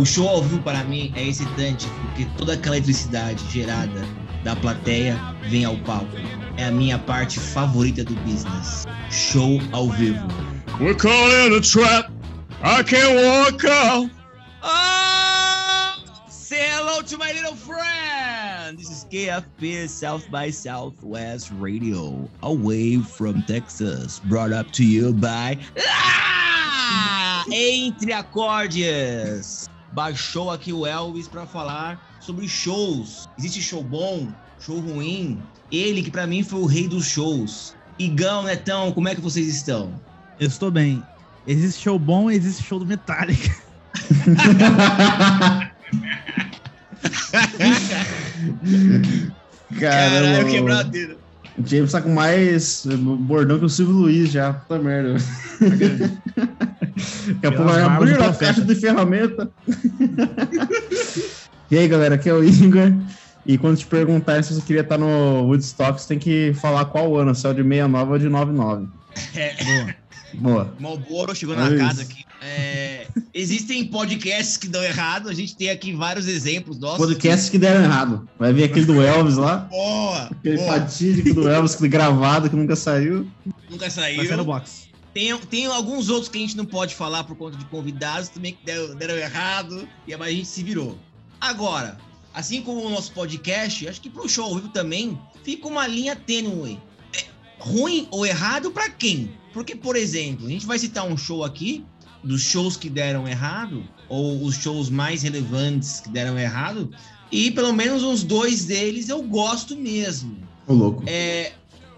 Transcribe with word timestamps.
O 0.00 0.06
show 0.06 0.26
ao 0.26 0.40
vivo 0.40 0.62
para 0.62 0.82
mim 0.84 1.12
é 1.14 1.24
excitante 1.24 1.86
porque 2.00 2.24
toda 2.38 2.54
aquela 2.54 2.78
eletricidade 2.78 3.44
gerada 3.50 4.00
da 4.42 4.56
plateia 4.56 5.14
vem 5.50 5.66
ao 5.66 5.76
palco. 5.76 6.16
É 6.56 6.64
a 6.64 6.70
minha 6.70 6.98
parte 6.98 7.38
favorita 7.38 8.02
do 8.02 8.14
business. 8.22 8.86
Show 9.10 9.60
ao 9.72 9.90
vivo. 9.90 10.26
We're 10.80 10.94
calling 10.94 11.54
a 11.54 11.60
trap. 11.60 12.10
I 12.62 12.82
can't 12.82 13.14
walk 13.14 13.62
out. 13.66 14.10
Ah! 14.62 16.02
Say 16.30 16.66
hello 16.70 17.02
to 17.02 17.18
my 17.18 17.32
little 17.32 17.54
friend. 17.54 18.78
This 18.78 18.88
is 18.88 19.06
KFP 19.12 19.86
South 19.86 20.30
by 20.30 20.48
Southwest 20.48 21.52
Radio, 21.58 22.26
away 22.42 22.96
from 22.96 23.42
Texas, 23.42 24.18
brought 24.20 24.54
up 24.54 24.70
to 24.70 24.82
you 24.82 25.12
by 25.12 25.58
ah! 25.78 27.44
Entre 27.52 28.14
Acordes. 28.14 29.69
Baixou 29.92 30.50
aqui 30.50 30.72
o 30.72 30.86
Elvis 30.86 31.26
para 31.26 31.46
falar 31.46 32.18
sobre 32.20 32.48
shows. 32.48 33.28
Existe 33.38 33.60
show 33.62 33.82
bom, 33.82 34.28
show 34.60 34.78
ruim. 34.78 35.42
Ele 35.70 36.02
que 36.02 36.10
para 36.10 36.26
mim 36.26 36.42
foi 36.42 36.60
o 36.60 36.66
rei 36.66 36.88
dos 36.88 37.06
shows. 37.06 37.74
Igão, 37.98 38.44
Netão, 38.44 38.92
como 38.92 39.08
é 39.08 39.14
que 39.14 39.20
vocês 39.20 39.46
estão? 39.48 39.92
Eu 40.38 40.48
estou 40.48 40.70
bem. 40.70 41.02
Existe 41.46 41.82
show 41.82 41.98
bom, 41.98 42.30
existe 42.30 42.62
show 42.62 42.78
do 42.78 42.86
Metallica. 42.86 43.54
Caralho, 49.78 50.50
quebradeira. 50.50 51.16
O 51.58 51.66
James 51.66 51.92
tá 51.92 52.00
com 52.00 52.10
mais 52.10 52.86
bordão 52.86 53.58
que 53.58 53.64
o 53.64 53.68
Silvio 53.68 53.94
Luiz 53.94 54.30
já. 54.30 54.52
Puta 54.52 54.78
merda. 54.78 55.16
Daqui 55.60 57.46
a 57.46 57.52
pouco 57.52 57.64
vai 57.64 57.82
abrir 57.82 58.22
a 58.22 58.32
caixa 58.32 58.62
de 58.62 58.74
ferramenta. 58.74 59.50
e 61.70 61.78
aí, 61.78 61.88
galera, 61.88 62.14
aqui 62.14 62.28
é 62.28 62.34
o 62.34 62.44
Igor. 62.44 62.92
E 63.46 63.56
quando 63.58 63.78
te 63.78 63.86
perguntar 63.86 64.42
se 64.44 64.54
você 64.54 64.60
queria 64.62 64.82
estar 64.82 64.98
no 64.98 65.44
Woodstock, 65.44 66.00
você 66.00 66.08
tem 66.08 66.18
que 66.18 66.52
falar 66.54 66.84
qual 66.86 67.16
ano, 67.16 67.34
se 67.34 67.46
é 67.46 67.50
o 67.50 67.54
de 67.54 67.62
69 67.62 68.12
ou 68.12 68.18
de 68.18 68.28
99. 68.28 68.86
É. 69.34 69.54
Boa. 69.64 69.94
Boa. 70.34 70.74
Malboro 70.78 71.34
chegou 71.34 71.56
na 71.56 71.66
É 71.66 71.76
casa 71.76 72.02
isso. 72.02 72.12
aqui. 72.12 72.24
É, 72.42 73.06
existem 73.34 73.84
podcasts 73.84 74.56
que 74.56 74.66
dão 74.66 74.82
errado, 74.82 75.28
a 75.28 75.34
gente 75.34 75.54
tem 75.54 75.68
aqui 75.68 75.92
vários 75.92 76.26
exemplos 76.26 76.78
nossos. 76.78 76.98
Podcasts 76.98 77.50
que 77.50 77.58
deram 77.58 77.84
errado. 77.84 78.28
Vai 78.38 78.52
ver 78.52 78.64
aquele 78.64 78.86
do 78.86 79.02
Elvis 79.02 79.36
lá. 79.36 79.58
Boa! 79.70 80.22
Aquele 80.24 80.56
boa. 80.56 80.72
fatídico 80.72 81.34
do 81.34 81.48
Elvis 81.48 81.74
que 81.74 81.86
gravado 81.86 82.48
que 82.48 82.56
nunca 82.56 82.74
saiu. 82.74 83.30
Nunca 83.68 83.88
Vai 83.88 83.90
ser 83.90 84.22
no 84.22 84.26
saiu. 84.26 84.44
box. 84.44 84.90
Tem, 85.12 85.36
tem 85.36 85.66
alguns 85.66 86.08
outros 86.08 86.28
que 86.28 86.38
a 86.38 86.40
gente 86.40 86.56
não 86.56 86.64
pode 86.64 86.94
falar 86.94 87.24
por 87.24 87.36
conta 87.36 87.56
de 87.56 87.64
convidados 87.66 88.28
também 88.28 88.54
que 88.54 88.64
deram, 88.64 88.94
deram 88.94 89.16
errado, 89.16 89.88
e 90.06 90.14
a 90.14 90.30
gente 90.30 90.46
se 90.46 90.62
virou. 90.62 90.96
Agora, 91.40 91.98
assim 92.32 92.62
como 92.62 92.86
o 92.86 92.90
nosso 92.90 93.12
podcast, 93.12 93.88
acho 93.88 94.00
que 94.00 94.08
pro 94.08 94.28
show 94.28 94.44
ao 94.44 94.54
vivo 94.54 94.68
também 94.68 95.18
fica 95.42 95.66
uma 95.66 95.86
linha 95.86 96.14
tênue. 96.14 96.80
É 97.12 97.24
ruim 97.58 98.06
ou 98.10 98.24
errado 98.24 98.70
pra 98.70 98.88
quem? 98.88 99.32
Porque, 99.52 99.74
por 99.74 99.96
exemplo, 99.96 100.46
a 100.46 100.50
gente 100.50 100.64
vai 100.64 100.78
citar 100.78 101.04
um 101.04 101.16
show 101.16 101.44
aqui, 101.44 101.84
dos 102.22 102.42
shows 102.42 102.76
que 102.76 102.88
deram 102.90 103.26
errado, 103.26 103.82
ou 104.08 104.44
os 104.44 104.56
shows 104.56 104.90
mais 104.90 105.22
relevantes 105.22 106.00
que 106.00 106.08
deram 106.10 106.38
errado, 106.38 106.90
e 107.32 107.50
pelo 107.50 107.72
menos 107.72 108.02
uns 108.02 108.22
dois 108.22 108.64
deles 108.64 109.08
eu 109.08 109.22
gosto 109.22 109.76
mesmo. 109.76 110.36
Ô, 110.66 110.74
louco. 110.74 111.02
É, 111.06 111.52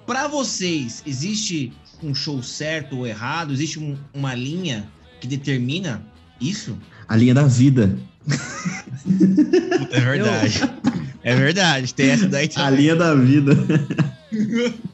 para 0.06 0.28
vocês, 0.28 1.02
existe 1.06 1.72
um 2.02 2.14
show 2.14 2.42
certo 2.42 2.96
ou 2.98 3.06
errado? 3.06 3.52
Existe 3.52 3.78
um- 3.78 3.96
uma 4.12 4.34
linha 4.34 4.88
que 5.20 5.26
determina 5.26 6.04
isso? 6.40 6.76
A 7.08 7.16
linha 7.16 7.34
da 7.34 7.44
vida. 7.44 7.96
É 9.90 10.00
verdade. 10.00 10.60
É 11.24 11.36
verdade, 11.36 11.94
tem 11.94 12.10
essa 12.10 12.28
daí 12.28 12.50
A 12.56 12.68
linha 12.68 12.96
da 12.96 13.14
vida. 13.14 13.52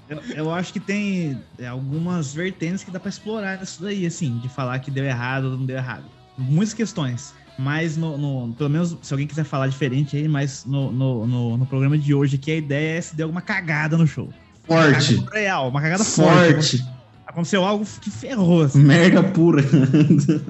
Eu, 0.08 0.20
eu 0.34 0.52
acho 0.52 0.72
que 0.72 0.80
tem 0.80 1.38
é, 1.58 1.66
algumas 1.66 2.32
vertentes 2.32 2.82
que 2.82 2.90
dá 2.90 2.98
pra 2.98 3.08
explorar 3.08 3.60
nisso 3.60 3.82
daí, 3.82 4.06
assim, 4.06 4.38
de 4.38 4.48
falar 4.48 4.78
que 4.78 4.90
deu 4.90 5.04
errado 5.04 5.44
ou 5.44 5.58
não 5.58 5.66
deu 5.66 5.76
errado. 5.76 6.04
Muitas 6.36 6.74
questões. 6.74 7.34
Mas, 7.58 7.96
no, 7.96 8.16
no- 8.16 8.54
pelo 8.54 8.70
menos, 8.70 8.96
se 9.02 9.12
alguém 9.12 9.26
quiser 9.26 9.44
falar 9.44 9.66
diferente 9.66 10.16
aí, 10.16 10.28
mas 10.28 10.64
no, 10.64 10.92
no, 10.92 11.56
no, 11.58 11.66
programa 11.66 11.98
de 11.98 12.14
hoje 12.14 12.36
aqui, 12.36 12.52
a 12.52 12.56
ideia 12.56 12.98
é 12.98 13.00
se 13.00 13.16
deu 13.16 13.26
alguma 13.26 13.40
cagada 13.40 13.96
no 13.96 14.06
show. 14.06 14.32
Forte. 14.64 15.16
Cagada 15.16 15.38
real, 15.38 15.68
uma 15.68 15.80
cagada 15.82 16.04
forte. 16.04 16.78
Forte. 16.78 16.98
Aconteceu 17.26 17.64
algo 17.64 17.84
que 18.00 18.10
ferrou, 18.10 18.62
assim. 18.62 18.82
Merda 18.82 19.22
pura. 19.22 19.62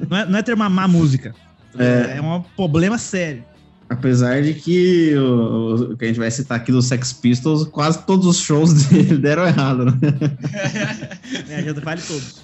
Não 0.08 0.16
é, 0.16 0.26
não 0.26 0.38
é 0.38 0.42
ter 0.42 0.54
uma 0.54 0.68
má 0.68 0.86
música. 0.86 1.34
É. 1.78 2.18
É, 2.18 2.22
um 2.22 2.42
problema 2.56 2.98
sério. 2.98 3.42
Apesar 3.88 4.42
de 4.42 4.52
que 4.52 5.14
o, 5.16 5.92
o 5.92 5.96
que 5.96 6.04
a 6.04 6.08
gente 6.08 6.18
vai 6.18 6.30
citar 6.30 6.58
aqui 6.58 6.70
do 6.70 6.82
Sex 6.82 7.12
Pistols, 7.12 7.64
quase 7.64 8.04
todos 8.04 8.26
os 8.26 8.38
shows 8.38 8.84
dele 8.88 9.16
deram 9.16 9.46
errado, 9.46 9.86
né? 9.86 9.92
É, 11.48 11.62
já 11.62 11.72
vale 11.72 12.02
todos. 12.02 12.36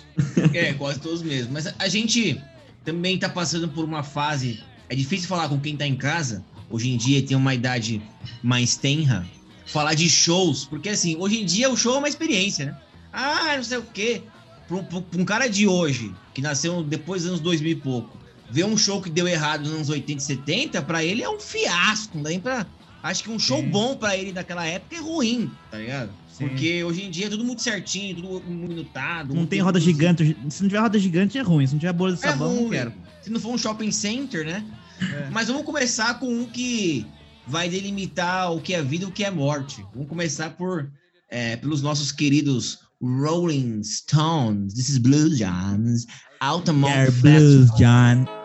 É, 0.53 0.72
quase 0.75 1.00
todos 1.00 1.22
mesmo. 1.22 1.53
Mas 1.53 1.66
a 1.78 1.88
gente 1.88 2.41
também 2.84 3.19
tá 3.19 3.28
passando 3.28 3.69
por 3.69 3.84
uma 3.84 4.03
fase. 4.03 4.60
É 4.88 4.94
difícil 4.94 5.28
falar 5.28 5.49
com 5.49 5.59
quem 5.59 5.77
tá 5.77 5.87
em 5.87 5.97
casa. 5.97 6.44
Hoje 6.71 6.91
em 6.91 6.97
dia 6.97 7.22
tem 7.22 7.37
uma 7.37 7.55
idade 7.55 8.00
mais 8.43 8.76
tenra. 8.76 9.26
Falar 9.66 9.94
de 9.94 10.09
shows, 10.09 10.66
porque 10.66 10.91
assim, 10.91 11.16
hoje 11.19 11.41
em 11.41 11.47
dia 11.47 11.71
o 11.71 11.76
show 11.76 11.94
é 11.94 11.99
uma 11.99 12.09
experiência, 12.09 12.66
né? 12.66 12.76
Ah, 13.12 13.55
não 13.56 13.65
sei 13.65 13.78
o 13.78 13.82
quê. 13.82 14.22
Pra 14.69 14.76
um, 14.76 14.84
pra 14.84 15.21
um 15.21 15.25
cara 15.25 15.49
de 15.49 15.66
hoje, 15.66 16.12
que 16.34 16.43
nasceu 16.43 16.82
depois 16.82 17.22
dos 17.22 17.31
anos 17.31 17.41
2000 17.41 17.72
e 17.72 17.75
pouco, 17.76 18.19
ver 18.54 18.65
um 18.65 18.76
show 18.76 19.03
que 19.03 19.10
deu 19.10 19.26
errado 19.26 19.62
nos 19.65 19.72
anos 19.72 19.88
80 19.88 20.12
e 20.20 20.25
70, 20.25 20.82
pra 20.82 21.03
ele 21.03 21.22
é 21.25 21.28
um 21.28 21.41
fiasco. 21.41 22.16
Não 22.16 22.22
dá 22.22 22.31
nem 22.31 22.38
pra. 22.38 22.65
Acho 23.03 23.25
que 23.25 23.31
um 23.31 23.38
show 23.38 23.59
Sim. 23.60 23.69
bom 23.69 23.97
pra 23.97 24.16
ele 24.16 24.32
naquela 24.32 24.65
época 24.65 24.94
é 24.97 25.00
ruim, 25.00 25.50
tá 25.70 25.76
ligado? 25.78 26.10
Sim. 26.32 26.48
Porque 26.48 26.82
hoje 26.84 27.03
em 27.03 27.10
dia 27.10 27.26
é 27.26 27.28
tudo 27.31 27.44
muito 27.44 27.60
certinho, 27.62 28.14
tudo 28.16 28.43
minutado. 28.48 29.28
Não 29.31 29.37
muito 29.38 29.50
tem 29.50 29.60
roda 29.60 29.78
gigante. 29.81 30.37
Se 30.48 30.62
não 30.62 30.69
tiver 30.69 30.78
roda 30.81 30.98
gigante, 30.98 31.37
é 31.37 31.43
ruim. 31.43 31.66
Se 31.66 31.72
não 31.75 31.81
tiver 31.81 31.93
bolha 31.93 32.14
de 32.14 32.25
É 32.25 32.31
sabão, 32.31 32.54
não 32.54 32.60
ruim. 32.62 32.70
quero. 32.70 32.93
Se 33.22 33.31
não 33.31 33.41
for 33.41 33.50
um 33.53 33.59
shopping 33.59 33.91
center, 33.91 34.47
né? 34.47 34.64
É. 35.00 35.28
Mas 35.32 35.48
vamos 35.48 35.64
começar 35.64 36.14
com 36.20 36.28
um 36.32 36.47
que 36.47 37.04
vai 37.47 37.69
delimitar 37.69 38.53
o 38.53 38.60
que 38.60 38.72
é 38.72 38.81
vida 38.82 39.04
e 39.04 39.09
o 39.09 39.10
que 39.10 39.25
é 39.25 39.31
morte. 39.31 39.84
Vamos 39.93 40.09
começar 40.09 40.50
por 40.50 40.88
é, 41.28 41.56
pelos 41.56 41.82
nossos 41.82 42.10
queridos 42.12 42.78
Rolling 43.03 43.82
Stones. 43.82 44.72
This 44.75 44.88
is 44.88 44.98
Blues 44.98 45.37
Johns. 45.38 46.06
Altamont 46.41 46.91
Yeah, 46.93 47.12
Festival. 47.12 47.41
blues, 47.41 47.70
John. 47.78 48.44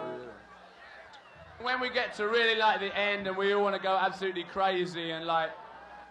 When 2.20 2.32
we 2.32 2.38
to 2.38 2.40
really 2.40 2.60
like 2.60 2.80
the 2.80 2.96
end 2.98 3.28
and 3.28 3.38
we 3.38 3.54
all 3.54 3.64
want 3.64 3.76
to 3.76 3.82
go 3.82 3.96
absolutely 3.96 4.44
crazy 4.44 5.12
and 5.12 5.26
like 5.26 5.50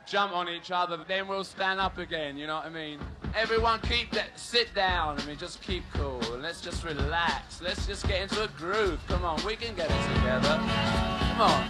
jump 0.06 0.32
on 0.32 0.48
each 0.48 0.70
other, 0.70 0.98
then 1.06 1.28
we'll 1.28 1.44
stand 1.44 1.80
up 1.80 1.98
again, 1.98 2.36
you 2.36 2.46
know 2.46 2.56
what 2.56 2.66
I 2.66 2.70
mean? 2.70 2.98
Everyone 3.34 3.80
keep 3.80 4.10
that, 4.12 4.38
sit 4.38 4.74
down, 4.74 5.20
I 5.20 5.26
mean, 5.26 5.36
just 5.36 5.60
keep 5.60 5.84
cool 5.92 6.20
and 6.32 6.42
let's 6.42 6.60
just 6.60 6.84
relax. 6.84 7.60
Let's 7.60 7.86
just 7.86 8.06
get 8.08 8.22
into 8.22 8.42
a 8.42 8.48
groove. 8.48 9.00
Come 9.08 9.24
on, 9.24 9.38
we 9.44 9.56
can 9.56 9.74
get 9.74 9.90
it 9.90 10.16
together. 10.16 10.56
Come 11.36 11.40
on. 11.42 11.64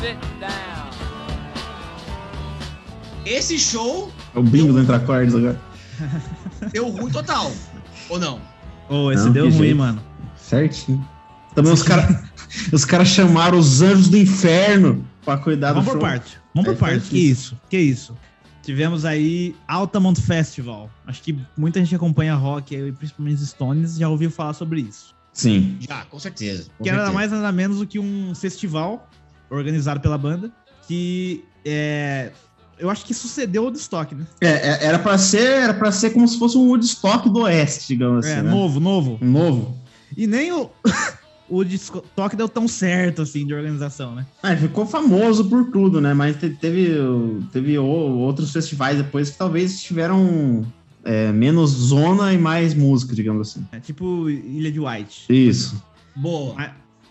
Sit 0.00 0.16
down. 0.40 0.90
Esse 3.24 3.58
show 3.58 4.10
É 4.34 4.38
o 4.38 4.42
bingo 4.42 4.72
do 4.72 4.80
Entre 4.80 4.94
Acordes 4.94 5.34
agora. 5.34 5.60
deu 6.72 6.88
ruim 6.88 7.10
total. 7.10 7.52
Ou 8.08 8.18
não? 8.18 8.40
Ô, 8.88 9.12
esse 9.12 9.24
Não, 9.26 9.32
deu 9.32 9.44
que 9.46 9.50
ruim, 9.52 9.66
jeito. 9.66 9.76
mano. 9.78 10.02
Certinho. 10.36 11.08
Também 11.54 11.72
os 11.72 11.82
caras 11.82 12.24
os 12.72 12.84
cara 12.84 13.04
chamaram 13.04 13.58
os 13.58 13.82
anjos 13.82 14.08
do 14.08 14.16
inferno 14.16 15.06
pra 15.24 15.36
cuidar 15.38 15.72
Vamos 15.72 15.84
do 15.86 15.90
por 15.92 16.00
show. 16.00 16.08
parte. 16.08 16.38
Vamos 16.54 16.68
por 16.70 16.74
É, 16.76 16.78
parte. 16.78 16.98
faz 17.00 17.08
Que 17.08 17.18
isso? 17.18 17.58
Que 17.70 17.78
isso? 17.78 18.16
Tivemos 18.62 19.04
aí 19.04 19.56
Altamont 19.66 20.20
Festival. 20.20 20.88
Acho 21.06 21.20
que 21.22 21.36
muita 21.56 21.80
gente 21.80 21.88
que 21.88 21.94
acompanha 21.96 22.34
rock, 22.34 22.92
principalmente 22.92 23.42
os 23.42 23.48
Stones, 23.48 23.96
já 23.96 24.08
ouviu 24.08 24.30
falar 24.30 24.52
sobre 24.52 24.80
isso. 24.82 25.14
Sim. 25.32 25.78
Já, 25.80 26.04
com 26.04 26.18
certeza. 26.18 26.66
com 26.78 26.84
que 26.84 26.90
é 26.90 26.92
nada 26.92 27.06
certeza. 27.06 27.18
mais 27.18 27.32
nada 27.32 27.50
menos 27.52 27.78
do 27.78 27.86
que 27.86 27.98
um 27.98 28.34
festival 28.34 29.08
organizado 29.50 29.98
pela 30.00 30.16
banda 30.18 30.50
que 30.86 31.42
é, 31.64 32.32
eu 32.78 32.90
acho 32.90 33.04
que 33.04 33.14
sucedeu 33.14 33.62
o 33.62 33.64
Woodstock, 33.66 34.14
né? 34.14 34.26
É, 34.40 34.48
é- 34.48 34.84
era 34.86 34.98
pra 34.98 35.16
ser, 35.16 35.40
era 35.62 35.74
para 35.74 35.90
ser 35.92 36.10
como 36.10 36.26
se 36.28 36.38
fosse 36.38 36.56
um 36.58 36.68
Woodstock 36.68 37.28
do 37.30 37.40
Oeste, 37.40 37.88
digamos 37.88 38.24
assim, 38.26 38.34
é, 38.38 38.42
né? 38.42 38.50
novo, 38.50 38.78
novo. 38.78 39.18
Novo. 39.20 39.76
E 40.16 40.26
nem 40.26 40.52
o 40.52 40.70
o 41.52 41.56
Woodstock 41.56 42.34
deu 42.34 42.48
tão 42.48 42.66
certo 42.66 43.20
assim 43.22 43.46
de 43.46 43.52
organização, 43.54 44.14
né? 44.14 44.26
Ah, 44.42 44.56
ficou 44.56 44.86
famoso 44.86 45.44
por 45.48 45.70
tudo, 45.70 46.00
né? 46.00 46.14
Mas 46.14 46.36
te- 46.36 46.48
teve, 46.50 46.88
teve 47.52 47.78
outros 47.78 48.50
festivais 48.52 48.96
depois 48.96 49.30
que 49.30 49.36
talvez 49.36 49.82
tiveram 49.82 50.64
é, 51.04 51.30
menos 51.30 51.70
zona 51.70 52.32
e 52.32 52.38
mais 52.38 52.72
música, 52.74 53.14
digamos 53.14 53.50
assim. 53.50 53.66
É 53.72 53.80
tipo 53.80 54.30
Ilha 54.30 54.72
de 54.72 54.80
White. 54.80 55.26
Isso. 55.28 55.82
Boa. 56.16 56.54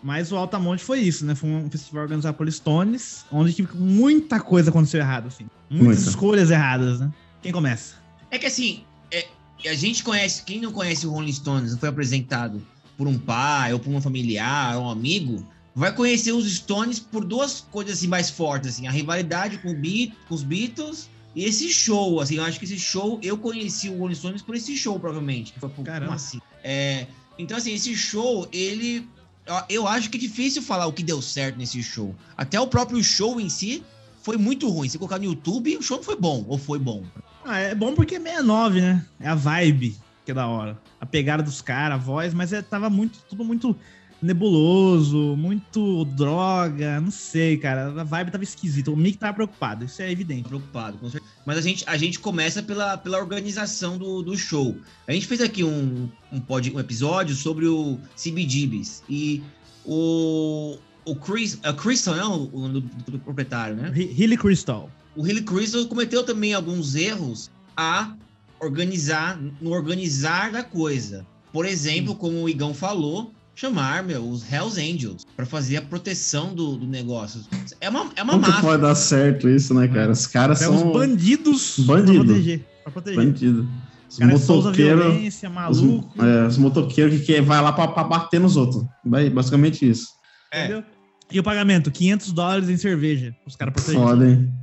Mas, 0.04 0.32
o 0.32 0.36
Altamonte 0.36 0.84
foi 0.84 1.00
isso, 1.00 1.24
né? 1.24 1.36
Foi 1.36 1.48
um 1.48 1.70
festival 1.70 2.04
organizado 2.04 2.36
por 2.36 2.52
Stones, 2.52 3.24
onde 3.32 3.54
que 3.54 3.68
muita 3.78 4.40
coisa 4.40 4.72
aconteceu 4.72 5.00
errado, 5.00 5.28
assim. 5.28 5.46
Muitas 5.70 5.98
Muita. 5.98 6.10
escolhas 6.10 6.50
erradas, 6.50 7.00
né? 7.00 7.12
Quem 7.44 7.52
começa? 7.52 7.96
É 8.32 8.40
que 8.40 8.48
assim, 8.48 8.84
é, 9.12 9.28
a 9.70 9.76
gente 9.76 10.04
conhece, 10.04 10.42
quem 10.44 10.60
não 10.60 10.72
conhece 10.72 11.06
o 11.06 11.12
Rolling 11.12 11.32
Stones, 11.32 11.74
não 11.74 11.78
foi 11.80 11.90
apresentado 11.90 12.60
por 13.02 13.08
um 13.08 13.18
pai, 13.18 13.74
ou 13.74 13.80
por 13.80 13.92
um 13.92 14.00
familiar, 14.00 14.78
ou 14.78 14.84
um 14.84 14.90
amigo, 14.92 15.44
vai 15.74 15.92
conhecer 15.92 16.32
os 16.34 16.46
Stones 16.54 17.00
por 17.00 17.26
duas 17.26 17.62
coisas 17.72 17.98
assim 17.98 18.06
mais 18.06 18.30
fortes, 18.30 18.70
assim, 18.70 18.86
a 18.86 18.92
rivalidade 18.92 19.58
com, 19.58 19.72
o 19.72 19.76
Beat, 19.76 20.14
com 20.30 20.36
os 20.36 20.44
Beatles 20.44 21.10
e 21.36 21.44
esse 21.44 21.70
show, 21.74 22.20
assim, 22.20 22.36
eu 22.36 22.44
acho 22.44 22.60
que 22.60 22.66
esse 22.66 22.78
show, 22.78 23.20
eu 23.24 23.40
conheci 23.40 23.90
o 23.90 23.98
Rolling 23.98 24.14
Stones 24.14 24.44
por 24.44 24.54
esse 24.56 24.78
show, 24.78 25.00
provavelmente. 25.00 25.52
Que 25.54 25.60
foi 25.60 25.70
por, 25.70 25.84
Caramba. 25.84 26.14
assim? 26.14 26.40
É, 26.64 27.08
então, 27.40 27.58
assim, 27.58 27.74
esse 27.74 27.96
show, 27.96 28.48
ele. 28.54 29.08
eu- 29.48 29.64
Eu 29.82 29.88
acho 29.88 30.08
que 30.12 30.18
é 30.18 30.22
difícil 30.22 30.62
falar 30.62 30.86
o 30.86 30.94
que 30.94 31.02
deu 31.02 31.24
certo 31.24 31.58
nesse 31.58 31.82
show. 31.82 32.16
Até 32.38 32.60
o 32.62 32.68
próprio 32.68 33.04
show 33.04 33.42
em 33.42 33.50
si 33.50 33.84
foi 34.22 34.38
muito 34.38 34.70
ruim. 34.70 34.88
Se 34.90 35.00
colocar 35.00 35.18
no 35.18 35.26
YouTube, 35.26 35.76
o 35.76 35.82
show 35.82 35.98
não 35.98 36.04
foi 36.04 36.18
bom, 36.18 36.46
ou 36.48 36.60
foi 36.60 36.78
bom. 36.78 37.04
Ah, 37.44 37.58
é 37.58 37.74
bom 37.74 37.96
porque 37.96 38.16
é 38.18 38.20
69, 38.20 38.80
né? 38.80 39.04
É 39.20 39.28
a 39.28 39.34
vibe 39.34 39.98
que 40.32 40.40
é 40.40 40.42
da 40.42 40.48
hora. 40.48 40.80
A 41.00 41.06
pegada 41.06 41.44
dos 41.44 41.62
caras, 41.62 41.96
a 41.96 42.02
voz, 42.02 42.34
mas 42.34 42.54
é, 42.54 42.62
tava 42.62 42.90
muito, 42.90 43.20
tudo 43.30 43.44
muito 43.44 43.76
nebuloso, 44.22 45.36
muito 45.36 46.06
droga, 46.06 47.02
não 47.02 47.12
sei, 47.12 47.58
cara. 47.58 47.88
A 48.00 48.04
vibe 48.04 48.32
tava 48.32 48.44
esquisita. 48.44 48.92
O 48.92 48.96
Mick 48.96 49.18
tava 49.18 49.34
preocupado, 49.34 49.86
isso 49.86 50.02
é 50.02 50.12
evidente. 50.12 50.48
preocupado, 50.48 50.98
com 50.98 51.10
certeza. 51.10 51.32
Mas 51.46 51.58
a 51.58 51.62
gente, 51.62 51.84
a 51.88 51.98
gente 51.98 52.20
começa 52.20 52.62
pela, 52.62 52.98
pela 52.98 53.18
organização 53.18 53.98
do, 53.98 54.22
do 54.22 54.38
show. 54.38 54.78
A 55.08 55.12
gente 55.12 55.28
fez 55.28 55.42
aqui 55.42 55.64
um, 55.64 56.08
um, 56.32 56.40
pod, 56.40 56.72
um 56.74 56.80
episódio 56.80 57.36
sobre 57.36 57.66
o 57.66 57.98
CBGBs. 58.16 59.04
E 59.10 59.44
o, 59.84 60.78
o 61.04 61.16
Chris, 61.16 61.60
é 61.64 61.72
o 61.72 61.76
Crystal, 61.76 62.16
né? 62.16 62.24
O, 62.24 62.70
do, 62.70 62.82
do 62.82 63.20
proprietário, 63.20 63.76
né? 63.76 63.92
Hilly 63.96 64.38
Crystal. 64.38 64.90
O 65.16 65.28
Hilly 65.28 65.42
Crystal 65.42 65.86
cometeu 65.88 66.24
também 66.24 66.54
alguns 66.54 66.96
erros 66.96 67.50
a 67.76 68.16
organizar, 68.62 69.40
no 69.60 69.72
organizar 69.72 70.52
da 70.52 70.64
coisa. 70.64 71.26
Por 71.52 71.66
exemplo, 71.66 72.16
como 72.16 72.42
o 72.44 72.50
Igão 72.50 72.74
falou, 72.74 73.32
chamar 73.56 74.04
meu, 74.04 74.24
os 74.30 74.50
Hells 74.52 74.80
Angels 74.80 75.26
para 75.36 75.46
fazer 75.46 75.78
a 75.78 75.82
proteção 75.82 76.54
do, 76.54 76.78
do 76.78 76.88
negócio. 76.88 77.42
É 77.82 77.90
uma, 77.90 78.10
é 78.16 78.24
uma 78.24 78.34
Como 78.34 78.48
máfia. 78.48 78.62
pode 78.62 78.82
dar 78.82 78.96
certo 78.96 79.50
isso, 79.50 79.74
né, 79.74 79.88
cara? 79.88 80.12
Os 80.12 80.26
caras 80.28 80.62
É 80.62 80.66
são 80.66 80.76
os 80.76 80.94
bandidos 80.94 81.80
Bandido. 81.80 82.14
pra 82.20 82.24
proteger. 82.26 82.66
Pra 82.84 82.92
proteger. 82.94 83.26
bandidos. 83.26 83.66
Os 84.08 84.20
motoqueiros. 84.48 85.36
Os, 85.70 85.84
é, 86.24 86.48
os 86.48 86.58
motoqueiros 86.58 87.20
que, 87.20 87.26
que 87.26 87.42
vai 87.42 87.62
lá 87.62 87.72
pra, 87.74 87.88
pra 87.88 88.04
bater 88.04 88.40
nos 88.40 88.56
outros. 88.58 88.84
Ba- 89.06 89.30
Basicamente 89.30 89.90
isso. 89.90 90.08
É. 90.54 90.66
entendeu? 90.66 90.84
E 91.32 91.40
o 91.40 91.44
pagamento, 91.44 91.90
500 91.92 92.34
dólares 92.34 92.70
em 92.70 92.76
cerveja. 92.76 93.34
Os 93.48 93.56
caras 93.56 93.74
protegerem. 93.74 94.06
Foda, 94.06 94.30
hein? 94.30 94.54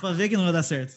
Pra 0.00 0.12
ver 0.12 0.28
que 0.28 0.36
não 0.36 0.42
vai 0.44 0.52
dar 0.52 0.64
certo. 0.64 0.94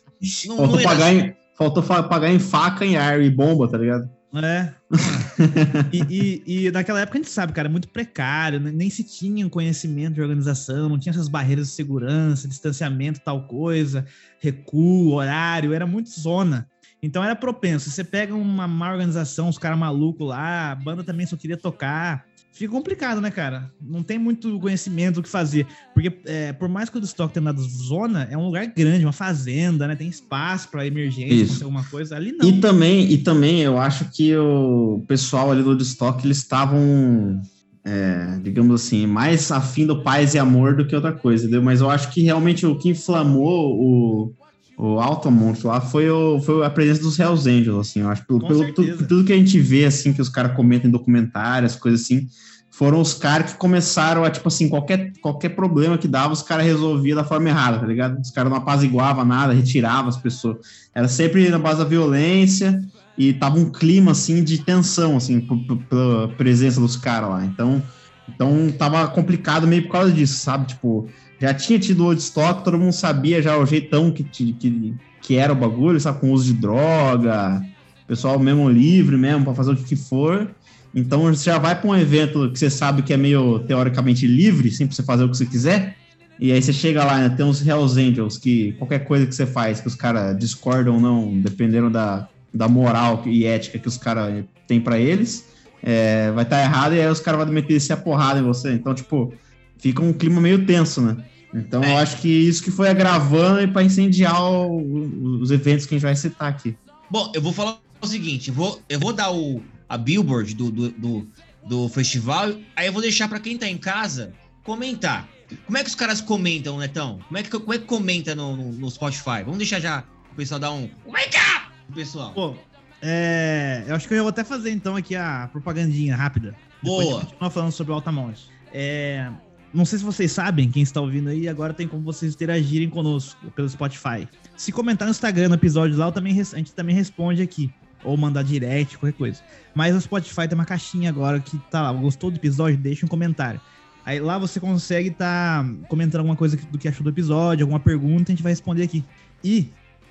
Não, 0.47 0.65
não 0.68 0.81
pagar, 0.81 1.13
em, 1.13 1.35
faltou 1.57 1.81
fa- 1.81 2.04
pagar 2.04 2.30
em 2.30 2.39
faca, 2.39 2.86
em 2.86 2.95
ar 2.95 3.21
e 3.21 3.30
bomba, 3.30 3.68
tá 3.68 3.77
ligado? 3.77 4.09
É. 4.36 4.74
e, 5.92 6.44
e, 6.45 6.65
e 6.68 6.71
naquela 6.71 7.00
época 7.00 7.18
a 7.18 7.21
gente 7.21 7.31
sabe, 7.31 7.54
cara, 7.54 7.68
muito 7.69 7.88
precário, 7.89 8.59
né? 8.59 8.71
nem 8.71 8.89
se 8.89 9.04
tinha 9.04 9.45
um 9.45 9.50
conhecimento 9.50 10.15
de 10.15 10.21
organização, 10.21 10.89
não 10.89 11.00
tinha 11.00 11.12
essas 11.12 11.27
barreiras 11.27 11.68
de 11.68 11.74
segurança, 11.74 12.48
distanciamento, 12.48 13.21
tal 13.21 13.48
coisa, 13.48 14.06
recuo, 14.39 15.13
horário, 15.13 15.74
era 15.74 15.88
muito 15.88 16.09
zona. 16.09 16.68
Então 17.01 17.24
era 17.24 17.36
propenso. 17.36 17.89
Você 17.89 18.03
pega 18.03 18.36
uma 18.36 18.68
má 18.68 18.92
organização, 18.92 19.50
os 19.50 19.57
caras 19.57 19.77
malucos 19.77 20.27
lá, 20.27 20.71
a 20.71 20.75
banda 20.75 21.03
também 21.03 21.25
só 21.25 21.38
queria 21.38 21.57
tocar. 21.57 22.25
Fica 22.57 22.71
complicado, 22.71 23.21
né, 23.21 23.30
cara? 23.30 23.71
Não 23.80 24.01
tem 24.01 24.18
muito 24.18 24.59
conhecimento 24.59 25.15
do 25.15 25.24
que 25.24 25.30
fazer. 25.30 25.68
Porque, 25.94 26.12
é, 26.25 26.51
por 26.51 26.68
mais 26.68 26.89
que 26.89 26.98
o 26.98 27.04
Stock 27.04 27.31
tenha 27.31 27.45
dado 27.45 27.62
zona, 27.62 28.27
é 28.31 28.36
um 28.36 28.48
lugar 28.48 28.65
grande, 28.65 29.06
uma 29.06 29.13
fazenda, 29.13 29.88
né? 29.88 29.95
Tem 29.95 30.09
espaço 30.09 30.68
pra 30.69 30.83
emergência, 30.83 31.36
Isso. 31.36 31.63
alguma 31.63 31.83
coisa. 31.83 32.15
Ali 32.15 32.31
não. 32.31 32.50
E 32.50 32.59
também, 32.59 33.12
e 33.12 33.19
também 33.19 33.62
eu 33.62 33.77
acho 33.77 34.06
que 34.06 34.36
o 34.36 35.04
pessoal 35.07 35.51
ali 35.51 35.62
do 35.62 35.69
Woodstock, 35.69 36.25
eles 36.25 36.39
estavam, 36.39 37.39
é, 37.86 38.39
digamos 38.42 38.81
assim, 38.81 39.06
mais 39.06 39.51
afim 39.51 39.86
do 39.86 40.01
paz 40.01 40.33
e 40.33 40.39
amor 40.39 40.75
do 40.75 40.88
que 40.88 40.95
outra 40.95 41.13
coisa, 41.13 41.44
entendeu? 41.44 41.62
Mas 41.62 41.81
eu 41.81 41.92
acho 41.92 42.10
que 42.12 42.24
realmente 42.24 42.65
o 42.65 42.75
que 42.75 42.89
inflamou 42.89 43.75
o, 43.80 44.33
o 44.77 45.00
Altamont 45.00 45.65
lá 45.65 45.81
foi, 45.81 46.09
o, 46.09 46.39
foi 46.39 46.63
a 46.63 46.69
presença 46.69 47.01
dos 47.01 47.18
Hells 47.18 47.50
Angels, 47.50 47.89
assim, 47.89 48.01
eu 48.01 48.09
acho, 48.09 48.25
pelo, 48.27 48.45
pelo 48.47 48.59
certeza. 48.59 48.97
tu- 48.97 49.07
tudo 49.07 49.24
que 49.25 49.33
a 49.33 49.38
gente 49.38 49.59
vê, 49.59 49.85
assim, 49.85 50.13
que 50.13 50.21
os 50.21 50.29
caras 50.29 50.56
comentam 50.56 50.88
em 50.88 50.91
documentários, 50.91 51.75
coisas 51.75 52.01
assim, 52.01 52.27
foram 52.71 53.01
os 53.01 53.13
caras 53.15 53.53
que 53.53 53.57
começaram 53.57 54.24
a, 54.24 54.29
tipo 54.29 54.47
assim, 54.47 54.69
qualquer, 54.69 55.12
qualquer 55.19 55.50
problema 55.50 55.97
que 55.97 56.07
dava, 56.07 56.31
os 56.31 56.44
caras 56.44 56.63
resolviam 56.65 57.15
da 57.15 57.24
forma 57.24 57.50
errada, 57.50 57.79
tá 57.79 57.88
ligado? 57.88 58.19
Os 58.21 58.29
caras 58.29 58.51
não 58.51 58.57
apaziguavam 58.59 59.25
nada, 59.25 59.51
retiravam 59.51 60.09
as 60.09 60.18
pessoas. 60.18 60.57
Era 60.94 61.07
sempre 61.07 61.50
na 61.50 61.57
base 61.57 61.79
da 61.79 61.85
violência 61.85 62.79
e 63.18 63.33
tava 63.33 63.57
um 63.57 63.71
clima, 63.71 64.12
assim, 64.12 64.44
de 64.44 64.59
tensão, 64.63 65.18
assim, 65.18 65.41
pela 65.89 66.27
presença 66.35 66.79
dos 66.79 66.95
caras 66.95 67.29
lá. 67.31 67.44
Então, 67.45 67.81
então 68.29 68.71
tava 68.77 69.07
complicado 69.07 69.65
meio 69.65 69.83
por 69.83 69.94
causa 69.94 70.12
disso, 70.12 70.38
sabe? 70.38 70.68
Tipo, 70.68 71.09
já 71.39 71.54
tinha 71.54 71.78
tido 71.78 72.04
o 72.04 72.07
Woodstock, 72.07 72.63
todo 72.63 72.78
mundo 72.78 72.92
sabia 72.92 73.42
já 73.42 73.57
o 73.57 73.66
jeitão 73.66 74.12
que, 74.12 74.24
que, 74.24 74.95
que 75.22 75.36
era 75.36 75.54
o 75.54 75.56
bagulho, 75.56 76.00
sabe? 76.00 76.19
Com 76.19 76.31
uso 76.31 76.54
de 76.54 76.60
droga, 76.60 77.62
pessoal 78.07 78.39
mesmo 78.39 78.69
livre 78.69 79.18
mesmo, 79.18 79.44
pra 79.44 79.54
fazer 79.54 79.72
o 79.72 79.75
que 79.75 79.95
for. 79.95 80.50
Então 80.95 81.24
você 81.24 81.51
já 81.51 81.60
vai 81.60 81.80
para 81.80 81.89
um 81.89 81.95
evento 81.95 82.50
que 82.51 82.57
você 82.57 82.69
sabe 82.69 83.04
que 83.04 83.13
é 83.13 83.18
meio 83.18 83.60
teoricamente 83.60 84.25
livre, 84.25 84.69
assim, 84.69 84.88
pra 84.88 84.95
você 84.95 85.04
fazer 85.04 85.24
o 85.25 85.30
que 85.30 85.38
você 85.38 85.45
quiser. 85.45 85.95
E 86.39 86.51
aí 86.51 86.62
você 86.62 86.72
chega 86.72 87.04
lá, 87.04 87.18
né, 87.18 87.30
tem 87.30 87.45
uns 87.45 87.66
Hells 87.66 88.00
Angels 88.00 88.38
que 88.38 88.74
qualquer 88.74 89.00
coisa 89.00 89.25
que 89.25 89.34
você 89.34 89.45
faz, 89.45 89.81
que 89.81 89.88
os 89.88 89.95
caras 89.95 90.38
discordam 90.38 90.95
ou 90.95 91.00
não, 91.01 91.39
dependendo 91.39 91.89
da, 91.89 92.28
da 92.54 92.68
moral 92.68 93.24
e 93.25 93.45
ética 93.45 93.80
que 93.80 93.88
os 93.88 93.98
caras 93.98 94.44
têm 94.68 94.80
para 94.80 95.00
eles, 95.00 95.45
é, 95.81 96.31
vai 96.31 96.44
estar 96.44 96.62
errado 96.62 96.94
e 96.94 97.01
aí 97.01 97.07
os 97.07 97.19
caras 97.19 97.44
vão 97.44 97.54
meter 97.54 97.80
a 97.92 97.98
porrada 97.98 98.39
em 98.39 98.44
você. 98.44 98.72
Então, 98.74 98.94
tipo, 98.94 99.34
fica 99.79 100.01
um 100.01 100.13
clima 100.13 100.39
meio 100.41 100.65
tenso, 100.65 101.01
né? 101.01 101.18
Então 101.53 101.83
eu 101.83 101.97
acho 101.97 102.18
que 102.18 102.27
isso 102.27 102.62
que 102.63 102.69
foi 102.71 102.89
agravando 102.89 103.71
para 103.71 103.81
incendiar 103.83 104.41
o- 104.44 105.39
os 105.41 105.50
eventos 105.50 105.85
que 105.85 105.95
a 105.95 105.97
gente 105.97 106.06
vai 106.06 106.15
citar 106.15 106.50
aqui. 106.50 106.75
Bom, 107.09 107.31
eu 107.33 107.41
vou 107.41 107.53
falar 107.53 107.79
o 108.01 108.07
seguinte, 108.07 108.50
eu 108.50 108.53
vou, 108.53 108.81
eu 108.89 109.00
vou 109.00 109.13
dar 109.13 109.31
o, 109.31 109.63
a 109.88 109.97
billboard 109.97 110.53
do, 110.53 110.69
do, 110.69 110.89
do, 110.91 111.27
do 111.65 111.89
festival, 111.89 112.53
aí 112.75 112.85
eu 112.88 112.94
vou 112.94 113.01
deixar 113.01 113.27
pra 113.29 113.39
quem 113.39 113.57
tá 113.57 113.68
em 113.68 113.77
casa 113.77 114.33
comentar. 114.63 115.27
Como 115.65 115.77
é 115.77 115.83
que 115.83 115.89
os 115.89 115.95
caras 115.95 116.19
comentam, 116.19 116.77
Netão? 116.77 117.19
Como 117.25 117.38
é 117.38 117.44
que, 117.44 117.50
como 117.50 117.74
é 117.74 117.77
que 117.77 117.85
comenta 117.85 118.35
no, 118.35 118.56
no, 118.57 118.71
no 118.74 118.91
Spotify? 118.91 119.41
Vamos 119.45 119.57
deixar 119.57 119.79
já 119.79 120.03
o 120.31 120.35
pessoal 120.35 120.59
dar 120.59 120.71
um 120.74 120.89
wake 121.07 121.38
up, 121.38 121.94
pessoal. 121.95 122.33
Pô, 122.33 122.53
é, 123.01 123.86
eu 123.88 123.96
acho 123.96 124.07
que 124.07 124.13
eu 124.13 124.19
vou 124.19 124.29
até 124.29 124.43
fazer 124.43 124.72
então 124.72 124.98
aqui 124.98 125.15
a 125.15 125.48
propagandinha 125.51 126.15
rápida. 126.17 126.53
Depois 126.84 127.05
Boa. 127.07 127.17
a 127.17 127.22
gente 127.22 127.29
continua 127.31 127.50
falando 127.50 127.72
sobre 127.72 127.93
o 127.93 127.96
Altamonte. 127.96 128.50
É, 128.74 129.29
não 129.77 129.86
sei 129.86 130.00
se 130.00 130.05
vocês 130.05 130.31
sabem, 130.31 130.72
quem 130.72 130.81
está 130.81 131.00
ouvindo 131.00 131.29
aí, 131.29 131.48
agora 131.48 131.72
tem 131.72 131.88
como 131.88 132.01
vocês 132.01 132.34
interagirem 132.34 132.89
conosco 132.89 133.39
pelo 133.51 133.69
Spotify. 133.69 134.27
Se 134.55 134.72
comentar 134.72 135.07
no 135.07 135.12
Instagram 135.12 135.50
no 135.50 135.55
episódio 135.55 135.96
lá, 135.96 136.12
também, 136.12 136.34
a 136.39 136.57
gente 136.57 136.74
também 136.74 136.96
responde 136.96 137.43
aqui. 137.43 137.72
Ou 138.03 138.17
mandar 138.17 138.43
direct, 138.43 138.98
qualquer 138.98 139.15
coisa. 139.15 139.41
Mas 139.75 139.93
no 139.93 140.01
Spotify 140.01 140.48
tem 140.48 140.55
uma 140.55 140.65
caixinha 140.65 141.10
agora 141.10 141.39
que 141.39 141.57
tá 141.69 141.84
lá. 141.84 141.93
Gostou 141.93 142.31
do 142.31 142.38
episódio? 142.38 142.77
Deixa 142.77 143.05
um 143.05 143.10
comentário. 143.10 143.62
Aí 144.03 144.19
lá 144.19 144.38
você 144.38 144.60
consegue 144.60 145.12
tá 145.12 145.63
comentando 145.89 146.22
alguma 146.22 146.36
coisa 146.36 146.57
do 146.57 146.77
que 146.77 146.88
achou 146.88 147.03
do 147.03 147.10
episódio, 147.10 147.63
alguma 147.63 147.79
pergunta, 147.79 148.31
a 148.31 148.36
gente 148.36 148.43
vai 148.43 148.51
responder 148.51 148.84
aqui. 148.84 149.03
E 149.43 149.69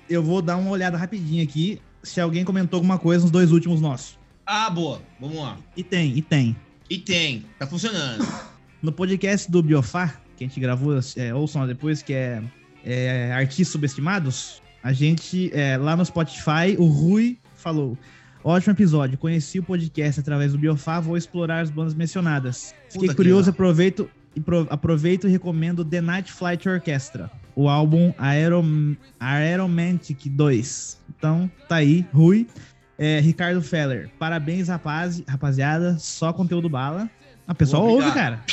eu 0.09 0.23
vou 0.23 0.41
dar 0.41 0.55
uma 0.55 0.69
olhada 0.69 0.97
rapidinho 0.97 1.43
aqui 1.43 1.81
se 2.03 2.21
alguém 2.21 2.45
comentou 2.45 2.77
alguma 2.77 2.97
coisa 2.97 3.23
nos 3.23 3.31
dois 3.31 3.51
últimos 3.51 3.81
nossos. 3.81 4.17
Ah, 4.45 4.69
boa. 4.69 5.01
Vamos 5.19 5.37
lá. 5.37 5.57
E 5.75 5.83
tem, 5.83 6.17
e 6.17 6.21
tem. 6.21 6.55
E 6.89 6.97
tem. 6.97 7.45
Tá 7.59 7.67
funcionando. 7.67 8.25
No 8.81 8.91
podcast 8.91 9.49
do 9.51 9.61
Biofá, 9.63 10.15
que 10.35 10.43
a 10.43 10.47
gente 10.47 10.59
gravou, 10.59 10.97
é, 11.15 11.33
ouçam 11.33 11.61
lá 11.61 11.67
depois, 11.67 12.01
que 12.01 12.13
é, 12.13 12.41
é 12.85 13.31
Artistas 13.33 13.69
Subestimados, 13.69 14.61
a 14.83 14.93
gente, 14.93 15.51
é, 15.53 15.77
lá 15.77 15.95
no 15.95 16.05
Spotify, 16.05 16.75
o 16.77 16.85
Rui 16.85 17.37
falou: 17.55 17.97
Ótimo 18.43 18.73
episódio, 18.73 19.17
conheci 19.17 19.59
o 19.59 19.63
podcast 19.63 20.19
através 20.19 20.51
do 20.51 20.57
Biofá, 20.57 20.99
vou 20.99 21.17
explorar 21.17 21.61
as 21.61 21.69
bandas 21.69 21.93
mencionadas. 21.95 22.73
Fiquei 22.89 23.07
Puta 23.07 23.15
curioso, 23.15 23.49
aproveito 23.49 24.09
e, 24.35 24.39
pro- 24.39 24.67
aproveito 24.69 25.27
e 25.27 25.31
recomendo 25.31 25.83
The 25.83 25.99
Night 25.99 26.31
Flight 26.31 26.69
Orchestra, 26.69 27.31
o 27.55 27.67
álbum 27.67 28.13
Aerom 28.17 28.95
Aeromantic 29.19 30.29
2. 30.29 30.99
Então, 31.17 31.49
tá 31.67 31.77
aí, 31.77 32.05
Rui. 32.13 32.47
É, 32.99 33.19
Ricardo 33.19 33.61
Feller, 33.61 34.09
parabéns, 34.17 34.69
rapaz, 34.69 35.21
rapaziada, 35.27 35.99
só 35.99 36.33
conteúdo 36.33 36.67
bala. 36.67 37.07
A 37.47 37.55
pessoa 37.55 37.83
Obrigado. 37.83 38.07
ouve, 38.07 38.19
cara. 38.19 38.43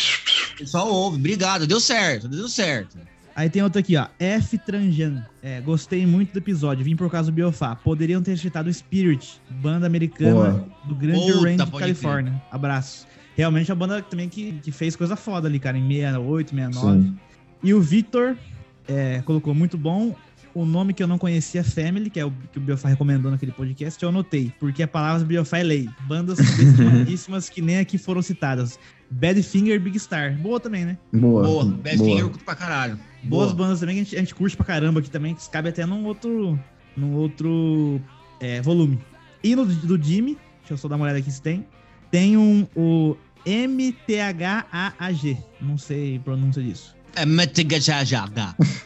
O 0.54 0.58
pessoal 0.58 0.88
ouve. 0.88 1.16
Obrigado. 1.18 1.66
Deu 1.66 1.80
certo. 1.80 2.28
Deu 2.28 2.48
certo. 2.48 2.96
Aí 3.36 3.50
tem 3.50 3.62
outro 3.62 3.80
aqui, 3.80 3.96
ó. 3.96 4.06
F. 4.18 4.56
Tranjan. 4.58 5.24
É, 5.42 5.60
gostei 5.60 6.06
muito 6.06 6.32
do 6.32 6.38
episódio, 6.38 6.84
vim 6.84 6.94
por 6.94 7.10
causa 7.10 7.30
do 7.30 7.34
Biofá. 7.34 7.74
Poderiam 7.74 8.22
ter 8.22 8.38
citado 8.38 8.72
Spirit, 8.72 9.40
banda 9.50 9.86
americana 9.86 10.32
Boa. 10.32 10.68
do 10.84 10.94
Grande 10.94 11.32
Puta, 11.32 11.44
Range, 11.44 11.70
Califórnia. 11.72 12.42
Abraço. 12.50 13.06
Realmente 13.36 13.70
é 13.70 13.74
uma 13.74 13.78
banda 13.86 14.02
também 14.02 14.28
que, 14.28 14.52
que 14.62 14.70
fez 14.70 14.94
coisa 14.94 15.16
foda 15.16 15.48
ali, 15.48 15.58
cara, 15.58 15.76
em 15.76 15.88
68, 15.88 16.50
69. 16.50 17.02
Sim. 17.02 17.18
E 17.64 17.74
o 17.74 17.80
Vitor 17.80 18.36
é, 18.86 19.20
colocou 19.24 19.52
muito 19.52 19.76
bom. 19.76 20.14
O 20.54 20.64
nome 20.64 20.94
que 20.94 21.02
eu 21.02 21.06
não 21.06 21.18
conhecia, 21.18 21.64
Family, 21.64 22.08
que 22.08 22.20
é 22.20 22.24
o 22.24 22.30
que 22.52 22.58
o 22.58 22.60
Biofy 22.60 22.86
recomendou 22.86 23.30
naquele 23.30 23.52
podcast, 23.52 24.02
eu 24.02 24.08
anotei, 24.08 24.52
porque 24.60 24.82
a 24.82 24.88
palavra 24.88 25.24
Biofy 25.24 25.62
lei. 25.62 25.88
Bandas 26.06 26.38
bestimadíssimas 26.38 27.48
que 27.50 27.60
nem 27.60 27.78
aqui 27.78 27.98
foram 27.98 28.22
citadas. 28.22 28.78
Badfinger 29.10 29.80
Big 29.80 29.98
Star. 29.98 30.36
Boa 30.38 30.60
também, 30.60 30.84
né? 30.84 30.98
Boa. 31.12 31.42
Boa, 31.42 31.64
Bad 31.64 31.96
boa. 31.96 32.08
Finger 32.08 32.24
eu 32.24 32.30
curto 32.30 32.44
pra 32.44 32.54
caralho. 32.54 32.98
Boas 33.24 33.52
Boa. 33.52 33.64
bandas 33.64 33.80
também 33.80 33.96
que 33.96 34.00
a 34.00 34.04
gente, 34.04 34.16
a 34.16 34.18
gente 34.20 34.34
curte 34.34 34.56
pra 34.56 34.66
caramba 34.66 35.00
aqui 35.00 35.10
também, 35.10 35.34
que 35.34 35.48
cabe 35.50 35.68
até 35.70 35.84
num 35.86 36.04
outro, 36.04 36.58
num 36.96 37.14
outro 37.14 38.00
é, 38.40 38.60
volume. 38.60 38.98
E 39.42 39.56
no 39.56 39.64
do 39.66 40.02
Jimmy, 40.02 40.38
deixa 40.60 40.74
eu 40.74 40.76
só 40.76 40.88
dar 40.88 40.96
uma 40.96 41.04
olhada 41.04 41.18
aqui 41.18 41.30
se 41.30 41.42
tem, 41.42 41.66
tem 42.10 42.36
um, 42.36 42.66
o 42.76 43.16
MTHAAG, 43.46 45.38
não 45.60 45.76
sei 45.76 46.16
a 46.16 46.20
pronúncia 46.20 46.62
disso. 46.62 46.96
É. 47.16 47.24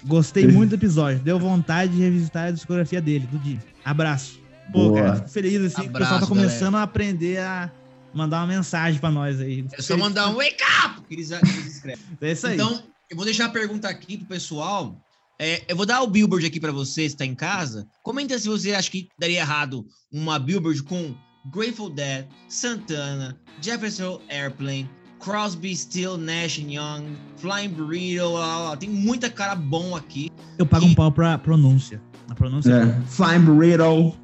Gostei 0.04 0.47
muito 0.47 0.70
do 0.70 0.76
episódio, 0.76 1.20
deu 1.20 1.38
vontade 1.38 1.92
de 1.92 2.02
revisitar 2.02 2.49
a 2.49 2.50
discografia 2.50 3.00
dele, 3.00 3.26
do 3.26 3.42
Jimmy. 3.42 3.61
Abraço. 3.85 4.40
Pô, 4.73 4.90
Boa. 4.90 5.02
cara, 5.02 5.16
fico 5.16 5.28
feliz 5.28 5.61
assim, 5.62 5.82
que 5.82 5.88
o 5.88 5.92
pessoal 5.92 6.08
tá 6.08 6.14
Abraço, 6.16 6.28
começando 6.28 6.75
a 6.76 6.82
aprender 6.82 7.38
a 7.38 7.70
mandar 8.12 8.38
uma 8.40 8.47
mensagem 8.47 9.00
pra 9.00 9.11
nós 9.11 9.40
aí. 9.40 9.66
É 9.73 9.82
só 9.82 9.97
mandar 9.97 10.28
um 10.28 10.35
wake 10.35 10.62
up 10.85 11.02
que 11.08 11.14
eles, 11.14 11.30
eles 11.30 11.66
escrevem. 11.66 12.04
É 12.20 12.32
isso 12.32 12.47
aí. 12.47 12.54
Então, 12.54 12.82
eu 13.11 13.16
vou 13.16 13.25
deixar 13.25 13.47
a 13.47 13.50
pergunta 13.50 13.88
aqui 13.88 14.18
pro 14.18 14.26
pessoal. 14.26 15.00
É, 15.38 15.62
eu 15.68 15.76
vou 15.76 15.87
dar 15.87 16.02
o 16.02 16.06
Billboard 16.06 16.44
aqui 16.47 16.58
pra 16.58 16.73
você, 16.73 17.08
se 17.08 17.16
tá 17.16 17.25
em 17.25 17.35
casa. 17.35 17.87
Comenta 18.02 18.38
se 18.38 18.49
você 18.49 18.75
acha 18.75 18.90
que 18.90 19.08
daria 19.18 19.40
errado 19.40 19.87
uma 20.12 20.38
Billboard 20.38 20.82
com 20.82 21.14
Grateful 21.50 21.90
Dead, 21.90 22.26
Santana, 22.49 23.38
Jefferson 23.62 24.20
Airplane, 24.28 24.90
Crosby, 25.20 25.75
Still, 25.75 26.16
Nash 26.16 26.58
and 26.58 26.70
Young, 26.72 27.16
Flying 27.37 27.70
Burrito, 27.70 28.28
lá, 28.32 28.46
lá, 28.46 28.58
lá. 28.70 28.76
tem 28.76 28.88
muita 28.88 29.28
cara 29.30 29.54
bom 29.54 29.96
aqui. 29.96 30.30
eu 30.58 30.66
pago 30.66 30.87
um 30.87 30.94
pau 30.94 31.10
pra 31.12 31.37
pronúncia. 31.38 32.00
A 32.30 32.34
pronúncia 32.34 32.72
É. 32.72 33.00
Flying 33.06 33.40
Burrito. 33.40 34.16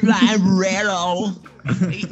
Flying 0.00 0.38
Burrito. 0.42 1.40
E, 1.92 2.08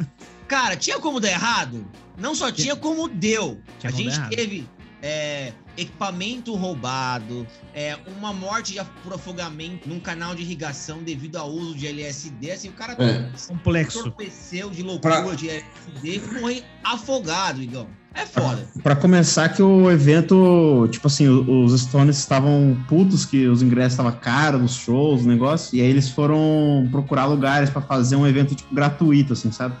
Cara, 0.47 0.75
tinha 0.75 0.99
como 0.99 1.19
dar 1.19 1.29
errado? 1.29 1.85
Não 2.17 2.35
só 2.35 2.51
tinha, 2.51 2.75
como 2.75 3.07
deu. 3.07 3.59
Tinha 3.79 3.89
a 3.89 3.93
como 3.95 4.09
gente 4.09 4.29
teve 4.35 4.67
é, 5.01 5.53
equipamento 5.77 6.53
roubado, 6.55 7.45
é, 7.73 7.97
uma 8.17 8.33
morte 8.33 8.73
de- 8.73 8.81
por 9.03 9.13
afogamento 9.13 9.87
num 9.87 9.99
canal 9.99 10.35
de 10.35 10.41
irrigação 10.41 10.99
devido 11.03 11.37
ao 11.37 11.49
uso 11.49 11.75
de 11.75 11.87
LSD. 11.87 12.51
Assim, 12.51 12.69
o 12.69 12.73
cara 12.73 12.95
É. 12.99 13.29
complexo. 13.47 13.99
entorpeceu 13.99 14.69
de 14.69 14.83
loucura 14.83 15.21
Pra- 15.23 15.35
de 15.35 15.49
LSD 15.49 16.15
e 16.15 16.39
morreu 16.41 16.63
afogado, 16.83 17.61
Igão. 17.61 17.87
É 18.13 18.25
foda. 18.25 18.67
Pra 18.83 18.93
começar 18.93 19.47
que 19.49 19.63
o 19.63 19.89
evento, 19.89 20.85
tipo 20.91 21.07
assim, 21.07 21.29
os 21.29 21.79
Stones 21.81 22.17
estavam 22.17 22.77
putos 22.89 23.23
que 23.25 23.47
os 23.47 23.61
ingressos 23.61 23.93
estavam 23.93 24.11
caros, 24.11 24.61
os 24.71 24.75
shows, 24.77 25.23
o 25.23 25.27
negócio, 25.27 25.77
e 25.77 25.81
aí 25.81 25.87
eles 25.87 26.09
foram 26.09 26.87
procurar 26.91 27.25
lugares 27.25 27.69
pra 27.69 27.81
fazer 27.81 28.17
um 28.17 28.27
evento 28.27 28.53
tipo 28.53 28.75
gratuito, 28.75 29.31
assim, 29.31 29.49
sabe? 29.49 29.75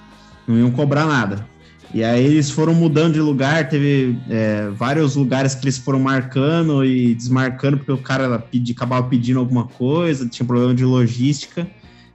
Não 0.47 0.57
iam 0.57 0.71
cobrar 0.71 1.05
nada. 1.05 1.45
E 1.93 2.03
aí 2.03 2.23
eles 2.23 2.49
foram 2.49 2.73
mudando 2.73 3.13
de 3.15 3.19
lugar, 3.19 3.67
teve 3.67 4.17
é, 4.29 4.69
vários 4.69 5.15
lugares 5.15 5.53
que 5.53 5.65
eles 5.65 5.77
foram 5.77 5.99
marcando 5.99 6.85
e 6.85 7.13
desmarcando, 7.13 7.77
porque 7.77 7.91
o 7.91 7.97
cara 7.97 8.39
pedi, 8.39 8.71
acabava 8.71 9.07
pedindo 9.07 9.39
alguma 9.39 9.65
coisa, 9.65 10.27
tinha 10.27 10.45
problema 10.45 10.73
de 10.73 10.85
logística, 10.85 11.67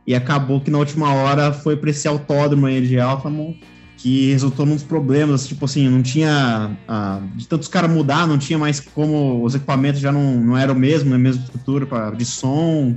e 0.06 0.14
acabou 0.14 0.60
que 0.60 0.70
na 0.70 0.78
última 0.78 1.12
hora 1.12 1.52
foi 1.52 1.76
pra 1.76 1.90
esse 1.90 2.08
autódromo 2.08 2.66
aí 2.66 2.86
de 2.86 2.98
Altamont, 2.98 3.60
que 3.98 4.30
resultou 4.30 4.64
num 4.64 4.74
dos 4.74 4.84
problemas, 4.84 5.46
tipo 5.46 5.64
assim, 5.64 5.88
não 5.88 6.02
tinha. 6.02 6.76
de 7.34 7.48
tantos 7.48 7.66
caras 7.66 7.90
mudar, 7.90 8.26
não 8.26 8.38
tinha 8.38 8.58
mais 8.58 8.78
como. 8.78 9.42
Os 9.42 9.54
equipamentos 9.54 10.00
já 10.00 10.12
não, 10.12 10.38
não 10.38 10.56
eram 10.56 10.74
o 10.74 10.78
mesmo, 10.78 11.10
né? 11.10 11.18
Mesma 11.18 11.42
estrutura 11.42 11.86
pra, 11.86 12.10
de 12.10 12.24
som, 12.24 12.94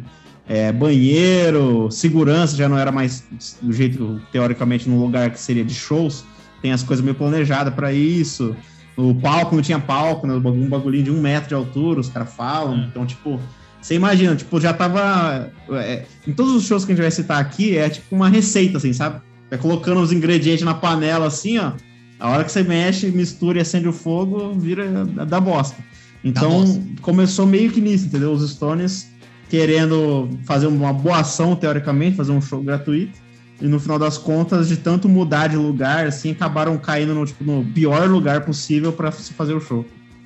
é, 0.48 0.72
banheiro, 0.72 1.90
segurança 1.90 2.56
já 2.56 2.68
não 2.68 2.78
era 2.78 2.92
mais 2.92 3.24
do 3.62 3.72
jeito, 3.72 4.22
teoricamente, 4.32 4.90
num 4.90 5.00
lugar 5.00 5.32
que 5.32 5.40
seria 5.40 5.64
de 5.64 5.74
shows. 5.74 6.26
Tem 6.62 6.72
as 6.72 6.84
coisas 6.84 7.04
meio 7.04 7.16
planejadas 7.16 7.74
pra 7.74 7.94
isso. 7.94 8.56
O 8.98 9.16
palco 9.16 9.56
não 9.56 9.62
tinha 9.62 9.80
palco, 9.80 10.28
né? 10.28 10.34
Um 10.34 10.68
bagulhinho 10.68 11.06
de 11.06 11.12
um 11.12 11.22
metro 11.22 11.50
de 11.50 11.56
altura, 11.56 12.00
os 12.00 12.10
caras 12.10 12.34
falam. 12.34 12.76
Hum. 12.76 12.88
Então, 12.90 13.06
tipo, 13.06 13.40
você 13.82 13.96
imagina, 13.96 14.36
tipo, 14.36 14.60
já 14.60 14.74
tava. 14.74 15.52
é, 15.72 16.06
em 16.28 16.34
todos 16.34 16.54
os 16.54 16.66
shows 16.66 16.84
que 16.84 16.92
a 16.92 16.96
gente 16.96 17.02
vai 17.02 17.12
citar 17.12 17.40
aqui, 17.40 17.78
é 17.78 17.90
tipo 17.90 18.16
uma 18.16 18.28
receita, 18.28 18.78
assim, 18.78 18.92
sabe? 18.92 19.22
Vai 19.50 19.58
colocando 19.58 20.02
os 20.02 20.12
ingredientes 20.12 20.64
na 20.66 20.74
panela 20.74 21.28
assim, 21.28 21.58
ó. 21.58 21.72
A 22.20 22.30
hora 22.30 22.44
que 22.44 22.52
você 22.52 22.64
mexe, 22.64 23.10
mistura 23.12 23.60
e 23.60 23.62
acende 23.62 23.88
o 23.88 23.94
fogo, 23.94 24.54
vira 24.54 25.06
da, 25.06 25.24
da 25.24 25.40
bosta. 25.40 25.78
Então, 26.24 26.66
bosta. 26.66 26.82
começou 27.02 27.46
meio 27.46 27.72
que 27.72 27.80
nisso, 27.80 28.08
entendeu? 28.08 28.34
Os 28.34 28.52
Stones 28.52 29.10
querendo 29.50 30.30
fazer 30.46 30.68
uma 30.68 30.94
boa 30.94 31.20
ação, 31.20 31.56
teoricamente, 31.56 32.18
fazer 32.18 32.32
um 32.32 32.42
show 32.42 32.62
gratuito. 32.62 33.18
E 33.62 33.68
no 33.68 33.80
final 33.80 34.00
das 34.00 34.18
contas, 34.18 34.68
de 34.70 34.78
tanto 34.78 35.10
mudar 35.10 35.48
de 35.48 35.58
lugar, 35.58 36.08
assim, 36.08 36.32
acabaram 36.32 36.78
caindo 36.78 37.14
no, 37.14 37.26
tipo, 37.26 37.44
no 37.44 37.64
pior 37.66 38.08
lugar 38.10 38.42
possível 38.46 38.94
para 38.94 39.12
se 39.12 39.34
fazer 39.34 39.54
o 39.54 39.60
show. 39.60 39.86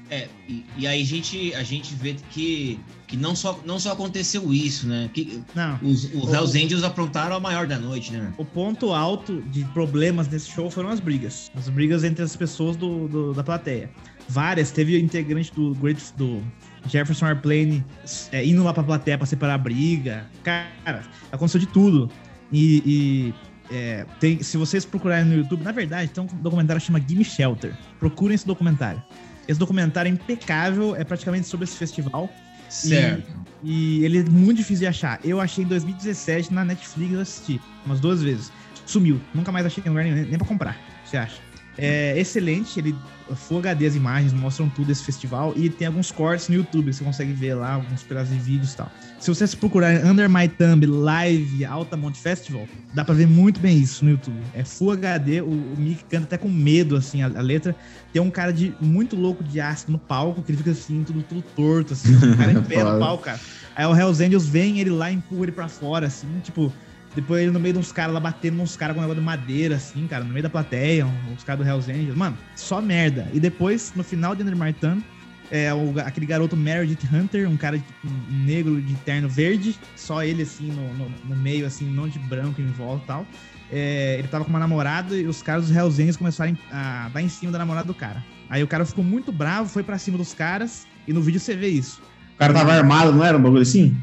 É, 0.10 0.28
e, 0.48 0.64
e 0.78 0.86
aí 0.86 1.02
a 1.02 1.06
gente, 1.06 1.56
a 1.56 1.64
gente 1.64 1.96
vê 1.96 2.16
que, 2.30 2.80
que 3.08 3.18
não, 3.18 3.36
só, 3.36 3.60
não 3.66 3.80
só 3.80 3.94
aconteceu 3.94 4.54
isso, 4.54 4.88
né? 4.88 5.10
Que 5.12 5.42
Não. 5.56 5.80
os, 5.82 6.04
os 6.14 6.32
Hells 6.32 6.56
Angels 6.64 6.84
aprontaram 6.84 7.36
a 7.36 7.40
maior 7.40 7.66
da 7.66 7.80
noite, 7.80 8.14
né? 8.14 8.32
O 8.38 8.46
ponto 8.46 8.92
alto 8.94 9.42
de 9.50 9.66
problemas 9.66 10.28
nesse 10.28 10.52
show 10.52 10.70
foram 10.70 10.90
as 10.90 11.00
brigas. 11.00 11.50
As 11.56 11.68
brigas 11.70 12.04
entre 12.04 12.24
as 12.24 12.36
pessoas 12.36 12.76
do, 12.76 13.08
do- 13.08 13.34
da 13.34 13.44
plateia. 13.44 13.90
Várias, 14.30 14.70
teve 14.70 15.00
integrante 15.00 15.52
do 15.56 15.74
Great 15.76 16.00
do 16.16 16.44
Jefferson 16.88 17.26
Airplane 17.26 17.84
é, 18.32 18.46
indo 18.46 18.64
lá 18.64 18.72
pra 18.74 18.84
plateia 18.84 19.18
pra 19.18 19.26
separar 19.26 19.56
a 19.56 19.58
briga. 19.58 20.28
Cara, 20.44 21.02
aconteceu 21.32 21.60
de 21.60 21.68
tudo. 21.68 22.10
E, 22.54 22.84
e, 22.86 23.34
é, 23.74 24.06
tem, 24.20 24.42
se 24.44 24.56
vocês 24.56 24.86
procurarem 24.86 25.26
no 25.26 25.36
YouTube, 25.36 25.64
na 25.64 25.72
verdade, 25.72 26.12
tem 26.12 26.24
um 26.24 26.28
documentário 26.28 26.80
que 26.80 26.86
chama 26.86 27.02
Gimme 27.06 27.26
Shelter. 27.26 27.74
Procurem 28.00 28.36
esse 28.36 28.46
documentário. 28.46 29.02
Esse 29.48 29.60
documentário 29.60 30.10
é 30.10 30.14
impecável, 30.14 30.96
é 30.96 31.04
praticamente 31.04 31.48
sobre 31.48 31.66
esse 31.66 31.76
festival. 31.76 32.30
Certo. 32.70 33.30
E 33.64 34.04
ele 34.06 34.20
é 34.20 34.24
muito 34.24 34.58
difícil 34.58 34.82
de 34.82 34.88
achar. 34.88 35.20
Eu 35.24 35.42
achei 35.42 35.64
em 35.64 35.68
2017 35.68 36.54
na 36.54 36.64
Netflix, 36.64 37.14
eu 37.14 37.22
assisti 37.22 37.62
umas 37.86 38.00
duas 38.00 38.22
vezes. 38.22 38.52
Sumiu. 38.86 39.20
Nunca 39.34 39.52
mais 39.52 39.66
achei 39.66 39.84
em 39.84 39.90
lugar 39.90 40.04
nenhum, 40.04 40.16
nem 40.16 40.38
pra 40.38 40.48
comprar. 40.48 40.78
Você 41.06 41.18
acha? 41.18 41.42
É 41.78 42.20
excelente, 42.20 42.80
ele 42.80 42.96
Full 43.36 43.60
HD 43.60 43.88
as 43.88 43.96
imagens, 43.96 44.34
mostram 44.34 44.70
tudo 44.70 44.92
esse 44.92 45.04
festival 45.04 45.54
e 45.56 45.70
tem 45.70 45.88
alguns 45.88 46.12
cortes 46.12 46.50
no 46.50 46.56
YouTube, 46.56 46.94
você 46.94 47.04
consegue 47.04 47.32
ver 47.34 47.56
lá 47.56 47.74
alguns 47.74 48.04
pedaços 48.04 48.30
de 48.30 48.40
vídeos 48.40 48.74
e 48.74 48.78
tal. 48.78 48.92
Se 49.20 49.30
vocês 49.30 49.56
procurarem 49.56 50.06
Under 50.06 50.30
My 50.30 50.48
Thumb 50.48 50.86
Live 50.86 51.64
Altamont 51.66 52.18
Festival, 52.20 52.68
dá 52.94 53.06
pra 53.06 53.16
ver 53.16 53.28
muito 53.28 53.60
bem 53.60 53.78
isso 53.78 54.04
no 54.04 54.12
YouTube. 54.12 54.38
É 54.54 54.64
Full 54.64 54.92
HD, 54.92 55.42
o, 55.42 55.46
o 55.46 55.76
Mick 55.78 56.04
canta 56.06 56.26
até 56.26 56.38
com 56.38 56.50
medo, 56.50 56.96
assim, 56.96 57.22
a, 57.22 57.28
a 57.28 57.42
letra. 57.42 57.76
Tem 58.12 58.22
um 58.22 58.30
cara 58.30 58.52
de 58.52 58.74
muito 58.80 59.16
louco 59.16 59.44
de 59.44 59.60
ácido 59.60 59.94
no 59.94 60.00
palco, 60.00 60.42
que 60.44 60.52
ele 60.52 60.58
fica 60.58 60.72
assim, 60.72 61.04
tudo, 61.04 61.24
tudo 61.24 61.42
torto, 61.56 61.94
assim, 61.94 62.14
um 62.16 62.36
cara 62.36 62.52
em 62.52 62.62
pé 62.62 62.84
no 62.84 63.00
palco, 63.00 63.24
cara. 63.24 63.40
Aí 63.76 63.86
o 63.86 63.96
Hells 63.96 64.24
Angels 64.24 64.46
vem, 64.46 64.80
ele 64.80 64.92
lá 64.92 65.12
empurra 65.12 65.44
ele 65.44 65.52
pra 65.52 65.68
fora, 65.68 66.08
assim, 66.08 66.28
tipo... 66.44 66.72
Depois 67.16 67.42
ele 67.44 67.52
no 67.52 67.60
meio 67.60 67.74
de 67.74 67.80
uns 67.80 67.92
caras 67.92 68.14
lá 68.14 68.20
batendo 68.20 68.62
uns 68.62 68.76
caras 68.76 68.96
com 68.96 69.00
um 69.00 69.04
negócio 69.04 69.22
de 69.22 69.26
madeira, 69.26 69.76
assim, 69.76 70.08
cara, 70.08 70.24
no 70.24 70.32
meio 70.32 70.44
da 70.44 70.50
plateia, 70.50 71.06
os 71.36 71.44
caras 71.44 71.64
do 71.64 71.70
Hells 71.70 71.92
Angels. 71.92 72.16
Mano, 72.18 72.38
só 72.56 72.82
merda. 72.82 73.28
E 73.34 73.40
depois, 73.40 73.94
no 73.96 74.04
final 74.04 74.36
de 74.36 74.44
Thumb, 74.74 75.04
é 75.52 75.72
o, 75.74 75.94
aquele 76.00 76.26
garoto 76.26 76.58
Meredith 76.58 77.08
Hunter, 77.14 77.48
um 77.48 77.56
cara 77.58 77.78
de- 77.78 77.84
um 78.04 78.46
negro 78.46 78.82
de 78.82 78.96
terno 78.96 79.30
verde, 79.30 79.76
só 79.96 80.24
ele, 80.24 80.42
assim, 80.42 80.72
no, 80.72 80.94
no, 80.96 81.12
no 81.26 81.36
meio, 81.36 81.66
assim, 81.66 81.86
não 81.86 82.08
de 82.08 82.18
branco 82.18 82.60
em 82.60 82.66
volta 82.72 83.04
e 83.04 83.08
tal. 83.08 83.28
É, 83.72 84.16
ele 84.20 84.28
tava 84.28 84.44
com 84.44 84.50
uma 84.50 84.60
namorada 84.60 85.16
e 85.16 85.26
os 85.28 85.42
caras 85.42 85.68
dos 85.68 85.76
Hells 85.76 86.02
Angels 86.02 86.18
começaram 86.18 86.58
a 86.72 87.10
dar 87.14 87.22
em 87.22 87.30
cima 87.30 87.52
da 87.52 87.60
namorada 87.60 87.88
do 87.88 87.94
cara. 87.94 88.24
Aí 88.50 88.64
o 88.64 88.68
cara 88.68 88.86
ficou 88.86 89.04
muito 89.04 89.32
bravo, 89.32 89.70
foi 89.70 89.84
pra 89.84 89.98
cima 89.98 90.18
dos 90.18 90.34
caras, 90.34 90.86
e 91.08 91.14
no 91.14 91.22
vídeo 91.22 91.40
você 91.40 91.56
vê 91.56 91.68
isso. 91.70 92.02
O 92.36 92.38
cara 92.38 92.54
tava 92.54 92.74
armado, 92.74 93.12
não 93.12 93.24
era 93.24 93.38
um 93.38 93.42
bagulho 93.42 93.62
assim? 93.62 93.96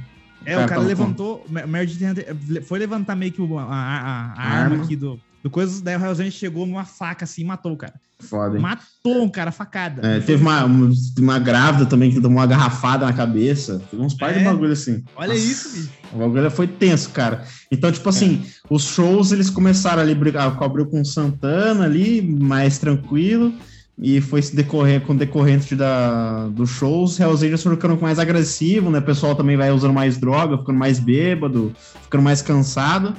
É, 0.44 0.54
o 0.56 0.60
cara 0.60 0.68
tava 0.76 0.86
levantou, 0.86 1.44
Mer- 1.48 1.66
Meredith 1.68 2.62
foi 2.66 2.78
levantar 2.78 3.14
meio 3.16 3.32
que 3.32 3.42
o- 3.42 3.58
a, 3.58 3.62
a- 3.64 4.34
a- 4.36 4.42
arma 4.42 4.74
arma. 4.74 4.84
aqui 4.84 4.96
do, 4.96 5.18
do 5.44 5.50
coisa, 5.50 5.82
daí 5.82 5.96
o 5.96 6.00
Hells 6.04 6.30
chegou 6.30 6.66
numa 6.66 6.84
faca 6.84 7.24
assim 7.24 7.42
e 7.42 7.44
matou 7.44 7.72
o 7.72 7.76
cara. 7.76 7.94
Foda, 8.20 8.56
hein? 8.56 8.60
Matou 8.62 9.22
um 9.22 9.28
cara, 9.30 9.50
facada. 9.50 10.06
É, 10.06 10.20
teve 10.20 10.42
uma, 10.42 10.64
uma, 10.64 10.90
uma 11.18 11.38
grávida 11.38 11.86
também 11.86 12.10
que 12.10 12.20
tomou 12.20 12.38
uma 12.38 12.46
garrafada 12.46 13.06
na 13.06 13.12
cabeça. 13.14 13.82
Teve 13.90 14.02
uns 14.02 14.14
de 14.14 14.24
É? 14.24 14.44
bagulho 14.44 14.72
assim. 14.72 15.02
Olha 15.16 15.32
Nossa, 15.32 15.40
isso, 15.40 15.72
bicho. 15.72 15.90
O 16.12 16.18
bagulho 16.18 16.50
foi 16.50 16.66
tenso, 16.66 17.10
cara. 17.10 17.44
Então, 17.72 17.90
tipo 17.90 18.06
assim, 18.08 18.44
os 18.68 18.84
shows 18.84 19.32
eles 19.32 19.48
começaram 19.48 20.02
ali, 20.02 20.14
brigar, 20.14 20.54
cobriu 20.56 20.84
com 20.86 21.00
o 21.00 21.04
Santana 21.04 21.84
ali, 21.84 22.20
mais 22.20 22.78
tranquilo. 22.78 23.54
E 24.02 24.18
foi 24.20 24.40
se 24.40 24.56
decorrer 24.56 25.02
com 25.02 25.12
o 25.12 25.16
decorrente 25.16 25.76
da, 25.76 26.46
dos 26.48 26.70
shows, 26.70 27.20
Hells 27.20 27.44
Angels 27.44 27.62
foi 27.62 27.74
ficando 27.74 28.00
mais 28.00 28.18
agressivo, 28.18 28.90
né? 28.90 28.98
O 28.98 29.02
pessoal 29.02 29.34
também 29.34 29.58
vai 29.58 29.70
usando 29.70 29.92
mais 29.92 30.16
droga, 30.16 30.56
ficando 30.56 30.78
mais 30.78 30.98
bêbado, 30.98 31.70
ficando 32.02 32.22
mais 32.22 32.40
cansado. 32.40 33.14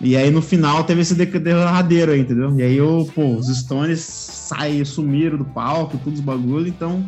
E 0.00 0.16
aí 0.16 0.30
no 0.32 0.42
final 0.42 0.82
teve 0.82 1.02
esse 1.02 1.14
de- 1.14 1.24
derradeiro 1.38 2.10
aí, 2.10 2.20
entendeu? 2.20 2.52
E 2.58 2.62
aí, 2.64 2.76
eu, 2.76 3.08
pô, 3.14 3.36
os 3.36 3.46
Stones 3.46 4.00
saíram, 4.00 4.84
sumiram 4.84 5.38
do 5.38 5.44
palco, 5.44 5.96
todos 6.02 6.18
os 6.18 6.24
bagulho, 6.24 6.66
então. 6.66 7.04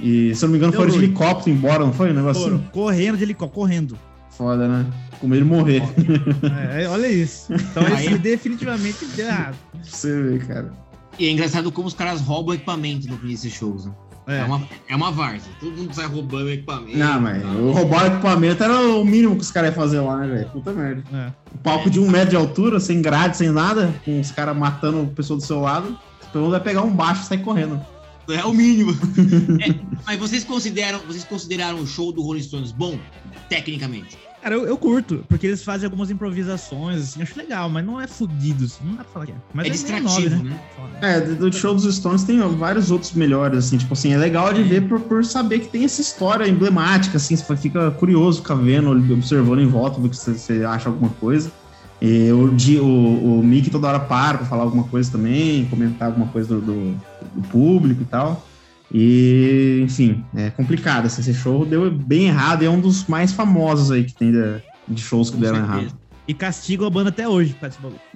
E 0.00 0.32
se 0.36 0.44
eu 0.44 0.46
não 0.46 0.52
me 0.52 0.58
engano, 0.58 0.70
Deu 0.70 0.80
foram 0.80 0.92
de 0.92 0.98
helicóptero 1.04 1.56
embora, 1.56 1.80
não 1.80 1.92
foi? 1.92 2.12
Um 2.12 2.14
negócio 2.14 2.42
Foram 2.44 2.56
assim? 2.58 2.66
correndo 2.70 3.16
de 3.18 3.24
helicóptero, 3.24 3.60
correndo. 3.60 3.98
Foda, 4.30 4.68
né? 4.68 4.86
Com 5.20 5.26
medo 5.26 5.42
de 5.42 5.48
morrer. 5.50 5.82
É, 6.76 6.84
é, 6.84 6.88
olha 6.88 7.08
isso. 7.08 7.52
Então 7.52 7.82
Aí- 7.92 8.06
esse 8.06 8.18
definitivamente 8.18 9.04
deu 9.16 9.26
errado. 9.26 9.56
Você 9.82 10.22
ver, 10.22 10.46
cara. 10.46 10.72
E 11.18 11.26
é 11.26 11.30
engraçado 11.30 11.72
como 11.72 11.88
os 11.88 11.94
caras 11.94 12.20
roubam 12.20 12.54
equipamento 12.54 13.08
no 13.08 13.14
início 13.24 13.44
desses 13.44 13.54
shows. 13.54 13.86
Né? 13.86 13.92
É. 14.28 14.40
É. 14.40 14.44
uma, 14.44 14.68
é 14.88 14.96
uma 14.96 15.10
várzea. 15.10 15.50
Todo 15.58 15.72
mundo 15.72 15.94
sai 15.94 16.06
roubando 16.06 16.50
equipamento. 16.50 16.98
Não, 16.98 17.20
mas 17.20 17.42
o 17.42 17.72
roubar 17.72 18.04
o 18.04 18.06
equipamento 18.08 18.62
era 18.62 18.78
o 18.78 19.04
mínimo 19.04 19.34
que 19.34 19.40
os 19.40 19.50
caras 19.50 19.70
iam 19.70 19.76
fazer 19.76 20.00
lá, 20.00 20.18
né, 20.18 20.26
velho? 20.26 20.50
Puta 20.50 20.72
merda. 20.72 21.02
É. 21.12 21.32
Um 21.54 21.58
palco 21.58 21.88
de 21.88 21.98
um 21.98 22.10
metro 22.10 22.30
de 22.30 22.36
altura, 22.36 22.78
sem 22.78 23.00
grade, 23.00 23.38
sem 23.38 23.48
nada, 23.48 23.92
com 24.04 24.20
os 24.20 24.30
caras 24.30 24.54
matando 24.54 25.00
a 25.00 25.14
pessoa 25.14 25.38
do 25.38 25.44
seu 25.44 25.60
lado. 25.60 25.98
Todo 26.30 26.42
mundo 26.42 26.50
vai 26.50 26.60
pegar 26.60 26.82
um 26.82 26.90
baixo 26.90 27.22
e 27.22 27.24
sair 27.24 27.38
correndo. 27.38 27.80
É 28.28 28.44
o 28.44 28.52
mínimo. 28.52 28.92
É, 29.60 29.74
mas 30.06 30.18
vocês 30.18 30.44
consideram, 30.44 31.00
vocês 31.00 31.24
consideraram 31.24 31.80
o 31.80 31.86
show 31.86 32.12
do 32.12 32.22
Rolling 32.22 32.42
Stones 32.42 32.70
bom, 32.70 32.98
tecnicamente? 33.48 34.16
Cara, 34.42 34.54
eu, 34.54 34.66
eu 34.66 34.76
curto, 34.76 35.24
porque 35.28 35.46
eles 35.46 35.64
fazem 35.64 35.86
algumas 35.86 36.10
improvisações, 36.10 37.02
assim, 37.02 37.22
acho 37.22 37.36
legal, 37.36 37.68
mas 37.68 37.84
não 37.84 38.00
é 38.00 38.06
fudido, 38.06 38.64
assim, 38.64 38.84
não 38.84 38.94
dá 38.94 39.04
pra 39.04 39.12
falar 39.12 39.26
que 39.26 39.32
é. 39.32 39.36
Mas 39.52 39.66
É 39.66 39.70
meio 39.70 40.02
distrativo, 40.02 40.44
né? 40.44 40.60
Foda. 40.76 41.06
É, 41.06 41.20
do 41.20 41.52
show 41.52 41.74
dos 41.74 41.92
Stones 41.94 42.24
tem 42.24 42.38
vários 42.56 42.90
outros 42.90 43.12
melhores, 43.12 43.58
assim, 43.58 43.78
tipo 43.78 43.92
assim, 43.92 44.12
é 44.12 44.16
legal 44.16 44.52
de 44.52 44.62
ver 44.62 44.88
por, 44.88 45.00
por 45.00 45.24
saber 45.24 45.60
que 45.60 45.68
tem 45.68 45.84
essa 45.84 46.00
história 46.00 46.48
emblemática, 46.48 47.16
assim, 47.16 47.34
você 47.36 47.56
fica 47.56 47.90
curioso 47.92 48.42
ficar 48.42 48.54
vendo, 48.54 48.90
observando 49.12 49.60
em 49.60 49.66
volta, 49.66 50.00
ver 50.00 50.14
se 50.14 50.38
você 50.38 50.64
acha 50.64 50.88
alguma 50.88 51.10
coisa. 51.10 51.50
E 52.00 52.30
o, 52.30 52.84
o, 52.84 53.40
o 53.40 53.42
Mickey 53.42 53.70
toda 53.70 53.88
hora 53.88 54.00
para 54.00 54.38
pra 54.38 54.46
falar 54.46 54.62
alguma 54.62 54.84
coisa 54.84 55.10
também, 55.10 55.66
comentar 55.66 56.08
alguma 56.08 56.28
coisa 56.28 56.54
do, 56.54 56.60
do, 56.60 57.00
do 57.34 57.48
público 57.48 58.02
e 58.02 58.04
tal. 58.04 58.47
E, 58.92 59.80
enfim, 59.84 60.24
é 60.34 60.50
complicado, 60.50 61.06
assim, 61.06 61.20
esse 61.20 61.34
show 61.34 61.64
deu 61.66 61.90
bem 61.90 62.26
errado 62.28 62.62
e 62.62 62.66
é 62.66 62.70
um 62.70 62.80
dos 62.80 63.06
mais 63.06 63.32
famosos 63.32 63.90
aí 63.90 64.04
que 64.04 64.14
tem 64.14 64.32
de, 64.32 64.62
de 64.88 65.00
shows 65.02 65.28
que 65.30 65.36
Com 65.36 65.42
deram 65.42 65.56
certeza. 65.58 65.78
errado. 65.82 65.98
E 66.26 66.34
castigam 66.34 66.86
a 66.86 66.90
banda 66.90 67.08
até 67.10 67.26
hoje. 67.28 67.56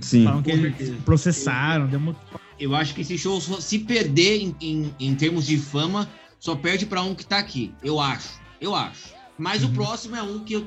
Sim. 0.01 0.25
Falam 0.25 0.43
que 0.43 0.51
Com 0.51 0.57
eles 0.59 0.77
certeza. 0.77 0.99
processaram, 1.05 1.87
deu 1.87 2.01
muito. 2.01 2.19
Eu 2.59 2.75
acho 2.75 2.95
que 2.95 3.01
esse 3.01 3.17
show, 3.19 3.41
se 3.41 3.79
perder 3.81 4.41
em, 4.43 4.57
em, 4.61 4.95
em 5.01 5.15
termos 5.15 5.47
de 5.47 5.57
fama, 5.59 6.09
só 6.39 6.55
perde 6.55 6.85
pra 6.87 7.03
um 7.03 7.15
que 7.15 7.25
tá 7.25 7.39
aqui. 7.39 7.73
Eu 7.83 7.99
acho. 7.99 8.41
Eu 8.61 8.75
acho. 8.75 9.15
Mas 9.39 9.63
Uhum. 9.63 9.71
o 9.71 9.73
próximo 9.73 10.15
é 10.17 10.23
um 10.23 10.41
que 10.41 10.55
eu, 10.55 10.67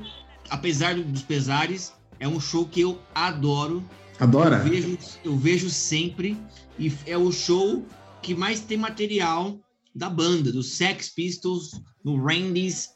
apesar 0.50 0.96
do- 0.96 1.04
dos 1.04 1.22
pesares, 1.22 1.94
é 2.20 2.28
um 2.28 2.40
show 2.40 2.66
que 2.66 2.82
eu 2.82 3.00
adoro. 3.14 3.84
Adora? 4.20 4.58
Eu 4.58 4.64
vejo, 4.64 4.98
eu 5.24 5.36
vejo 5.38 5.70
sempre. 5.70 6.38
E 6.80 6.92
é 7.06 7.18
o 7.18 7.32
show 7.32 7.86
que 8.24 8.34
mais 8.34 8.60
tem 8.60 8.78
material 8.78 9.58
da 9.96 10.10
banda, 10.10 10.52
dos 10.52 10.74
Sex 10.74 11.10
Pistols, 11.10 11.80
no 12.04 12.22
Randy's. 12.22 12.94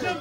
The 0.00 0.14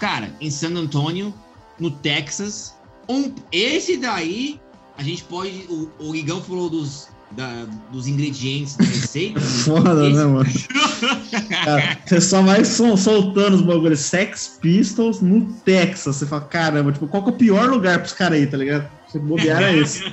Cara, 0.00 0.34
em 0.40 0.50
San 0.50 0.76
Antonio, 0.76 1.34
no 1.78 1.90
Texas. 1.90 2.74
Um, 3.08 3.34
esse 3.50 3.96
daí, 3.96 4.60
a 4.96 5.02
gente 5.02 5.24
pode. 5.24 5.66
O, 5.68 5.90
o 5.98 6.14
Igão 6.14 6.40
falou 6.42 6.70
dos, 6.70 7.08
da- 7.30 7.66
dos 7.90 8.06
ingredientes 8.06 8.76
da 8.76 8.84
receita. 8.84 9.40
Foda, 9.40 10.06
Esse- 10.08 10.16
né, 10.16 10.24
mano? 10.24 10.50
Cara, 11.64 11.98
você 12.06 12.20
só 12.20 12.42
vai 12.42 12.64
sol- 12.64 12.96
soltando 12.96 13.54
os 13.54 13.62
bagulhos 13.62 14.00
Sex 14.00 14.58
Pistols 14.60 15.20
no 15.20 15.52
Texas. 15.64 16.16
Você 16.16 16.26
fala, 16.26 16.42
caramba, 16.42 16.92
tipo, 16.92 17.06
qual 17.06 17.22
que 17.22 17.30
é 17.30 17.32
o 17.32 17.36
pior 17.36 17.68
lugar 17.68 17.98
pros 18.00 18.12
caras 18.12 18.38
aí, 18.38 18.46
tá 18.46 18.56
ligado? 18.56 18.88
Você 19.06 19.18
bobear 19.18 19.62
é 19.62 19.76
esse. 19.76 20.02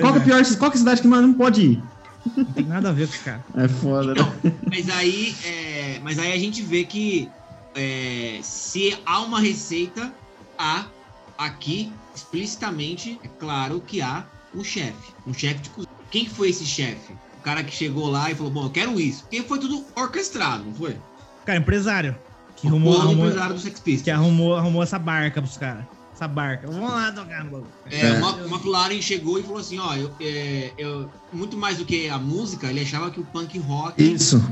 Qual 0.00 0.12
que 0.12 0.18
é 0.18 0.22
o 0.22 0.24
pior, 0.24 0.56
qual 0.56 0.70
que 0.70 0.76
é 0.76 0.78
a 0.78 0.80
cidade 0.80 1.02
que 1.02 1.08
nós 1.08 1.20
não 1.20 1.34
pode 1.34 1.60
ir? 1.62 1.82
Não 2.36 2.44
tem 2.44 2.64
nada 2.64 2.88
a 2.88 2.92
ver 2.92 3.06
com 3.08 3.12
os 3.14 3.20
caras. 3.20 3.42
É 3.56 3.68
foda, 3.68 4.14
né? 4.14 4.20
Então, 4.20 4.52
mas 4.70 4.88
aí, 4.88 5.34
é, 5.44 6.00
mas 6.02 6.18
aí 6.18 6.32
a 6.32 6.38
gente 6.38 6.62
vê 6.62 6.84
que 6.84 7.28
é, 7.74 8.38
se 8.42 8.96
há 9.04 9.20
uma 9.20 9.40
receita, 9.40 10.10
há 10.56 10.86
aqui 11.36 11.92
explicitamente, 12.14 13.18
é 13.22 13.28
claro 13.38 13.82
que 13.86 14.00
há 14.00 14.24
um 14.54 14.64
chefe, 14.64 15.12
um 15.26 15.34
chefe 15.34 15.60
de 15.60 15.70
cozinha. 15.70 15.87
Quem 16.10 16.24
que 16.24 16.30
foi 16.30 16.50
esse 16.50 16.64
chefe? 16.64 17.12
O 17.38 17.42
cara 17.42 17.62
que 17.62 17.74
chegou 17.74 18.08
lá 18.10 18.30
e 18.30 18.34
falou, 18.34 18.52
bom, 18.52 18.64
eu 18.64 18.70
quero 18.70 19.00
isso. 19.00 19.22
Porque 19.22 19.42
foi 19.42 19.58
tudo 19.58 19.84
orquestrado, 19.96 20.64
não 20.64 20.74
foi? 20.74 20.96
Cara, 21.44 21.58
empresário. 21.58 22.16
Que 22.56 22.66
o 22.66 22.70
arrumou, 22.70 23.00
arrumou, 23.00 23.26
empresário 23.26 23.54
do 23.54 23.60
Sex 23.60 23.78
Pistols. 23.80 24.02
que 24.02 24.10
arrumou, 24.10 24.56
arrumou 24.56 24.82
essa 24.82 24.98
barca 24.98 25.40
pros 25.40 25.56
caras. 25.56 25.84
Essa 26.12 26.26
barca. 26.26 26.66
Vamos 26.66 26.90
lá 26.90 27.12
tocar 27.12 27.44
no 27.44 27.50
bagulho. 27.52 27.70
É, 27.90 28.00
É. 28.00 28.12
uma, 28.18 28.32
uma 28.32 28.56
McLaren 28.56 29.00
chegou 29.00 29.38
e 29.38 29.42
falou 29.44 29.58
assim, 29.58 29.78
ó, 29.78 29.94
eu, 29.94 30.10
é, 30.20 30.72
eu- 30.76 31.08
muito 31.32 31.56
mais 31.56 31.78
do 31.78 31.84
que 31.84 32.08
a 32.08 32.18
música, 32.18 32.66
ele 32.66 32.80
achava 32.80 33.10
que 33.12 33.20
o 33.20 33.24
punk 33.24 33.56
rock 33.60 34.02
Isso. 34.02 34.42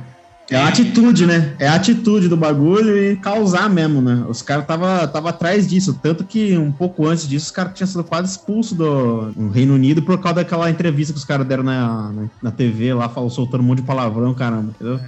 É 0.51 0.57
a 0.57 0.69
atitude, 0.69 1.27
né? 1.27 1.55
É 1.59 1.67
a 1.67 1.75
atitude 1.75 2.29
do 2.29 2.37
bagulho 2.37 2.97
e 2.97 3.17
causar 3.17 3.69
mesmo, 3.69 4.01
né? 4.01 4.25
Os 4.29 4.43
caras 4.43 4.65
tava, 4.65 5.07
tava 5.09 5.31
atrás 5.31 5.67
disso. 5.67 5.99
Tanto 6.01 6.23
que 6.25 6.57
um 6.57 6.71
pouco 6.71 7.07
antes 7.07 7.29
disso, 7.29 7.47
os 7.47 7.51
caras 7.51 7.73
tinham 7.75 7.89
sido 7.89 8.05
quase 8.05 8.31
expulsos 8.31 8.77
do 8.77 9.33
do 9.33 9.51
Reino 9.51 9.75
Unido 9.75 10.03
por 10.03 10.19
causa 10.21 10.37
daquela 10.37 10.71
entrevista 10.71 11.13
que 11.13 11.19
os 11.19 11.25
caras 11.25 11.47
deram 11.47 11.63
na, 11.63 12.13
na, 12.13 12.23
na 12.43 12.51
TV 12.51 12.93
lá, 12.95 13.09
falou, 13.09 13.31
soltando 13.31 13.61
um 13.61 13.65
monte 13.65 13.81
de 13.81 13.87
palavrão, 13.87 14.33
caramba, 14.35 14.71
entendeu? 14.71 15.01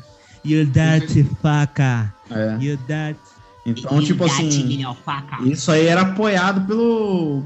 You 0.45 0.65
dirty 0.65 1.25
faca. 1.43 2.13
É. 2.31 2.57
You 2.61 2.79
dirty. 2.87 3.38
Então, 3.71 4.01
tipo 4.03 4.25
assim. 4.25 4.49
Isso 5.45 5.71
aí 5.71 5.87
era 5.87 6.01
apoiado 6.03 6.67
pelo, 6.67 7.45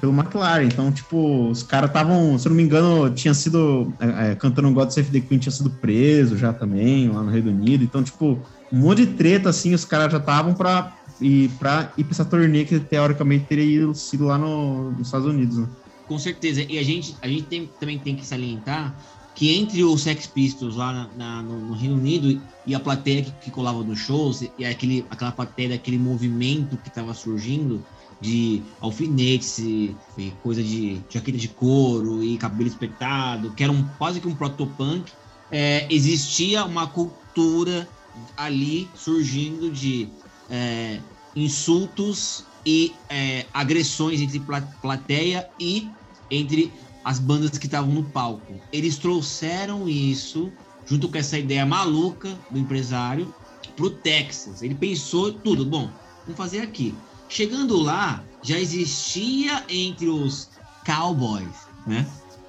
pelo 0.00 0.12
McLaren. 0.12 0.64
Então, 0.64 0.90
tipo, 0.92 1.48
os 1.50 1.62
caras 1.62 1.90
estavam, 1.90 2.38
se 2.38 2.46
eu 2.46 2.50
não 2.50 2.56
me 2.56 2.62
engano, 2.62 3.10
tinha 3.14 3.34
sido. 3.34 3.94
É, 4.00 4.30
é, 4.30 4.34
cantando 4.34 4.70
God 4.72 4.90
Save 4.90 5.10
the 5.10 5.20
Queen 5.26 5.38
tinha 5.38 5.52
sido 5.52 5.70
preso 5.70 6.36
já 6.36 6.52
também, 6.52 7.08
lá 7.08 7.22
no 7.22 7.30
Reino 7.30 7.50
Unido. 7.50 7.84
Então, 7.84 8.02
tipo, 8.02 8.42
um 8.72 8.78
monte 8.78 9.06
de 9.06 9.12
treta, 9.14 9.48
assim, 9.50 9.74
os 9.74 9.84
caras 9.84 10.12
já 10.12 10.18
estavam 10.18 10.54
pra 10.54 10.92
ir, 11.20 11.48
pra 11.58 11.92
ir 11.96 12.04
pra 12.04 12.12
essa 12.12 12.24
turnê 12.24 12.64
que 12.64 12.78
teoricamente 12.80 13.46
teria 13.46 13.64
ido- 13.64 13.94
sido 13.94 14.24
lá 14.24 14.36
no- 14.38 14.92
nos 14.92 15.06
Estados 15.06 15.26
Unidos, 15.26 15.58
né? 15.58 15.66
Com 16.06 16.18
certeza. 16.18 16.62
E 16.62 16.78
a 16.78 16.82
gente, 16.82 17.16
a 17.20 17.28
gente 17.28 17.42
tem- 17.44 17.66
também 17.78 17.98
tem 17.98 18.16
que 18.16 18.24
salientar 18.26 18.96
que 19.38 19.54
entre 19.54 19.84
os 19.84 20.00
Sex 20.02 20.26
Pistols 20.26 20.74
lá 20.74 20.92
na- 20.92 21.10
na- 21.16 21.42
no, 21.44 21.60
no 21.60 21.72
Reino 21.72 21.94
Unido 21.94 22.42
e 22.66 22.74
a 22.74 22.80
plateia 22.80 23.22
que, 23.22 23.30
que 23.30 23.50
colava 23.52 23.84
nos 23.84 24.00
shows, 24.00 24.42
e 24.58 24.64
aquele, 24.64 25.06
aquela 25.08 25.30
plateia 25.30 25.68
daquele 25.68 25.96
movimento 25.96 26.76
que 26.76 26.88
estava 26.88 27.14
surgindo 27.14 27.84
de 28.20 28.64
alfinetes 28.80 29.56
e, 29.58 29.96
coisa 30.42 30.60
de 30.60 31.00
jaqueta 31.08 31.38
de 31.38 31.46
couro 31.46 32.20
e 32.24 32.36
cabelo 32.36 32.68
espetado, 32.68 33.52
que 33.54 33.62
era 33.62 33.70
um, 33.70 33.84
quase 33.96 34.20
que 34.20 34.26
um 34.26 34.34
protopunk, 34.34 35.12
é, 35.52 35.86
existia 35.88 36.64
uma 36.64 36.88
cultura 36.88 37.88
ali 38.36 38.90
surgindo 38.96 39.70
de 39.70 40.08
é, 40.50 40.98
insultos 41.36 42.42
e 42.66 42.92
é, 43.08 43.46
agressões 43.54 44.20
entre 44.20 44.40
pla- 44.40 44.68
plateia 44.82 45.48
e 45.60 45.92
entre 46.28 46.72
as 47.04 47.18
bandas 47.18 47.56
que 47.58 47.66
estavam 47.66 47.92
no 47.92 48.04
palco. 48.04 48.60
Eles 48.72 48.96
trouxeram 48.98 49.88
isso, 49.88 50.52
junto 50.86 51.08
com 51.08 51.18
essa 51.18 51.38
ideia 51.38 51.64
maluca 51.64 52.36
do 52.50 52.58
empresário, 52.58 53.32
pro 53.76 53.90
Texas. 53.90 54.62
Ele 54.62 54.74
pensou 54.74 55.32
tudo, 55.32 55.64
bom, 55.64 55.90
vamos 56.24 56.36
fazer 56.36 56.60
aqui. 56.60 56.94
Chegando 57.28 57.76
lá, 57.76 58.24
já 58.42 58.58
existia 58.58 59.62
entre 59.68 60.08
os 60.08 60.48
cowboys, 60.84 61.66
né? 61.86 62.06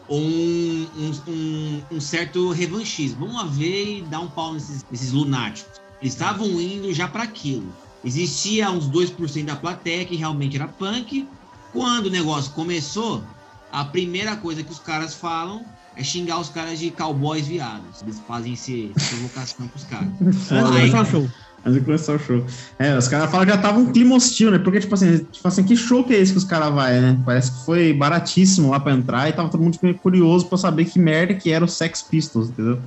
Um, 0.09 0.87
um- 0.97 1.81
um- 1.91 2.01
certo 2.01 2.49
revanchismo. 2.51 3.27
Vamos 3.27 3.55
ver 3.55 3.97
e 3.97 4.01
dar 4.01 4.21
um 4.21 4.27
pau 4.27 4.53
nesses, 4.53 4.83
nesses 4.89 5.11
lunáticos. 5.11 5.79
Eles 6.01 6.13
estavam 6.13 6.59
indo 6.59 6.91
já 6.93 7.07
para 7.07 7.23
aquilo. 7.23 7.71
Existia 8.03 8.71
uns 8.71 8.87
2% 8.87 9.45
da 9.45 9.55
plateia 9.55 10.05
que 10.05 10.15
realmente 10.15 10.55
era 10.55 10.67
punk. 10.67 11.27
Quando 11.73 12.07
o 12.07 12.09
negócio 12.09 12.51
começou, 12.53 13.23
a 13.71 13.85
primeira 13.85 14.35
coisa 14.35 14.63
que 14.63 14.71
os 14.71 14.79
caras 14.79 15.13
falam 15.13 15.63
é 15.95 16.03
xingar 16.03 16.39
os 16.39 16.49
caras 16.49 16.79
de 16.79 16.91
cowboys 16.91 17.47
viados. 17.47 18.01
Eles 18.01 18.19
fazem 18.27 18.53
esse, 18.53 18.91
essa 18.95 19.15
provocação 19.15 19.67
pros 19.67 19.83
caras. 19.83 20.07
Aí, 20.51 20.89
começar 20.89 21.01
o 21.01 21.05
show. 21.05 21.29
Antes 21.65 21.73
de 21.73 21.81
começar 21.81 22.13
o 22.13 22.19
show. 22.19 22.45
É, 22.77 22.97
os 22.97 23.07
caras 23.07 23.29
falam 23.29 23.45
que 23.45 23.51
já 23.51 23.57
tava 23.57 23.79
um 23.79 23.91
clima 23.91 24.15
hostil, 24.15 24.49
né? 24.49 24.59
Porque, 24.59 24.79
tipo 24.79 24.95
assim, 24.95 25.17
tipo 25.17 25.47
assim, 25.47 25.63
que 25.63 25.75
show 25.75 26.03
que 26.03 26.13
é 26.13 26.19
esse 26.19 26.31
que 26.31 26.37
os 26.37 26.45
caras 26.45 26.69
vão, 26.69 26.77
né? 26.77 27.19
Parece 27.25 27.51
que 27.51 27.65
foi 27.65 27.93
baratíssimo 27.93 28.71
lá 28.71 28.79
pra 28.79 28.93
entrar 28.93 29.27
e 29.27 29.33
tava 29.33 29.49
todo 29.49 29.61
mundo 29.61 29.77
meio 29.83 29.97
curioso 29.97 30.45
pra 30.45 30.57
saber 30.57 30.85
que 30.85 30.97
merda 30.97 31.33
que 31.33 31.51
era 31.51 31.65
o 31.65 31.67
Sex 31.67 32.01
Pistols, 32.01 32.49
entendeu? 32.49 32.79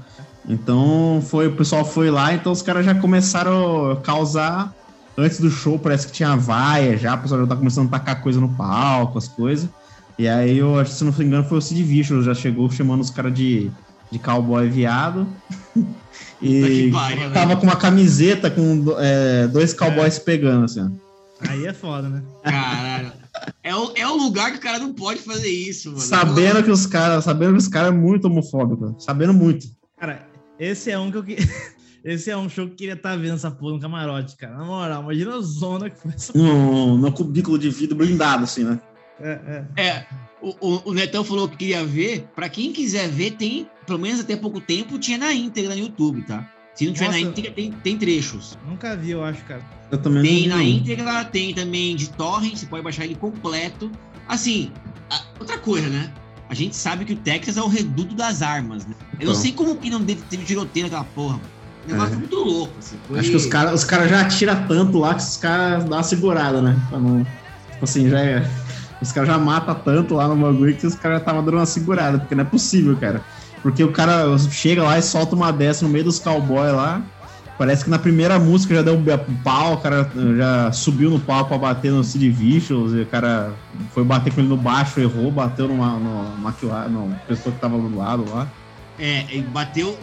Então, 0.49 1.23
foi, 1.29 1.47
o 1.47 1.53
pessoal 1.55 1.85
foi 1.85 2.11
lá, 2.11 2.33
então 2.33 2.51
os 2.51 2.63
caras 2.63 2.85
já 2.85 2.95
começaram 2.95 3.93
a 3.93 3.97
causar. 3.97 4.75
Antes 5.17 5.39
do 5.39 5.51
show, 5.51 5.79
parece 5.79 6.07
que 6.07 6.13
tinha 6.15 6.35
vaia 6.35 6.97
já, 6.97 7.15
o 7.15 7.19
pessoal 7.19 7.43
já 7.43 7.47
tá 7.47 7.55
começando 7.55 7.89
a 7.89 7.99
tacar 7.99 8.23
coisa 8.23 8.41
no 8.41 8.49
palco, 8.49 9.19
as 9.19 9.29
coisas. 9.29 9.69
E 10.19 10.29
aí, 10.29 10.59
eu 10.59 10.79
acho 10.79 10.91
que 10.91 10.97
se 10.97 11.05
não 11.05 11.13
me 11.13 11.25
engano, 11.25 11.45
foi 11.45 11.59
o 11.59 11.61
Sid 11.61 11.83
Vicious, 11.83 12.25
já 12.25 12.35
chegou 12.35 12.71
chamando 12.71 13.01
os 13.01 13.11
caras 13.11 13.35
de, 13.35 13.71
de 14.11 14.19
cowboy 14.19 14.69
viado. 14.69 15.27
e 16.41 16.91
pariu, 16.93 17.29
né? 17.29 17.35
tava 17.35 17.57
com 17.57 17.65
uma 17.65 17.77
camiseta 17.77 18.51
com 18.51 18.85
é, 18.99 19.47
dois 19.49 19.73
cowboys 19.73 20.19
pegando, 20.19 20.65
assim. 20.65 20.81
ó. 20.81 21.49
Aí 21.49 21.67
é 21.67 21.73
foda, 21.73 22.09
né? 22.09 22.23
Caralho. 22.45 23.13
É 23.63 23.75
o, 23.75 23.93
é 23.97 24.07
o 24.07 24.17
lugar 24.17 24.53
que 24.53 24.59
o 24.59 24.61
cara 24.61 24.79
não 24.79 24.93
pode 24.93 25.21
fazer 25.21 25.49
isso, 25.49 25.89
mano. 25.89 26.01
Sabendo 26.01 26.63
que 26.63 26.71
os 26.71 26.87
caras, 26.87 27.25
sabendo 27.25 27.53
que 27.53 27.59
os 27.59 27.69
caras 27.69 27.93
é 27.93 27.97
muito 27.97 28.27
homofóbico, 28.27 28.95
sabendo 28.99 29.35
muito. 29.35 29.67
Cara, 29.99 30.29
esse 30.59 30.91
é 30.91 30.99
um 30.99 31.11
que 31.11 31.17
eu 31.17 31.25
que... 31.25 31.37
Esse 32.05 32.33
é 32.33 32.37
um 32.37 32.49
show 32.49 32.67
que 32.67 32.73
eu 32.73 32.77
queria 32.77 32.95
estar 32.95 33.17
vendo 33.17 33.35
essa 33.35 33.49
porra 33.49 33.75
no 33.75 33.81
camarote, 33.81 34.37
cara. 34.37 34.57
Na 34.57 34.65
moral, 34.65 35.05
imagina 35.05 35.37
a 35.37 35.41
zona 35.41 35.89
que 35.89 36.01
foi 36.01 36.11
essa 36.13 36.37
No, 36.37 36.99
no 36.99 37.13
cubículo 37.13 37.57
de 37.57 37.71
vidro 37.71 37.95
blindado, 37.95 38.43
assim, 38.43 38.65
né? 38.65 38.81
É, 39.23 39.65
é. 39.77 39.83
É, 39.87 40.07
o, 40.41 40.55
o, 40.61 40.83
o 40.91 40.95
Netão 40.95 41.23
falou 41.25 41.49
que 41.49 41.57
queria 41.57 41.85
ver. 41.85 42.27
Pra 42.35 42.49
quem 42.49 42.73
quiser 42.73 43.09
ver, 43.09 43.33
tem, 43.33 43.69
pelo 43.87 43.99
menos 43.99 44.21
até 44.21 44.37
pouco 44.37 44.61
tempo, 44.61 44.99
tinha 44.99 45.19
na 45.19 45.33
íntegra 45.33 45.75
no 45.75 45.81
YouTube, 45.81 46.23
tá? 46.23 46.49
Se 46.75 46.87
não 46.87 46.93
tiver 46.95 47.07
na 47.07 47.13
Nossa. 47.13 47.29
íntegra, 47.29 47.51
tem, 47.53 47.71
tem 47.71 47.99
trechos. 47.99 48.57
Nunca 48.67 48.97
vi, 48.97 49.11
eu 49.11 49.23
acho, 49.23 49.43
cara. 49.45 49.63
Eu 49.91 49.99
também 49.99 50.23
Tem 50.23 50.49
não 50.49 50.57
na 50.57 50.63
íntegra, 50.65 51.25
tem 51.27 51.53
também 51.55 51.95
de 51.95 52.09
torrent, 52.11 52.57
você 52.57 52.65
pode 52.67 52.83
baixar 52.83 53.05
ele 53.05 53.15
completo. 53.15 53.91
Assim, 54.27 54.73
a- 55.11 55.23
outra 55.39 55.59
coisa, 55.59 55.87
né? 55.89 56.11
A 56.49 56.55
gente 56.55 56.75
sabe 56.75 57.05
que 57.05 57.13
o 57.13 57.17
Texas 57.17 57.57
é 57.59 57.63
o 57.63 57.67
reduto 57.69 58.15
das 58.15 58.41
armas, 58.43 58.87
né? 58.87 58.95
Eu 59.21 59.27
não 59.27 59.33
Então. 59.33 59.35
sei 59.35 59.53
como 59.53 59.77
que 59.77 59.91
não 59.91 60.03
teve, 60.05 60.23
teve 60.23 60.45
tiroteio 60.45 60.87
naquela 60.87 61.05
porra. 61.05 61.39
O 61.85 61.89
negócio 61.91 62.07
É. 62.09 62.11
foi 62.11 62.19
muito 62.19 62.37
louco, 62.37 62.75
assim. 62.79 62.97
Foi... 63.07 63.19
Acho 63.19 63.31
que 63.31 63.37
os 63.37 63.47
caras 63.47 63.75
os 63.75 63.85
cara 63.85 64.09
já 64.09 64.21
atiram 64.23 64.67
tanto 64.67 64.99
lá 64.99 65.15
que 65.15 65.23
os 65.23 65.37
caras 65.37 65.85
dão 65.85 65.97
uma 65.99 66.03
segurada, 66.03 66.63
né? 66.63 66.75
Pra 66.89 66.99
não. 66.99 67.23
Tipo 67.73 67.85
assim, 67.85 68.09
já 68.09 68.21
é. 68.21 68.51
Os 69.03 69.11
caras 69.11 69.29
já 69.29 69.37
matam 69.37 69.75
tanto 69.75 70.15
lá 70.15 70.29
no 70.29 70.37
bagulho 70.37 70.77
que 70.77 70.87
os 70.87 70.95
caras 70.95 71.19
já 71.19 71.23
estavam 71.23 71.45
dando 71.45 71.57
uma 71.57 71.67
segurada, 71.67 72.21
porque 72.21 72.37
não 72.37 72.43
é 72.43 72.47
possível, 72.47 72.97
cara. 72.97 73.21
Porque 73.61 73.83
o 73.83 73.91
cara 73.91 74.39
chega 74.51 74.85
lá 74.85 74.97
e 74.97 75.03
solta 75.03 75.35
uma 75.35 75.53
dessa 75.53 75.85
no 75.85 75.91
meio 75.91 76.05
dos 76.05 76.21
cowboys 76.21 76.73
lá. 76.73 77.03
Parece 77.59 77.85
que 77.85 77.91
na 77.91 77.99
primeira 77.99 78.39
música 78.39 78.75
já 78.75 78.83
deu 78.83 78.95
um 78.95 79.05
pau, 79.43 79.75
o 79.75 79.77
cara 79.77 80.11
já 80.37 80.73
subiu 80.73 81.11
no 81.11 81.21
pau 81.21 81.45
pra 81.45 81.59
bater 81.59 81.93
no 81.93 82.03
Sid 82.03 82.31
Vicious, 82.31 82.93
e 82.95 83.03
o 83.03 83.07
cara 83.07 83.53
foi 83.93 84.05
bater 84.05 84.33
com 84.33 84.41
ele 84.41 84.49
no 84.49 84.57
baixo, 84.57 84.99
errou, 85.01 85.31
bateu 85.31 85.69
numa, 85.69 85.99
no 85.99 86.37
maquilar, 86.39 86.89
no 86.89 87.15
pessoa 87.27 87.55
que 87.55 87.61
tava 87.61 87.77
do 87.77 87.97
lado 87.97 88.25
lá. 88.33 88.49
É, 88.99 89.25
bateu. 89.53 89.99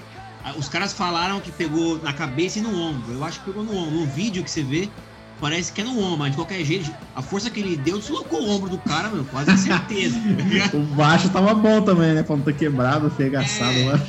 Os 0.58 0.70
caras 0.70 0.94
falaram 0.94 1.40
que 1.40 1.52
pegou 1.52 2.00
na 2.02 2.14
cabeça 2.14 2.60
e 2.60 2.62
no 2.62 2.74
ombro. 2.74 3.14
Eu 3.14 3.24
acho 3.24 3.40
que 3.40 3.46
pegou 3.46 3.64
no 3.64 3.76
ombro. 3.76 3.92
No 3.92 4.06
vídeo 4.06 4.44
que 4.44 4.50
você 4.50 4.64
vê, 4.64 4.90
parece 5.40 5.72
que 5.72 5.82
é 5.82 5.84
no 5.84 6.00
ombro, 6.00 6.18
mas 6.20 6.32
de 6.32 6.36
qualquer 6.38 6.64
jeito, 6.64 6.92
a 7.16 7.22
força 7.22 7.50
que 7.50 7.60
ele 7.60 7.76
deu 7.78 7.98
deslocou 7.98 8.42
o 8.42 8.50
ombro 8.50 8.70
do 8.70 8.78
cara, 8.80 9.10
meu, 9.10 9.24
quase 9.26 9.58
certeza. 9.58 10.18
O 10.74 10.80
baixo 10.96 11.30
tava 11.30 11.54
bom 11.54 11.82
também, 11.82 12.14
né? 12.14 12.24
Pra 12.24 12.36
não 12.36 12.44
ter 12.44 12.56
quebrado, 12.56 13.08
arregaçado 13.08 13.78
É. 13.78 13.86
lá. 13.86 14.00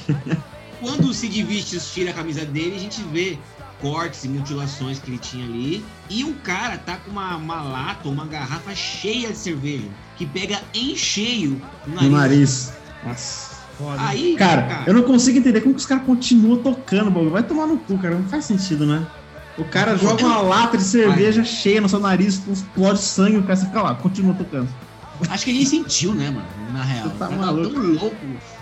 Quando 0.80 1.08
o 1.08 1.14
Sid 1.14 1.42
Vicious 1.42 1.92
tira 1.92 2.10
a 2.10 2.14
camisa 2.14 2.44
dele, 2.44 2.76
a 2.76 2.78
gente 2.78 3.02
vê 3.12 3.38
cortes 3.80 4.24
e 4.24 4.28
mutilações 4.28 4.98
que 4.98 5.10
ele 5.10 5.18
tinha 5.18 5.44
ali. 5.44 5.84
E 6.08 6.24
o 6.24 6.34
cara 6.36 6.78
tá 6.78 6.96
com 6.96 7.10
uma, 7.10 7.36
uma 7.36 7.62
lata, 7.62 8.08
uma 8.08 8.26
garrafa 8.26 8.74
cheia 8.74 9.28
de 9.30 9.36
cerveja, 9.38 9.88
que 10.16 10.26
pega 10.26 10.60
em 10.74 10.94
cheio 10.96 11.60
no 11.86 11.94
nariz. 11.94 12.10
No 12.10 12.16
nariz. 12.16 12.72
Nossa. 13.06 13.60
Foda. 13.78 13.96
Aí, 14.06 14.36
Cara, 14.36 14.84
eu 14.86 14.92
não 14.92 15.02
consigo 15.02 15.38
entender 15.38 15.62
como 15.62 15.74
que 15.74 15.80
os 15.80 15.86
caras 15.86 16.04
continuam 16.04 16.62
tocando, 16.62 17.10
bagulho. 17.10 17.30
Vai 17.30 17.42
tomar 17.42 17.66
no 17.66 17.78
cu, 17.78 17.96
cara. 17.98 18.14
Não 18.18 18.28
faz 18.28 18.44
sentido, 18.44 18.84
né? 18.84 19.06
O 19.58 19.64
cara 19.64 19.96
joga 19.96 20.24
uma 20.24 20.40
lata 20.40 20.78
de 20.78 20.84
cerveja 20.84 21.44
cheia 21.44 21.80
no 21.80 21.88
seu 21.88 22.00
nariz, 22.00 22.46
explode 22.46 23.00
sangue, 23.00 23.38
o 23.38 23.42
cara 23.42 23.56
fica 23.56 23.82
lá, 23.82 23.94
continua 23.94 24.34
tocando. 24.34 24.68
Acho 25.28 25.44
que 25.44 25.50
ele 25.50 25.66
sentiu, 25.66 26.14
né, 26.14 26.30
mano? 26.30 26.48
Na 26.72 26.82
real. 26.82 27.08
Você 27.08 27.18
tá 27.18 27.30
maluco. 27.30 27.74
tão 27.74 27.82
louco. 27.82 28.16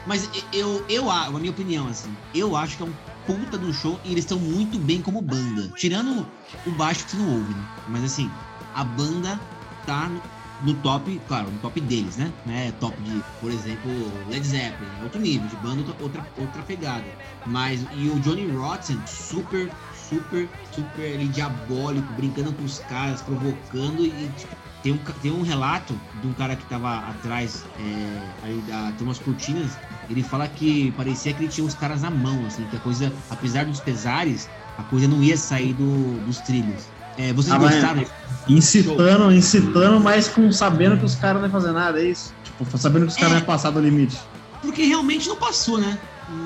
Mas 0.06 0.28
eu, 0.52 0.84
eu, 0.88 1.10
a 1.10 1.30
minha 1.30 1.50
opinião, 1.50 1.86
assim, 1.86 2.10
eu 2.34 2.56
acho 2.56 2.76
que 2.76 2.82
é 2.82 2.86
um 2.86 2.92
puta 3.26 3.58
do 3.58 3.72
show 3.72 4.00
e 4.04 4.12
eles 4.12 4.24
estão 4.24 4.38
muito 4.38 4.78
bem 4.78 5.02
como 5.02 5.20
banda. 5.20 5.68
Tirando 5.76 6.26
o 6.66 6.70
baixo 6.72 7.04
que 7.04 7.10
você 7.12 7.16
não 7.18 7.30
ouve, 7.34 7.54
né? 7.54 7.64
Mas 7.88 8.04
assim, 8.04 8.30
a 8.74 8.82
banda 8.82 9.38
tá 9.86 10.08
no, 10.08 10.22
no 10.62 10.74
top, 10.80 11.20
claro, 11.28 11.50
no 11.50 11.58
top 11.58 11.80
deles, 11.80 12.16
né? 12.16 12.32
né? 12.46 12.72
Top 12.80 13.00
de, 13.02 13.22
por 13.40 13.50
exemplo, 13.50 13.90
Led 14.30 14.46
Zeppelin, 14.46 14.88
outro 15.02 15.20
nível 15.20 15.46
de 15.48 15.56
banda, 15.56 15.80
outra, 15.80 16.02
outra, 16.02 16.26
outra 16.38 16.62
pegada. 16.62 17.04
Mas, 17.46 17.80
e 17.96 18.08
o 18.08 18.18
Johnny 18.20 18.50
Rotten, 18.50 18.98
super, 19.06 19.70
super, 20.08 20.48
super 20.72 21.14
ali, 21.14 21.28
diabólico, 21.28 22.12
brincando 22.14 22.52
com 22.52 22.64
os 22.64 22.78
caras, 22.80 23.20
provocando 23.20 24.04
e, 24.04 24.28
tipo, 24.36 24.56
tem 24.82 24.92
um, 24.92 24.98
tem 25.20 25.30
um 25.30 25.42
relato 25.42 25.94
de 26.20 26.26
um 26.26 26.32
cara 26.32 26.54
que 26.56 26.64
tava 26.66 26.98
atrás, 26.98 27.64
é, 27.78 28.18
aí 28.44 28.62
da, 28.66 28.92
tem 28.92 29.06
umas 29.06 29.18
cortinas, 29.18 29.72
ele 30.08 30.22
fala 30.22 30.46
que 30.48 30.92
parecia 30.92 31.32
que 31.32 31.42
ele 31.44 31.52
tinha 31.52 31.66
os 31.66 31.74
caras 31.74 32.02
na 32.02 32.10
mão, 32.10 32.46
assim, 32.46 32.64
que 32.66 32.76
a 32.76 32.80
coisa, 32.80 33.12
apesar 33.28 33.66
dos 33.66 33.80
pesares, 33.80 34.48
a 34.76 34.82
coisa 34.84 35.08
não 35.08 35.22
ia 35.22 35.36
sair 35.36 35.74
do- 35.74 36.18
dos 36.20 36.38
trilhos. 36.40 36.86
É, 37.16 37.32
vocês 37.32 37.52
Ah, 37.52 37.58
gostaram? 37.58 38.04
Incitando, 38.48 39.32
incitando, 39.32 40.00
mas 40.00 40.28
com 40.28 40.50
sabendo 40.52 40.96
que 40.96 41.04
os 41.04 41.16
caras 41.16 41.42
não 41.42 41.48
iam 41.48 41.52
fazer 41.52 41.72
nada, 41.72 42.00
é 42.00 42.08
isso? 42.10 42.32
Tipo, 42.44 42.78
sabendo 42.78 43.06
que 43.06 43.12
os 43.12 43.16
caras 43.16 43.30
É. 43.32 43.34
não 43.34 43.40
iam 43.40 43.46
passar 43.46 43.70
do 43.70 43.80
limite. 43.80 44.18
Porque 44.62 44.84
realmente 44.84 45.28
não 45.28 45.36
passou, 45.36 45.78
né? 45.78 45.98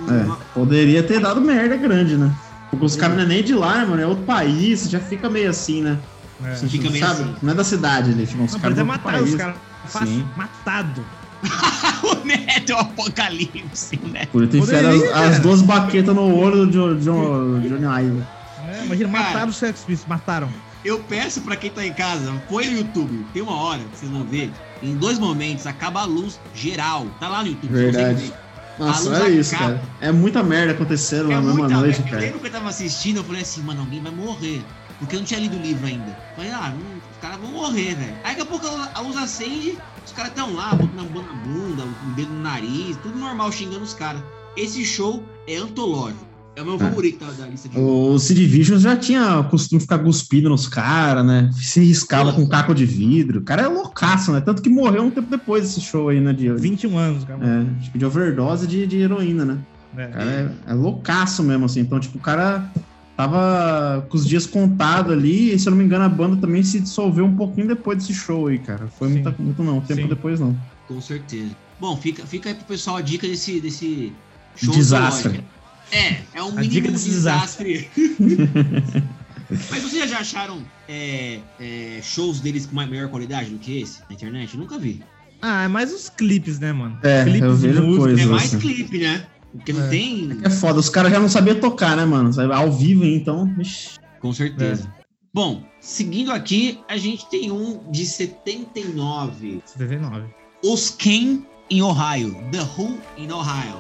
É, 0.09 0.45
poderia 0.55 1.03
ter 1.03 1.21
dado 1.21 1.41
merda 1.41 1.77
grande, 1.77 2.17
né? 2.17 2.35
Porque 2.73 2.87
os 2.87 2.97
caras 2.97 3.17
não 3.17 3.25
é 3.25 3.27
nem 3.27 3.43
de 3.45 3.55
lá, 3.55 3.77
né, 3.79 3.85
mano? 3.85 4.01
É 4.03 4.07
outro 4.07 4.25
país, 4.25 4.89
já 4.89 4.99
fica 4.99 5.29
meio 5.29 5.51
assim, 5.51 5.83
né? 5.83 5.99
É. 6.43 6.53
Assim, 6.53 6.69
Fica 6.69 6.89
meio 6.91 7.07
sabe? 7.07 7.23
assim. 7.23 7.35
Não 7.43 7.53
é 7.53 7.55
da 7.55 7.63
cidade 7.65 8.11
ali, 8.11 8.27
tipo, 8.27 8.43
os 8.43 8.53
Não, 8.53 8.59
caras 8.61 8.79
até 8.79 8.91
outro 8.91 9.05
matar 9.05 9.19
país. 9.19 9.31
os 9.31 9.37
caras. 9.37 9.57
Matado. 10.37 11.05
o 12.03 12.27
Neto 12.27 12.73
é 12.73 12.75
o 12.75 12.79
apocalipse, 12.79 14.01
né? 14.11 14.27
Por 14.27 14.47
ter 14.49 14.59
enfiado 14.59 14.89
as, 14.89 15.03
as 15.03 15.11
cara. 15.11 15.39
duas 15.41 15.61
baquetas 15.63 16.15
no 16.15 16.35
olho 16.37 16.71
Jo- 16.73 16.95
Johnny 16.99 17.85
Ive. 17.85 18.23
É, 18.69 18.85
imagina, 18.87 19.11
Cara. 19.11 19.25
mataram 19.25 19.49
os 19.51 19.57
Sex 19.57 19.81
Pistols, 19.81 20.09
mataram. 20.09 20.49
Eu 20.85 20.99
peço 21.01 21.43
pra 21.43 21.55
quem 21.57 21.71
tá 21.71 21.85
em 21.87 21.93
casa, 21.93 22.33
põe 22.49 22.67
no 22.71 22.79
YouTube, 22.79 23.25
tem 23.33 23.43
uma 23.43 23.55
hora, 23.55 23.81
vocês 23.95 24.11
vão 24.11 24.25
ver, 24.25 24.51
em 24.83 24.97
dois 24.97 25.19
momentos 25.19 25.65
acaba 25.67 26.01
a 26.01 26.05
luz 26.05 26.41
geral. 26.55 27.07
Tá 27.21 27.29
lá 27.29 27.43
no 27.43 27.49
YouTube. 27.51 27.71
você 27.71 27.83
Verdade. 27.91 28.33
Nossa, 28.79 29.11
olha 29.11 29.29
isso, 29.29 29.57
cara. 29.57 29.83
É 30.01 30.11
muita 30.11 30.43
merda 30.43 30.73
acontecendo 30.73 31.31
É 31.31 31.35
na 31.35 31.41
mesma 31.43 31.69
noite, 31.69 32.01
merda. 32.01 32.01
Eu 32.01 32.11
cara. 32.11 32.21
lembro 32.23 32.41
que 32.41 32.47
eu 32.47 32.53
tava 32.53 32.69
assistindo, 32.69 33.19
eu 33.19 33.25
falei 33.25 33.43
assim, 33.43 33.63
mano, 33.63 33.81
alguém 33.81 34.03
vai 34.03 34.13
morrer. 34.13 34.65
Porque 34.99 35.17
eu 35.17 35.21
não 35.21 35.27
tinha 35.27 35.41
lido 35.41 35.57
o 35.57 35.61
livro 35.61 35.87
ainda. 35.87 36.17
Falei, 36.37 36.51
ah, 36.53 36.71
não, 36.71 36.97
os 37.11 37.17
caras 37.21 37.39
vão 37.39 37.51
morrer, 37.51 37.95
velho. 37.97 38.15
Aí 38.25 38.37
daqui 38.37 38.41
a 38.43 38.47
pouco 38.47 38.67
a 38.67 39.01
luz- 39.01 39.17
acende, 39.17 39.79
os 40.05 40.13
caras 40.13 40.33
tão 40.33 40.55
lá, 40.55 40.75
botando 40.75 41.01
a 41.01 41.03
mão 41.05 41.23
na 41.25 41.33
bunda, 41.33 41.83
o 41.85 42.15
dedo 42.15 42.33
no 42.33 42.41
nariz, 42.41 42.97
tudo 43.03 43.19
normal, 43.19 43.51
xingando 43.51 43.83
os 43.83 43.95
caras. 43.95 44.23
Esse 44.57 44.85
show 44.85 45.23
é 45.49 45.57
antológico. 45.57 46.32
É 46.55 46.61
o 46.61 46.67
meu 46.67 46.79
favorito 46.79 47.25
da, 47.25 47.33
da 47.33 47.47
lista 47.47 47.69
de 47.69 47.79
O 47.79 48.19
Sid 48.19 48.47
Vicious 48.47 48.83
já 48.83 48.95
tinha 48.95 49.43
costume 49.45 49.79
de 49.79 49.85
ficar 49.85 49.99
cuspindo 50.01 50.51
nos 50.51 50.69
caras, 50.69 51.25
né? 51.25 51.51
Se 51.55 51.81
riscava 51.81 52.33
com 52.33 52.47
caco 52.47 52.75
de 52.75 52.85
vidro. 52.85 53.41
O 53.41 53.43
cara 53.43 53.63
é 53.63 53.67
loucaço, 53.67 54.33
né? 54.33 54.41
Tanto 54.41 54.61
que 54.61 54.69
morreu 54.69 55.05
um 55.05 55.11
tempo 55.11 55.31
depois 55.31 55.65
desse 55.65 55.81
show 55.81 56.11
aí, 56.11 56.21
né? 56.21 56.33
De, 56.33 56.53
21 56.53 56.99
anos, 56.99 57.25
cara. 57.25 57.41
é, 57.43 57.83
tipo, 57.83 57.97
de 57.99 58.05
overdose 58.05 58.67
de, 58.67 58.87
de 58.87 58.99
heroína, 58.99 59.45
né? 59.47 59.59
É. 59.97 60.07
O 60.07 60.11
cara 60.13 60.31
é, 60.31 60.73
é 60.73 60.75
loucaço 60.75 61.43
mesmo, 61.43 61.65
assim. 61.65 61.81
Então, 61.81 61.99
tipo, 61.99 62.19
o 62.19 62.21
cara 62.21 62.71
tava 63.17 64.07
com 64.11 64.17
os 64.17 64.27
dias 64.27 64.47
contados 64.47 65.13
ali, 65.13 65.55
e 65.55 65.59
se 65.59 65.69
eu 65.69 65.71
não 65.71 65.79
me 65.79 65.85
engano, 65.85 66.05
a 66.05 66.09
banda 66.09 66.37
também 66.37 66.63
se 66.63 66.81
dissolveu 66.81 67.25
um 67.25 67.37
pouquinho 67.37 67.69
depois 67.69 67.99
desse 67.99 68.13
show 68.13 68.49
aí, 68.49 68.59
cara. 68.59 68.89
Foi 68.89 69.09
Sim. 69.09 69.23
muito, 69.23 69.43
muito 69.43 69.63
não, 69.63 69.81
tempo 69.81 70.03
Sim. 70.03 70.09
depois 70.09 70.39
não. 70.39 70.55
Com 70.87 71.01
certeza. 71.01 71.51
Bom, 71.81 71.97
fica, 71.97 72.27
fica 72.27 72.51
aí 72.51 72.55
pro 72.55 72.67
pessoal 72.67 72.97
a 72.97 73.01
dica 73.01 73.27
desse, 73.27 73.59
desse 73.59 74.13
show 74.55 74.75
Desastre. 74.75 75.29
antológico. 75.29 75.62
É, 75.93 76.17
é 76.35 76.43
um 76.43 76.51
mínimo 76.53 76.69
dica 76.71 76.91
desse 76.91 77.11
desastre. 77.11 77.89
Mas 79.71 79.83
vocês 79.83 80.09
já 80.11 80.19
acharam 80.21 80.63
é, 80.89 81.39
é, 81.61 82.01
shows 82.03 82.41
deles 82.41 82.65
com 82.65 82.75
maior 82.75 83.09
qualidade 83.09 83.51
do 83.51 83.59
que 83.59 83.81
esse 83.83 84.01
na 84.09 84.15
internet? 84.15 84.55
Eu 84.55 84.61
nunca 84.61 84.79
vi. 84.79 85.03
Ah, 85.43 85.65
é 85.65 85.69
mais 85.69 85.93
os 85.93 86.09
clipes, 86.09 86.59
né, 86.59 86.73
mano? 86.73 86.99
É, 87.03 87.25
clipes 87.25 87.43
eu 87.43 87.57
de 87.57 87.67
vejo 87.69 87.83
música. 87.83 88.05
coisa. 88.05 88.23
É 88.23 88.27
mais 88.27 88.55
clipe, 88.55 88.99
né? 88.99 89.27
Porque 89.53 89.73
não 89.73 89.83
É. 89.85 89.89
tem. 89.89 90.39
É 90.43 90.49
foda, 90.51 90.79
os 90.81 90.89
caras 90.89 91.13
já 91.13 91.21
não 91.21 91.29
sabiam 91.29 91.61
tocar, 91.61 91.97
né, 91.97 92.05
mano? 92.07 92.31
Ao 92.55 92.73
vivo, 92.73 93.05
então. 93.05 93.55
Ixi. 93.59 93.99
Com 94.21 94.33
certeza. 94.33 94.91
Bom, 95.35 95.65
seguindo 95.81 96.31
aqui, 96.33 96.79
a 96.89 96.97
gente 96.97 97.29
tem 97.29 97.51
um 97.51 97.91
de 97.91 98.07
79. 98.07 99.61
79. 99.67 100.25
Os 100.65 100.91
Ken 100.91 101.43
em 101.69 101.83
Ohio. 101.83 102.35
The 102.51 102.61
Who 102.63 102.99
in 103.19 103.31
Ohio. 103.31 103.77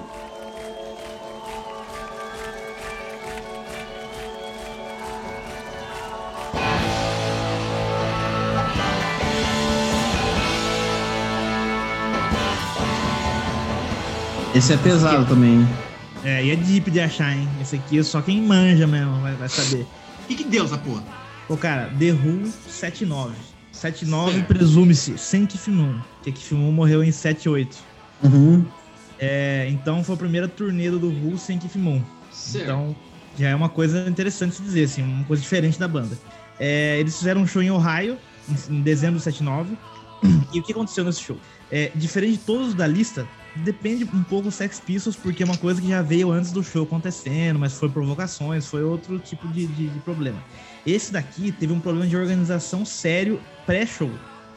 Esse 14.54 14.74
é 14.74 14.76
pesado 14.76 15.24
também. 15.26 15.66
É, 16.24 16.44
e 16.44 16.50
é 16.50 16.56
deep 16.56 16.90
de 16.90 17.00
achar, 17.00 17.34
hein? 17.34 17.48
Esse 17.60 17.76
aqui 17.76 17.98
é 17.98 18.02
só 18.02 18.20
quem 18.20 18.40
manja 18.42 18.86
mesmo 18.86 19.18
vai, 19.20 19.34
vai 19.34 19.48
saber. 19.48 19.86
O 20.24 20.26
que, 20.28 20.36
que 20.36 20.44
deu 20.44 20.64
essa 20.64 20.76
porra? 20.76 21.02
Pô, 21.48 21.56
cara, 21.56 21.90
The 21.98 22.12
Who 22.12 22.52
79. 22.68 23.34
7-9 23.74 24.44
presume-se, 24.46 25.16
sem 25.16 25.46
Kifmun. 25.46 25.98
Porque 26.16 26.32
Kifmun 26.32 26.70
morreu 26.70 27.02
em 27.02 27.08
7-8. 27.08 27.76
Uhum. 28.22 28.64
É, 29.18 29.66
então 29.70 30.04
foi 30.04 30.14
a 30.14 30.18
primeira 30.18 30.46
turnê 30.46 30.90
do 30.90 31.08
Who 31.08 31.38
sem. 31.38 31.58
Certo. 32.30 32.62
Então 32.62 32.96
já 33.38 33.48
é 33.48 33.54
uma 33.54 33.70
coisa 33.70 34.06
interessante 34.06 34.56
se 34.56 34.62
dizer, 34.62 34.84
assim, 34.84 35.02
uma 35.02 35.24
coisa 35.24 35.42
diferente 35.42 35.78
da 35.78 35.88
banda. 35.88 36.18
É, 36.60 37.00
eles 37.00 37.16
fizeram 37.16 37.40
um 37.40 37.46
show 37.46 37.62
em 37.62 37.70
Ohio, 37.70 38.18
em, 38.48 38.76
em 38.76 38.82
dezembro 38.82 39.16
de 39.16 39.24
79. 39.24 39.76
E 40.52 40.60
o 40.60 40.62
que 40.62 40.72
aconteceu 40.72 41.02
nesse 41.04 41.22
show? 41.22 41.38
É, 41.70 41.90
diferente 41.94 42.32
de 42.32 42.38
todos 42.40 42.74
da 42.74 42.86
lista, 42.86 43.26
depende 43.56 44.04
um 44.04 44.22
pouco 44.22 44.44
do 44.48 44.50
Sex 44.50 44.80
Pistols, 44.80 45.16
porque 45.16 45.42
é 45.42 45.46
uma 45.46 45.56
coisa 45.56 45.80
que 45.80 45.88
já 45.88 46.02
veio 46.02 46.30
antes 46.30 46.52
do 46.52 46.62
show 46.62 46.84
acontecendo, 46.84 47.58
mas 47.58 47.74
foi 47.74 47.88
provocações, 47.88 48.66
foi 48.66 48.82
outro 48.82 49.18
tipo 49.18 49.46
de, 49.48 49.66
de- 49.66 49.88
de 49.88 50.00
problema. 50.00 50.42
Esse 50.86 51.12
daqui 51.12 51.52
teve 51.52 51.72
um 51.72 51.80
problema 51.80 52.06
de 52.06 52.16
organização 52.16 52.84
sério 52.84 53.40
pré-show. 53.66 54.10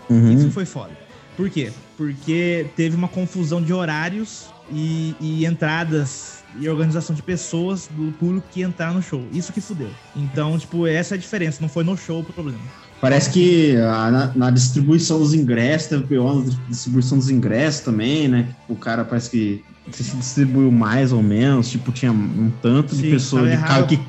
Isso 0.10 0.46
Uhum. 0.46 0.52
foi 0.52 0.66
foda. 0.66 0.92
Por 1.36 1.50
quê? 1.50 1.72
Porque 1.98 2.66
teve 2.76 2.96
uma 2.96 3.08
confusão 3.10 3.62
de 3.62 3.74
horários 3.74 4.46
e, 4.72 5.16
e 5.20 5.46
entradas 5.46 6.44
e 6.58 6.70
organização 6.70 7.14
de 7.16 7.22
pessoas 7.22 7.88
do 7.88 8.12
público 8.14 8.48
que 8.52 8.62
entrar 8.62 8.94
no 8.94 9.02
show. 9.02 9.22
Isso 9.34 9.52
que 9.52 9.60
fudeu. 9.60 9.90
Então, 10.16 10.58
tipo, 10.58 10.88
essa 10.88 11.16
é 11.16 11.18
a 11.18 11.20
diferença. 11.20 11.58
Não 11.62 11.68
foi 11.68 11.84
no 11.84 11.98
show 11.98 12.22
o 12.22 12.24
problema. 12.24 12.60
Parece 13.06 13.30
que 13.30 13.76
ah, 13.78 14.10
na, 14.10 14.32
na 14.36 14.50
distribuição 14.50 15.20
dos 15.20 15.36
ingressos, 15.36 15.90
teve 15.90 16.08
pior 16.08 16.38
na 16.44 16.52
distribuição 16.68 17.20
dos 17.20 17.30
ingressos 17.30 17.82
também, 17.82 18.28
né? 18.28 18.48
O 18.68 18.76
cara 18.76 19.06
parece 19.06 19.30
que 19.30 19.64
se 19.92 20.16
distribuiu 20.16 20.72
mais 20.72 21.14
ou 21.14 21.22
menos, 21.22 21.70
tipo, 21.70 21.92
tinha 21.92 22.12
um 22.12 22.52
tanto 22.64 22.96
de 22.96 23.04
Sim, 23.04 23.12
pessoas 23.12 23.44
tava 23.52 23.56
de 23.58 23.68
carro 23.68 23.86
que, 23.86 24.00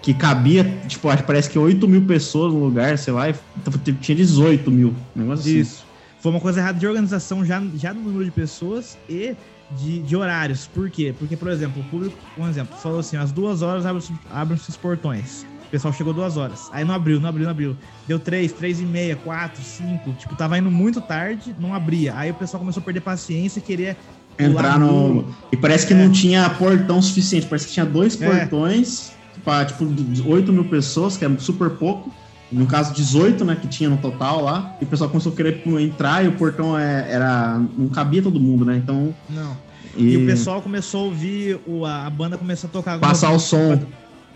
que 0.00 0.14
cabia, 0.14 0.62
tipo, 0.86 1.08
acho 1.08 1.22
que 1.22 1.26
parece 1.26 1.50
que 1.50 1.58
8 1.58 1.88
mil 1.88 2.02
pessoas 2.02 2.52
no 2.52 2.60
lugar, 2.60 2.96
sei 2.96 3.12
lá, 3.12 3.28
e 3.28 3.34
tava- 3.64 3.76
tinha 4.00 4.14
18 4.14 4.70
mil. 4.70 4.94
Um 5.16 5.22
negócio 5.22 5.40
assim. 5.50 5.58
Isso. 5.58 5.84
Foi 6.20 6.30
uma 6.30 6.40
coisa 6.40 6.60
errada 6.60 6.78
de 6.78 6.86
organização 6.86 7.44
já, 7.44 7.60
já 7.74 7.92
no 7.92 8.02
número 8.02 8.24
de 8.24 8.30
pessoas 8.30 8.96
e 9.08 9.34
de, 9.76 9.98
de 9.98 10.14
horários. 10.14 10.68
Por 10.68 10.88
quê? 10.90 11.12
Porque, 11.18 11.36
por 11.36 11.48
exemplo, 11.48 11.82
o 11.82 11.90
público, 11.90 12.16
um 12.38 12.48
exemplo, 12.48 12.76
falou 12.76 13.00
assim: 13.00 13.16
às 13.16 13.32
duas 13.32 13.62
horas 13.62 13.84
abrem-se 14.30 14.70
os 14.70 14.76
portões. 14.76 15.44
O 15.74 15.76
pessoal 15.76 15.92
chegou 15.92 16.12
duas 16.14 16.36
horas. 16.36 16.68
Aí 16.72 16.84
não 16.84 16.94
abriu, 16.94 17.18
não 17.18 17.28
abriu, 17.28 17.42
não 17.44 17.50
abriu. 17.50 17.76
Deu 18.06 18.16
três, 18.20 18.52
três 18.52 18.80
e 18.80 18.84
meia, 18.84 19.16
quatro, 19.16 19.60
cinco. 19.60 20.12
Tipo, 20.12 20.36
tava 20.36 20.56
indo 20.56 20.70
muito 20.70 21.00
tarde, 21.00 21.52
não 21.58 21.74
abria. 21.74 22.14
Aí 22.16 22.30
o 22.30 22.34
pessoal 22.34 22.60
começou 22.60 22.80
a 22.80 22.84
perder 22.84 23.00
paciência 23.00 23.58
e 23.58 23.62
querer 23.62 23.96
Entrar 24.38 24.78
no. 24.78 25.24
E 25.50 25.56
parece 25.56 25.84
que 25.84 25.92
É. 25.92 25.96
não 25.96 26.12
tinha 26.12 26.48
portão 26.50 27.02
suficiente, 27.02 27.46
parece 27.46 27.66
que 27.66 27.72
tinha 27.72 27.86
dois 27.86 28.20
É. 28.22 28.26
portões 28.28 29.12
pra, 29.44 29.64
tipo, 29.64 29.84
8 30.26 30.52
mil 30.52 30.64
pessoas, 30.64 31.16
que 31.16 31.24
é 31.24 31.30
super 31.38 31.70
pouco. 31.70 32.12
No 32.52 32.66
caso, 32.66 32.94
18, 32.94 33.44
né, 33.44 33.56
que 33.60 33.66
tinha 33.66 33.90
no 33.90 33.96
total 33.96 34.42
lá. 34.44 34.76
E 34.80 34.84
o 34.84 34.86
pessoal 34.86 35.10
começou 35.10 35.32
a 35.32 35.36
querer 35.36 35.60
entrar 35.80 36.24
e 36.24 36.28
o 36.28 36.32
portão 36.32 36.78
é- 36.78 37.10
era. 37.10 37.60
Não 37.76 37.88
cabia 37.88 38.22
todo 38.22 38.38
mundo, 38.38 38.64
né? 38.64 38.76
Então. 38.76 39.12
Não. 39.28 39.56
E, 39.96 40.14
E, 40.14 40.16
o 40.16 40.26
pessoal 40.26 40.60
começou 40.60 41.02
a 41.02 41.04
ouvir, 41.04 41.58
o, 41.66 41.84
a, 41.84 42.10
banda 42.10 42.36
começou 42.36 42.68
a 42.68 42.72
tocar. 42.72 42.98
Passar 42.98 43.30
o 43.30 43.38
som. 43.38 43.80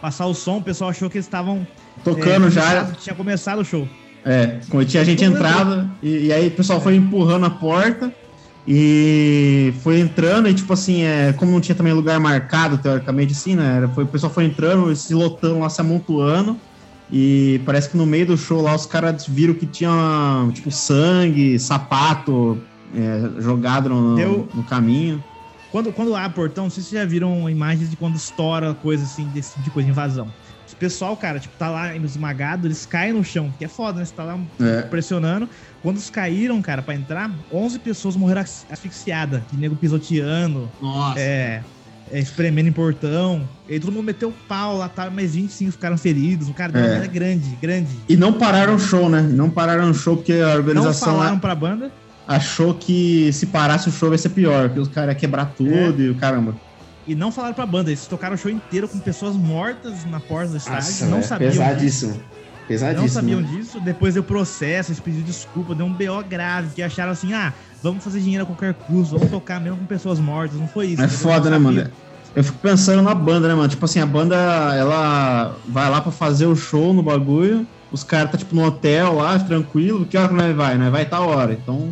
Passar 0.00 0.26
o 0.26 0.34
som, 0.34 0.58
o 0.58 0.62
pessoal 0.62 0.90
achou 0.90 1.10
que 1.10 1.16
eles 1.16 1.26
estavam. 1.26 1.66
tocando 2.04 2.46
é, 2.46 2.50
já. 2.50 2.84
Tinha 2.92 3.14
começado 3.14 3.60
o 3.60 3.64
show. 3.64 3.88
É, 4.24 4.58
quando 4.68 4.86
tinha 4.86 5.04
gente 5.04 5.24
entrada, 5.24 5.88
e, 6.02 6.26
e 6.26 6.32
aí 6.32 6.48
o 6.48 6.50
pessoal 6.50 6.80
foi 6.80 6.96
empurrando 6.96 7.46
a 7.46 7.50
porta 7.50 8.12
e 8.66 9.72
foi 9.82 9.98
entrando, 9.98 10.48
e 10.48 10.52
tipo 10.54 10.72
assim, 10.72 11.02
é, 11.02 11.32
como 11.32 11.50
não 11.52 11.60
tinha 11.60 11.74
também 11.74 11.92
lugar 11.92 12.20
marcado, 12.20 12.76
teoricamente, 12.76 13.32
assim, 13.32 13.56
né? 13.56 13.88
Foi, 13.94 14.04
o 14.04 14.06
pessoal 14.06 14.30
foi 14.32 14.44
entrando, 14.44 14.94
se 14.94 15.14
lotando 15.14 15.60
lá, 15.60 15.70
se 15.70 15.80
amontoando. 15.80 16.56
E 17.10 17.60
parece 17.64 17.88
que 17.88 17.96
no 17.96 18.04
meio 18.04 18.26
do 18.26 18.36
show 18.36 18.60
lá 18.60 18.74
os 18.74 18.84
caras 18.84 19.26
viram 19.26 19.54
que 19.54 19.64
tinha, 19.64 20.46
tipo, 20.52 20.70
sangue, 20.70 21.58
sapato 21.58 22.58
é, 22.94 23.40
jogado 23.40 23.88
no, 23.88 24.14
Deu- 24.14 24.48
no 24.54 24.62
caminho. 24.62 25.24
Quando, 25.70 25.92
quando 25.92 26.14
abre 26.16 26.34
portão, 26.34 26.64
não 26.64 26.70
sei 26.70 26.82
se 26.82 26.90
vocês 26.90 27.02
já 27.02 27.06
viram 27.06 27.48
imagens 27.48 27.90
de 27.90 27.96
quando 27.96 28.16
estoura 28.16 28.72
coisa 28.74 29.04
assim, 29.04 29.26
desse 29.28 29.50
tipo 29.50 29.62
de 29.64 29.70
coisa, 29.70 29.88
invasão. 29.88 30.32
O 30.72 30.76
pessoal, 30.76 31.16
cara, 31.16 31.38
tipo, 31.40 31.56
tá 31.58 31.68
lá 31.68 31.94
esmagado, 31.96 32.66
eles 32.66 32.86
caem 32.86 33.12
no 33.12 33.24
chão, 33.24 33.52
que 33.58 33.64
é 33.64 33.68
foda, 33.68 33.98
né? 34.00 34.04
Você 34.04 34.14
tá 34.14 34.22
lá 34.24 34.38
É. 34.60 34.82
pressionando. 34.82 35.48
Quando 35.82 35.96
eles 35.96 36.08
caíram, 36.10 36.60
cara, 36.62 36.82
pra 36.82 36.94
entrar, 36.94 37.30
11 37.52 37.78
pessoas 37.78 38.16
morreram 38.16 38.42
as- 38.42 38.64
asfixiadas, 38.70 39.42
de 39.50 39.58
nego 39.58 39.74
pisoteando, 39.76 40.70
Nossa. 40.80 41.18
é, 41.20 41.62
é, 42.10 42.18
espremendo 42.20 42.68
em 42.68 42.72
portão. 42.72 43.48
E 43.68 43.74
aí 43.74 43.80
todo 43.80 43.92
mundo 43.92 44.04
meteu 44.04 44.28
o 44.28 44.34
pau 44.46 44.76
lá, 44.78 44.88
tá, 44.88 45.10
mas 45.10 45.34
25 45.34 45.72
ficaram 45.72 45.98
feridos. 45.98 46.48
O 46.48 46.54
cara 46.54 46.72
deu 46.72 46.82
uma 46.82 47.04
É. 47.04 47.08
grande, 47.08 47.56
grande. 47.60 47.96
E 48.08 48.16
não 48.16 48.32
pararam 48.32 48.74
o 48.76 48.78
show, 48.78 49.08
né? 49.10 49.20
Não 49.22 49.50
pararam 49.50 49.90
o 49.90 49.94
show 49.94 50.16
porque 50.16 50.32
a 50.34 50.48
Não 50.48 50.54
organização 50.56 51.14
lá 51.14 51.18
falaram 51.20 51.38
pra 51.38 51.54
banda. 51.54 51.90
Achou 52.28 52.74
que 52.74 53.32
se 53.32 53.46
parasse 53.46 53.88
o 53.88 53.92
show 53.92 54.10
vai 54.10 54.18
ser 54.18 54.28
pior, 54.28 54.68
que 54.68 54.78
os 54.78 54.88
caras 54.88 55.14
iam 55.14 55.18
quebrar 55.18 55.46
tudo 55.56 56.02
e 56.02 56.10
o 56.10 56.14
caramba. 56.14 56.54
E 57.06 57.14
não 57.14 57.32
falaram 57.32 57.54
pra 57.54 57.64
banda. 57.64 57.88
Eles 57.88 58.06
tocaram 58.06 58.34
o 58.34 58.38
show 58.38 58.50
inteiro 58.50 58.86
com 58.86 58.98
pessoas 58.98 59.34
mortas 59.34 60.04
na 60.04 60.20
porta 60.20 60.50
do 60.50 60.58
estádio. 60.58 61.06
não 61.06 61.18
é 61.18 61.22
sabiam 61.22 61.50
disso. 61.50 61.62
pesadíssimo. 61.62 62.20
Pesadíssimo. 62.68 63.02
Não 63.02 63.08
sabiam 63.08 63.42
disso, 63.42 63.80
depois 63.80 64.12
deu 64.12 64.22
processo, 64.22 64.90
eles 64.90 65.00
pediram 65.00 65.24
desculpa, 65.24 65.74
deu 65.74 65.86
um 65.86 65.92
BO 65.92 66.22
grave, 66.28 66.74
que 66.74 66.82
acharam 66.82 67.12
assim, 67.12 67.32
ah, 67.32 67.54
vamos 67.82 68.04
fazer 68.04 68.20
dinheiro 68.20 68.44
a 68.44 68.46
qualquer 68.46 68.74
custo, 68.74 69.16
vamos 69.16 69.30
tocar 69.30 69.58
mesmo 69.58 69.78
com 69.78 69.86
pessoas 69.86 70.20
mortas, 70.20 70.60
não 70.60 70.68
foi 70.68 70.88
isso. 70.88 71.00
É 71.00 71.08
foda, 71.08 71.48
né, 71.48 71.56
mano? 71.56 71.90
Eu 72.36 72.44
fico 72.44 72.58
pensando 72.58 73.00
na 73.00 73.14
banda, 73.14 73.48
né, 73.48 73.54
mano? 73.54 73.68
Tipo 73.68 73.86
assim, 73.86 74.00
a 74.00 74.06
banda, 74.06 74.36
ela 74.76 75.56
vai 75.66 75.88
lá 75.88 76.02
pra 76.02 76.12
fazer 76.12 76.44
o 76.44 76.54
show 76.54 76.92
no 76.92 77.02
bagulho, 77.02 77.66
os 77.90 78.04
caras 78.04 78.32
tá, 78.32 78.36
tipo, 78.36 78.54
no 78.54 78.62
hotel 78.62 79.14
lá, 79.14 79.38
tranquilo, 79.38 80.04
que 80.04 80.18
hora 80.18 80.28
que 80.28 80.34
nós 80.34 80.54
vai, 80.54 80.76
né? 80.76 80.90
Vai 80.90 81.06
tal 81.06 81.26
hora. 81.26 81.54
Então, 81.54 81.88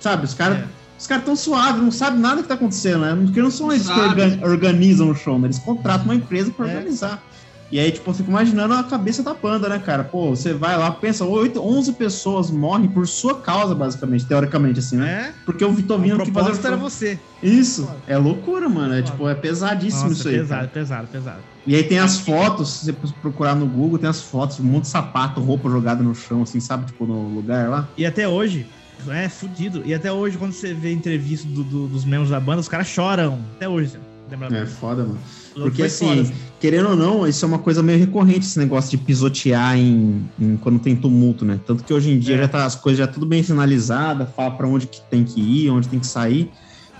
sabe, 0.00 0.24
os 0.24 0.34
caras... 0.34 0.58
É. 0.58 0.78
Os 0.98 1.06
caras 1.06 1.24
tão 1.24 1.36
suaves, 1.36 1.80
não 1.80 1.92
sabem 1.92 2.18
nada 2.18 2.42
que 2.42 2.48
tá 2.48 2.54
acontecendo, 2.54 3.02
né? 3.02 3.14
Porque 3.24 3.40
não 3.40 3.52
são 3.52 3.70
eles 3.70 3.86
que 3.88 4.00
organ- 4.00 4.40
organizam 4.42 5.08
o 5.10 5.14
show, 5.14 5.38
né? 5.38 5.46
Eles 5.46 5.60
contratam 5.60 6.06
uma 6.06 6.14
empresa 6.16 6.52
pra 6.52 6.68
É. 6.68 6.74
organizar. 6.76 7.22
E 7.70 7.78
aí, 7.78 7.92
tipo, 7.92 8.10
eu 8.10 8.14
fico 8.14 8.28
imaginando 8.28 8.74
a 8.74 8.82
cabeça 8.82 9.22
da 9.22 9.32
banda, 9.32 9.68
né, 9.68 9.78
cara? 9.78 10.02
Pô, 10.02 10.30
você 10.30 10.54
vai 10.54 10.76
lá, 10.76 10.90
pensa, 10.90 11.24
8, 11.24 11.60
11 11.62 11.92
pessoas 11.92 12.50
morrem 12.50 12.88
por 12.88 13.06
sua 13.06 13.40
causa, 13.40 13.76
basicamente, 13.76 14.26
teoricamente, 14.26 14.80
assim, 14.80 14.96
né? 14.96 15.28
É, 15.28 15.34
Porque 15.46 15.64
o 15.64 15.70
Vitor 15.72 16.00
o 16.00 16.02
Vino 16.02 16.24
que 16.24 16.32
fazer 16.32 16.60
o 16.60 16.66
era 16.66 16.76
você. 16.76 17.20
Isso, 17.40 17.88
é 18.04 18.18
loucura, 18.18 18.68
mano. 18.68 18.92
É, 18.94 19.00
tipo, 19.00 19.28
é 19.28 19.36
pesadíssimo 19.36 20.08
Nossa, 20.08 20.14
isso 20.20 20.28
aí. 20.28 20.34
pesado, 20.38 20.60
cara. 20.62 20.72
pesado, 20.72 21.08
pesado. 21.12 21.44
E 21.64 21.76
aí 21.76 21.84
tem 21.84 22.00
as 22.00 22.18
fotos, 22.18 22.80
se 22.80 22.90
você 22.90 23.12
procurar 23.20 23.54
no 23.54 23.68
Google, 23.68 24.00
tem 24.00 24.10
as 24.10 24.22
fotos, 24.22 24.58
um 24.58 24.64
monte 24.64 24.84
de 24.84 24.90
sapato, 24.90 25.40
roupa 25.40 25.70
jogada 25.70 26.02
no 26.02 26.12
chão, 26.12 26.42
assim, 26.42 26.58
sabe? 26.58 26.86
Tipo, 26.86 27.06
no 27.06 27.28
lugar 27.28 27.68
lá. 27.70 27.92
E 27.96 28.04
até 28.04 28.26
hoje, 28.26 28.66
é 29.08 29.28
fudido. 29.28 29.82
E 29.84 29.94
até 29.94 30.10
hoje, 30.12 30.36
quando 30.36 30.52
você 30.52 30.74
vê 30.74 30.92
entrevista 30.92 31.46
do- 31.48 31.62
do- 31.64 31.88
dos 31.88 32.04
membros 32.04 32.30
da 32.30 32.40
banda, 32.40 32.60
os 32.60 32.68
caras 32.68 32.86
choram. 32.88 33.38
Até 33.56 33.68
hoje, 33.68 33.92
lembra? 34.30 34.56
É 34.58 34.66
foda, 34.66 35.02
mano. 35.04 35.18
Porque 35.54 35.88
foda, 35.88 36.20
assim, 36.22 36.32
querendo 36.60 36.90
ou 36.90 36.96
não, 36.96 37.26
isso 37.26 37.44
é 37.44 37.48
uma 37.48 37.58
coisa 37.58 37.82
meio 37.82 37.98
recorrente, 37.98 38.40
esse 38.46 38.58
negócio 38.58 38.90
de 38.90 38.98
pisotear 38.98 39.76
em, 39.76 40.24
em- 40.38 40.56
quando 40.56 40.78
tem 40.78 40.94
tumulto, 40.94 41.44
né? 41.44 41.58
Tanto 41.66 41.82
que 41.82 41.92
hoje 41.92 42.10
em 42.10 42.18
dia 42.18 42.36
É. 42.36 42.38
já 42.38 42.48
tá 42.48 42.64
as 42.64 42.74
coisas 42.76 42.98
já 42.98 43.06
tudo 43.06 43.26
bem 43.26 43.42
sinalizadas, 43.42 44.28
fala 44.36 44.52
pra 44.52 44.68
onde 44.68 44.86
que 44.86 45.00
tem 45.10 45.24
que 45.24 45.40
ir, 45.40 45.70
onde 45.70 45.88
tem 45.88 45.98
que 45.98 46.06
sair. 46.06 46.48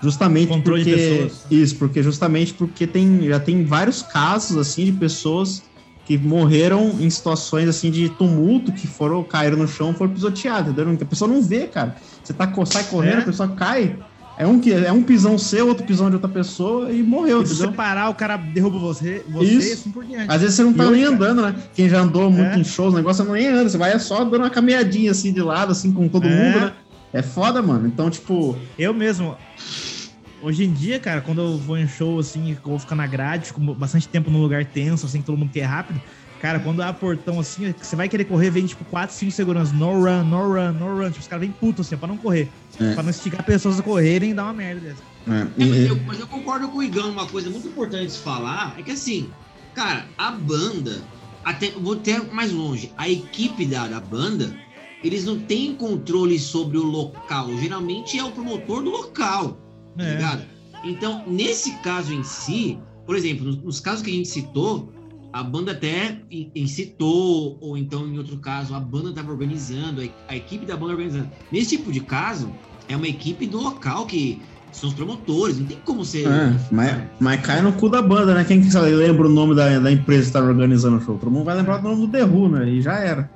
Justamente 0.03 0.49
Controle 0.49 0.85
porque. 0.85 1.31
Isso, 1.51 1.75
porque 1.77 2.03
justamente 2.05 2.55
porque 2.55 2.87
tem, 2.87 3.27
já 3.29 3.41
tem 3.41 3.65
vários 3.65 4.01
casos 4.03 4.57
assim 4.57 4.85
de 4.87 4.93
pessoas 4.93 5.63
que 6.09 6.17
morreram 6.17 6.97
em 6.99 7.11
situações 7.11 7.69
assim 7.69 7.91
de 7.91 8.09
tumulto, 8.09 8.73
que 8.73 8.87
foram, 8.87 9.23
caíram 9.23 9.59
no 9.59 9.69
chão, 9.69 9.93
foram 9.93 10.11
pisoteadas, 10.11 10.73
entendeu? 10.73 10.99
A 10.99 11.05
pessoa 11.05 11.31
não 11.31 11.43
vê, 11.43 11.67
cara. 11.67 11.97
Você 12.25 12.33
tá, 12.33 12.51
sai 12.65 12.85
correndo, 12.85 13.19
É. 13.19 13.21
a 13.21 13.25
pessoa 13.27 13.49
cai. 13.51 13.95
É 14.39 14.47
um, 14.47 14.59
que- 14.59 14.73
é 14.73 14.91
um 14.91 15.03
pisão 15.03 15.37
seu, 15.37 15.67
outro 15.69 15.85
pisão 15.85 16.09
de 16.09 16.15
outra 16.15 16.31
pessoa 16.31 16.91
e 16.91 17.03
morreu, 17.03 17.43
E 17.43 17.47
se 17.47 17.57
você 17.57 17.69
parar, 17.69 18.09
o 18.09 18.15
cara 18.15 18.39
derruba 18.39 18.79
você, 18.79 19.23
você 19.29 19.45
Isso. 19.53 19.69
e 19.69 19.73
assim 19.73 19.91
por 19.91 20.03
diante. 20.05 20.33
Às 20.33 20.41
vezes 20.41 20.57
você 20.57 20.63
não 20.63 20.73
tá 20.73 20.85
E 20.87 20.91
nem 20.93 21.07
outra- 21.09 21.27
andando, 21.31 21.43
né? 21.43 21.55
Quem 21.75 21.91
já 21.91 22.01
andou 22.01 22.31
muito 22.31 22.57
É. 22.57 22.59
em 22.59 22.65
shows, 22.65 22.95
o 22.95 22.97
negócio 22.97 23.23
não 23.25 23.33
nem 23.35 23.47
anda, 23.49 23.69
você 23.69 23.77
vai 23.77 23.99
só 23.99 24.25
dando 24.25 24.39
uma 24.39 24.49
caminhadinha 24.51 25.11
assim 25.11 25.31
de 25.33 25.43
lado, 25.43 25.73
assim, 25.73 25.93
com 25.93 26.09
todo 26.09 26.27
É. 26.27 26.31
mundo, 26.31 26.61
né? 26.65 26.73
É 27.13 27.21
foda, 27.21 27.61
mano. 27.61 27.87
Então, 27.87 28.09
tipo, 28.09 28.57
Eu 28.79 28.95
mesmo. 28.95 29.37
Hoje 30.41 30.65
em 30.65 30.73
dia, 30.73 31.01
cara, 31.01 31.21
quando 31.21 31.41
eu 31.41 31.59
vou 31.59 31.77
em 31.77 31.89
show, 31.89 32.19
assim, 32.19 32.53
eu 32.53 32.59
vou 32.63 32.79
ficar 32.79 32.95
na 32.95 33.07
grade, 33.07 33.47
fico 33.47 33.61
bastante 33.75 34.09
tempo 34.09 34.31
num 34.31 34.41
lugar 34.41 34.65
tenso, 34.65 35.05
assim, 35.07 35.21
que 35.21 35.27
todo 35.27 35.37
mundo 35.37 35.51
quer 35.51 35.65
rápido. 35.65 36.01
Cara, 36.41 36.61
quando 36.61 36.81
abre 36.81 37.01
portão, 37.01 37.41
assim, 37.41 37.75
você 37.77 37.97
vai 37.97 38.09
querer 38.09 38.25
correr, 38.25 38.51
vem, 38.51 38.65
tipo, 38.65 38.85
4, 38.85 39.17
5 39.17 39.33
seguranças. 39.33 39.75
No 39.75 40.05
run, 40.05 40.23
no 40.23 40.53
run, 40.53 40.73
no 40.73 40.97
run. 40.97 41.09
Tipo, 41.09 41.21
os 41.21 41.27
caras 41.27 41.41
vêm 41.45 41.51
puto, 41.51 41.83
assim, 41.83 41.97
pra 41.97 42.07
não 42.07 42.17
correr. 42.17 42.49
É. 42.79 42.95
Pra 42.95 43.03
não 43.03 43.11
esticar 43.11 43.45
pessoas 43.45 43.81
a 43.81 43.83
correrem 43.83 44.31
e 44.31 44.35
dar 44.35 44.45
uma 44.45 44.53
merda 44.53 44.81
dessa. 44.81 45.03
é, 45.27 45.41
É, 45.41 45.67
mas, 45.67 45.87
eu, 45.87 45.97
mas 46.07 46.21
eu 46.21 46.29
concordo 46.29 46.69
com 46.69 46.79
o 46.79 46.83
Igão, 46.83 47.11
uma 47.11 47.27
coisa 47.27 47.51
muito 47.51 47.67
importante 47.67 48.13
de 48.13 48.19
falar 48.19 48.77
é 48.79 48.83
que 48.83 48.93
assim, 48.93 49.29
cara, 49.75 50.07
a 50.17 50.31
banda, 50.31 51.03
até 51.45 51.71
vou 51.73 51.95
até 51.95 52.21
mais 52.21 52.53
longe, 52.53 52.93
a 52.97 53.09
equipe 53.09 53.67
da, 53.67 53.89
da 53.89 53.99
banda, 53.99 54.57
eles 55.03 55.25
não 55.25 55.41
têm 55.41 55.75
controle 55.75 56.39
sobre 56.39 56.79
o 56.79 56.85
local. 56.85 57.49
Geralmente 57.57 58.17
é 58.17 58.23
o 58.23 58.31
promotor 58.31 58.83
do 58.85 58.91
local, 58.91 59.59
tá 59.99 60.05
É. 60.05 60.15
ligado? 60.15 60.43
Então, 60.85 61.25
nesse 61.27 61.73
caso 61.83 62.15
em 62.15 62.23
si, 62.23 62.79
por 63.05 63.17
exemplo, 63.17 63.45
nos, 63.47 63.57
nos 63.63 63.81
casos 63.81 64.03
que 64.03 64.11
a 64.11 64.15
gente 64.15 64.29
citou, 64.29 64.93
a 65.33 65.43
banda 65.43 65.73
até 65.73 66.19
in- 66.31 66.51
incitou, 66.55 67.59
ou 67.61 67.77
então, 67.77 68.07
em 68.07 68.17
outro 68.17 68.37
caso, 68.39 68.75
a 68.75 68.81
banda 68.81 69.11
estava 69.11 69.31
organizando, 69.31 70.01
a, 70.01 70.33
a 70.33 70.37
equipe 70.37 70.65
da 70.65 70.77
banda 70.77 70.93
organizando. 70.93 71.29
Nesse 71.53 71.77
tipo 71.77 71.93
de 71.93 72.01
caso, 72.01 72.51
é 72.89 72.97
uma 72.97 73.09
equipe 73.09 73.47
do 73.47 73.59
local 73.61 74.07
que 74.07 74.41
são 74.71 74.89
os 74.91 74.95
promotores, 74.95 75.59
não 75.59 75.67
tem 75.67 75.79
como 75.85 76.05
ser. 76.05 76.27
É, 76.29 76.59
mas, 76.71 76.97
mas 77.19 77.41
cai 77.41 77.61
no 77.63 77.73
cu 77.73 77.89
da 77.89 78.01
banda, 78.03 78.35
né? 78.35 78.45
Quem 78.45 78.61
que 78.61 78.71
sabe, 78.71 78.91
lembra 78.91 79.27
o 79.27 79.31
nome 79.31 79.55
da, 79.55 79.79
da 79.79 79.91
empresa 79.91 80.27
que 80.27 80.33
tá 80.33 80.41
organizando 80.43 80.99
o 80.99 81.01
show? 81.01 81.19
Todo 81.19 81.31
mundo 81.31 81.45
vai 81.45 81.57
lembrar 81.57 81.79
do 81.79 81.89
nome 81.89 82.07
do 82.07 82.09
The 82.09 82.25
Who, 82.25 82.49
né? 82.51 82.69
E 82.71 82.81
já 82.83 82.95
era. 82.99 83.31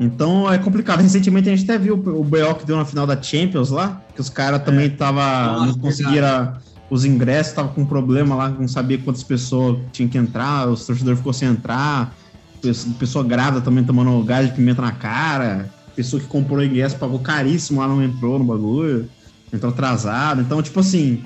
Então 0.00 0.50
é 0.50 0.58
complicado. 0.58 1.00
Recentemente 1.00 1.48
a 1.48 1.56
gente 1.56 1.68
até 1.68 1.78
viu 1.78 1.94
o 1.94 2.24
BO 2.24 2.54
que 2.58 2.64
deu 2.64 2.76
na 2.76 2.84
final 2.84 3.06
da 3.06 3.20
Champions 3.20 3.70
lá, 3.70 4.00
que 4.14 4.20
os 4.20 4.30
caras 4.30 4.62
também 4.62 4.88
tava, 4.90 5.52
Nossa, 5.52 5.66
não 5.66 5.74
conseguiram 5.74 6.56
os 6.90 7.04
ingressos, 7.04 7.52
tava 7.52 7.68
com 7.68 7.84
problema 7.84 8.34
lá, 8.34 8.48
não 8.48 8.68
sabia 8.68 8.98
quantas 8.98 9.22
pessoas 9.22 9.78
tinham 9.92 10.08
que 10.08 10.16
entrar, 10.16 10.68
os 10.68 10.86
torcedores 10.86 11.18
ficou 11.18 11.32
sem 11.32 11.48
entrar, 11.48 12.14
pessoa, 12.62 12.94
pessoa 12.98 13.24
grávida 13.24 13.60
também 13.60 13.84
tomando 13.84 14.22
gás 14.24 14.48
de 14.48 14.54
pimenta 14.54 14.80
na 14.80 14.92
cara, 14.92 15.68
pessoa 15.94 16.20
que 16.20 16.28
comprou 16.28 16.62
ingresso 16.62 16.96
pagou 16.96 17.18
caríssimo 17.18 17.80
lá, 17.80 17.88
não 17.88 18.02
entrou 18.02 18.38
no 18.38 18.44
bagulho, 18.44 19.08
entrou 19.52 19.70
atrasado. 19.70 20.40
Então, 20.40 20.62
tipo 20.62 20.80
assim, 20.80 21.24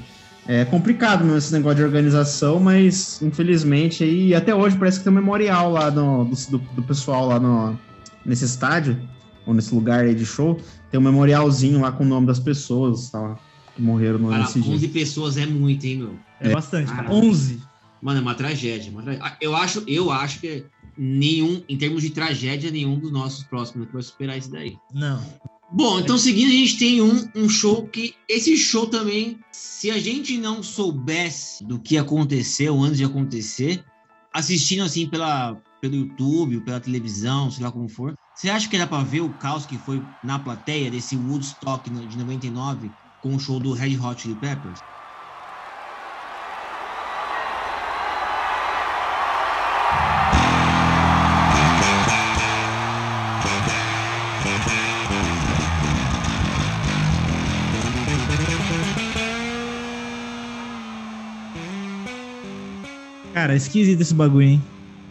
é 0.48 0.64
complicado 0.64 1.22
mesmo 1.22 1.38
esse 1.38 1.52
negócio 1.52 1.76
de 1.76 1.85
organização, 1.85 2.58
mas 2.58 3.22
infelizmente 3.22 4.02
aí 4.02 4.35
até 4.35 4.52
hoje 4.52 4.76
parece 4.76 4.98
que 4.98 5.04
tem 5.04 5.12
um 5.12 5.16
memorial 5.16 5.70
lá 5.70 5.90
no, 5.90 6.24
do, 6.24 6.58
do 6.58 6.82
pessoal 6.82 7.28
lá 7.28 7.38
no, 7.38 7.78
nesse 8.24 8.44
estádio, 8.44 9.00
ou 9.46 9.54
nesse 9.54 9.74
lugar 9.74 10.04
aí 10.04 10.14
de 10.14 10.24
show, 10.24 10.61
tem 10.90 10.98
um 10.98 11.02
memorialzinho 11.02 11.80
lá 11.80 11.90
com 11.92 12.04
o 12.04 12.06
nome 12.06 12.26
das 12.26 12.38
pessoas 12.38 13.11
tá, 13.11 13.38
que 13.74 13.82
morreram 13.82 14.18
no, 14.18 14.28
Cara, 14.28 14.42
nesse 14.42 14.61
11 14.61 14.78
dia. 14.78 14.88
pessoas 14.88 15.37
é 15.37 15.46
muito, 15.46 15.85
hein, 15.85 15.98
meu? 15.98 16.14
É, 16.40 16.52
bastante, 16.52 16.90
cara. 16.90 17.04
Caralho. 17.04 17.26
11. 17.26 17.61
Mano, 18.00 18.18
é 18.18 18.22
uma 18.22 18.35
tragédia. 18.35 18.90
uma 18.90 19.02
tragédia. 19.02 19.28
Ah, 19.28 19.37
Eu 19.40 19.54
acho, 19.54 19.82
eu 19.87 20.11
acho 20.11 20.40
que 20.40 20.64
nenhum, 20.96 21.62
em 21.68 21.76
termos 21.76 22.02
de 22.02 22.11
tragédia, 22.11 22.70
nenhum 22.70 22.98
dos 22.98 23.12
nossos 23.12 23.44
próximos 23.44 23.88
vai 23.92 24.02
superar 24.02 24.38
isso 24.38 24.50
daí. 24.50 24.76
Não. 24.92 25.22
Bom, 25.72 26.00
então 26.00 26.18
seguindo, 26.18 26.48
a 26.48 26.52
gente 26.52 26.78
tem 26.78 27.00
um, 27.00 27.28
um 27.35 27.48
show 27.48 27.87
que. 27.87 28.14
Esse 28.28 28.56
show 28.58 28.87
também, 28.87 29.38
se 29.50 29.90
a 29.90 29.98
gente 29.98 30.37
não 30.37 30.62
soubesse 30.62 31.64
do 31.64 31.78
que 31.78 31.96
aconteceu 31.96 32.78
antes 32.82 32.98
de 32.98 33.04
acontecer, 33.04 33.82
assistindo 34.35 34.82
assim 34.82 35.08
pela, 35.08 35.56
pelo 35.83 35.97
YouTube, 35.97 36.61
pela 36.61 36.79
televisão, 36.79 37.51
sei 37.51 37.64
lá 37.64 37.73
como 37.73 37.88
for, 37.88 38.14
você 38.37 38.49
acha 38.49 38.68
que 38.68 38.79
dá 38.79 38.87
pra 38.87 39.03
ver 39.03 39.21
o 39.21 39.35
caos 39.35 39.66
que 39.66 39.77
foi 39.77 40.01
na 40.23 40.38
plateia 40.38 40.88
desse 40.88 41.16
Woodstock 41.16 41.90
de 41.90 42.16
99 42.16 42.88
com 43.21 43.35
o 43.35 43.40
show 43.40 43.59
do 43.59 43.73
Red 43.73 43.99
Hot 43.99 44.23
Chili 44.23 44.37
Peppers? 44.37 44.79
Cara, 63.35 63.57
esquisito 63.57 64.03
esse 64.03 64.14
bagulho, 64.14 64.47
hein? 64.47 64.62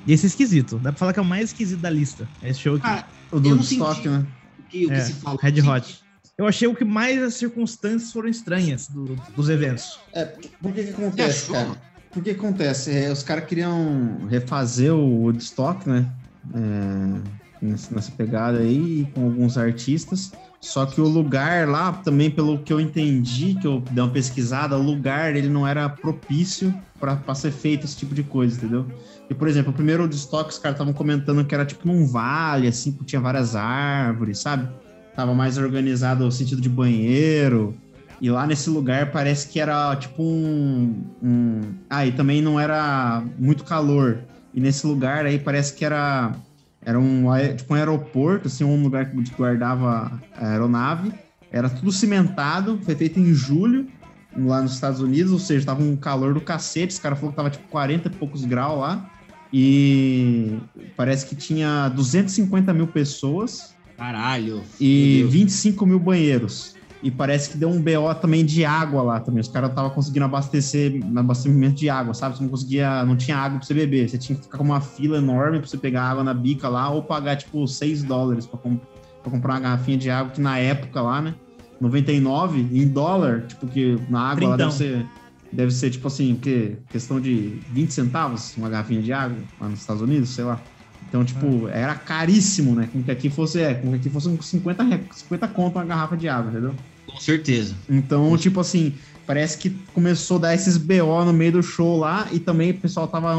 Esse 0.08 0.26
é 0.26 0.28
esquisito. 0.28 0.80
Dá 0.80 0.92
pra 0.92 1.00
falar 1.00 1.14
que 1.14 1.20
é 1.20 1.22
o 1.22 1.26
mais 1.26 1.46
esquisito 1.50 1.80
da 1.80 1.90
lista. 1.90 2.28
Esse 2.42 2.60
show 2.60 2.76
aqui. 2.76 2.84
Cara, 2.84 3.08
O 3.32 3.40
do 3.40 3.56
estoque, 3.58 4.10
né? 4.10 4.26
o 4.60 4.64
que, 4.64 4.86
o 4.86 4.90
que 4.90 4.94
É, 4.96 5.00
se 5.02 5.14
fala. 5.14 5.38
Red 5.42 5.62
Hot. 5.62 6.00
Eu 6.38 6.48
achei 6.48 6.68
o 6.68 6.76
que 6.76 6.84
mais 6.86 7.22
as 7.22 7.36
circunstâncias 7.36 8.12
foram 8.12 8.28
estranhas 8.30 8.88
do- 8.88 9.16
dos 9.36 9.50
eventos. 9.50 10.08
É, 10.14 10.26
por 10.62 10.74
que 10.74 10.84
que 10.86 10.90
acontece, 10.92 11.52
cara? 11.52 11.82
Por 12.12 12.24
que 12.24 12.34
que 12.34 12.40
acontece? 12.40 12.92
É, 12.92 13.12
os 13.12 13.22
caras 13.24 13.46
queriam 13.46 14.26
refazer 14.28 14.94
o 14.94 15.22
Woodstock, 15.24 15.88
né? 15.88 16.12
É, 16.54 17.31
nessa 17.62 18.12
pegada 18.12 18.60
aí, 18.60 19.08
com 19.13 19.26
alguns 19.26 19.58
artistas. 19.58 20.32
Só 20.60 20.86
que 20.86 21.02
o 21.02 21.08
lugar 21.08 21.67
lá, 21.67 21.91
também 21.91 22.30
pelo 22.30 22.60
que 22.60 22.71
eu 22.71 22.80
entendi, 22.80 23.56
que 23.56 23.65
eu 23.65 23.84
dei 23.91 24.04
uma 24.04 24.12
pesquisada, 24.12 24.78
o 24.78 24.82
lugar 24.82 25.36
ele 25.36 25.50
não 25.50 25.67
era 25.67 25.89
propício 25.89 26.74
para 27.00 27.36
ser 27.36 27.52
feito 27.52 27.86
esse 27.86 27.97
tipo 27.97 28.13
de 28.13 28.24
coisa, 28.24 28.58
entendeu? 28.58 28.86
E, 29.30 29.34
por 29.34 29.47
exemplo, 29.47 29.71
o 29.71 29.74
primeiro 29.74 30.04
Woodstock, 30.04 30.50
os 30.50 30.60
caras 30.60 30.76
estavam 30.76 30.93
comentando 30.93 31.43
que 31.45 31.56
era 31.56 31.65
tipo 31.65 31.88
num 31.88 32.06
vale, 32.06 32.67
assim, 32.67 32.91
que 32.91 33.04
tinha 33.06 33.21
várias 33.21 33.56
árvores, 33.56 34.39
sabe? 34.39 34.69
Tava 35.15 35.34
mais 35.34 35.58
organizado 35.58 36.24
no 36.24 36.32
sentido 36.32 36.62
de 36.62 36.69
banheiro. 36.69 37.74
E 38.21 38.30
lá 38.30 38.45
nesse 38.45 38.69
lugar 38.69 39.12
parece 39.12 39.47
que 39.47 39.60
era 39.60 39.95
tipo 39.95 40.21
um, 40.21 41.04
um. 41.24 41.62
Ah, 41.89 42.06
e 42.06 42.12
também 42.12 42.39
não 42.39 42.60
era 42.60 43.24
muito 43.39 43.63
calor. 43.63 44.19
E 44.54 44.60
nesse 44.60 44.86
lugar 44.86 45.26
aí 45.26 45.39
parece 45.39 45.74
que 45.74 45.84
era. 45.84 46.36
Era 46.84 47.00
um, 47.00 47.26
tipo 47.56 47.74
um 47.74 47.78
aeroporto, 47.78 48.48
assim, 48.48 48.63
um 48.63 48.82
lugar 48.82 49.10
que 49.10 49.32
guardava 49.38 50.20
a 50.36 50.48
aeronave. 50.48 51.12
Era 51.52 51.70
tudo 51.70 51.91
cimentado, 51.91 52.80
foi 52.84 52.96
feito 52.96 53.20
em 53.20 53.34
julho, 53.34 53.88
lá 54.36 54.62
nos 54.62 54.74
Estados 54.74 55.02
Unidos, 55.02 55.32
ou 55.32 55.39
seja, 55.39 55.65
tava 55.65 55.84
um 55.84 55.96
calor 55.96 56.34
do 56.34 56.41
cacete. 56.41 56.94
Os 56.94 57.00
caras 57.00 57.20
falaram 57.20 57.32
que 57.32 57.38
tava 57.38 57.50
tipo 57.50 57.67
40 57.67 58.08
e 58.08 58.12
poucos 58.12 58.46
graus 58.46 58.80
lá. 58.80 59.12
E 59.54 60.58
parece 60.96 61.26
que 61.26 61.36
tinha 61.36 61.89
250 61.89 62.74
mil 62.74 62.88
pessoas 62.88 63.76
Caralho. 63.98 64.63
e 64.80 65.17
Meu 65.20 65.30
Deus. 65.30 65.34
25 65.34 65.86
mil 65.86 66.00
banheiros. 66.00 66.76
E 67.04 67.10
parece 67.10 67.50
que 67.50 67.58
deu 67.58 67.68
um 67.70 67.82
BO 67.82 68.14
também 68.22 68.46
de 68.46 68.64
água 68.64 69.02
lá 69.02 69.20
também. 69.20 69.42
Os 69.42 69.48
caras 69.48 69.70
estavam 69.72 69.90
conseguindo 69.90 70.26
abastecer, 70.26 71.00
abastecimento 71.16 71.76
de 71.76 71.90
água, 71.90 72.14
sabe? 72.14 72.38
Você 72.38 72.44
não 72.44 72.50
conseguia, 72.50 73.04
não 73.06 73.16
tinha 73.18 73.38
água 73.38 73.58
pra 73.58 73.66
você 73.68 73.74
beber. 73.74 74.08
Você 74.08 74.18
tinha 74.20 74.36
que 74.38 74.44
ficar 74.44 74.58
com 74.60 74.64
uma 74.64 74.80
fila 74.82 75.18
enorme 75.18 75.58
pra 75.60 75.68
você 75.68 75.78
pegar 75.78 76.04
água 76.04 76.24
na 76.24 76.34
bica 76.34 76.70
lá 76.70 76.90
ou 76.92 77.02
pagar 77.04 77.38
tipo 77.38 77.68
6 77.68 78.04
dólares 78.04 78.46
pra, 78.46 78.60
com- 78.60 78.78
pra 79.24 79.32
comprar 79.32 79.54
uma 79.56 79.60
garrafinha 79.62 79.98
de 79.98 80.10
água, 80.12 80.32
que 80.32 80.40
na 80.42 80.60
época 80.60 81.02
lá, 81.02 81.22
né? 81.22 81.34
99 81.80 82.60
em 82.72 82.88
dólar, 82.88 83.48
tipo, 83.48 83.68
que 83.68 83.98
na 84.10 84.22
água 84.30 84.50
lá 84.50 84.58
deve 84.58 84.74
ser, 84.78 85.06
deve 85.52 85.72
ser 85.72 85.90
tipo 85.90 86.08
assim, 86.08 86.36
que 86.36 86.78
questão 86.92 87.20
de 87.20 87.60
20 87.74 87.92
centavos 87.94 88.56
uma 88.58 88.70
garrafinha 88.70 89.02
de 89.02 89.12
água 89.12 89.38
lá 89.60 89.68
nos 89.70 89.80
Estados 89.80 90.02
Unidos, 90.04 90.30
sei 90.30 90.44
lá. 90.44 90.62
Então, 91.08 91.26
tipo, 91.26 91.68
era 91.68 91.96
caríssimo, 91.96 92.76
né? 92.76 92.88
Com 92.94 93.02
que 93.04 93.10
aqui 93.12 93.30
fosse, 93.30 93.60
é, 93.60 93.74
com 93.74 93.90
que 93.90 93.96
aqui 93.96 94.10
fosse 94.10 94.30
uns 94.30 94.48
50, 94.48 94.84
re- 94.84 95.04
50 95.12 95.48
conto 95.48 95.76
uma 95.78 95.84
garrafa 95.84 96.16
de 96.16 96.30
água, 96.30 96.52
entendeu? 96.52 96.76
Com 97.08 97.20
certeza. 97.20 97.76
Então, 97.90 98.36
tipo 98.38 98.60
assim, 98.60 98.94
parece 99.26 99.58
que 99.58 99.70
começou 99.94 100.38
a 100.38 100.42
dar 100.42 100.56
esses 100.56 100.78
BO 100.78 101.26
no 101.26 101.34
meio 101.34 101.54
do 101.54 101.64
show 101.64 101.98
lá 101.98 102.28
e 102.32 102.40
também 102.40 102.72
o 102.72 102.80
pessoal 102.80 103.08
tava 103.08 103.36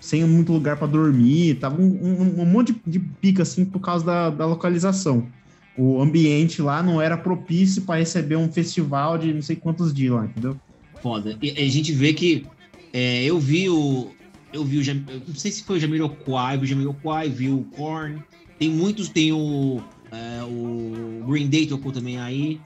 sem 0.00 0.24
muito 0.24 0.52
lugar 0.52 0.76
pra 0.76 0.86
dormir, 0.86 1.56
tava 1.56 1.80
um, 1.80 1.86
um- 1.86 2.42
um 2.42 2.46
monte 2.46 2.72
de, 2.72 2.80
de 2.86 2.98
pica, 2.98 3.42
assim, 3.42 3.64
por 3.64 3.80
causa 3.80 4.04
da, 4.04 4.30
da 4.30 4.46
localização. 4.46 5.28
O 5.76 6.00
ambiente 6.00 6.60
lá 6.62 6.82
não 6.82 7.00
era 7.00 7.16
propício 7.16 7.82
pra 7.82 7.96
receber 7.96 8.36
um 8.36 8.50
festival 8.50 9.16
de 9.18 9.32
não 9.32 9.42
sei 9.42 9.56
quantos 9.56 9.92
dias 9.92 10.12
lá, 10.12 10.24
entendeu? 10.24 10.56
Foda. 11.02 11.36
E 11.42 11.50
a 11.50 11.68
gente 11.68 11.92
vê 11.92 12.12
que 12.12 12.44
é, 12.92 13.24
eu 13.24 13.38
vi 13.38 13.68
o. 13.68 14.10
Eu 14.52 14.64
vi 14.64 14.78
o. 14.78 14.82
Jam- 14.82 15.04
eu 15.08 15.22
não 15.28 15.34
sei 15.34 15.52
se 15.52 15.62
foi 15.62 15.76
o 15.76 15.80
Jamiroquai, 15.80 16.56
vi 16.58 16.64
o 16.64 16.66
Jamiroquai, 16.66 17.28
vi 17.28 17.48
o 17.50 17.62
Korn. 17.76 18.20
Tem 18.58 18.68
muitos, 18.70 19.08
tem 19.08 19.32
o. 19.32 19.80
é, 20.10 20.42
o 20.42 21.24
Green 21.28 21.48
Day 21.48 21.66
tocou 21.66 21.92
também 21.92 22.18
aí. 22.18 22.58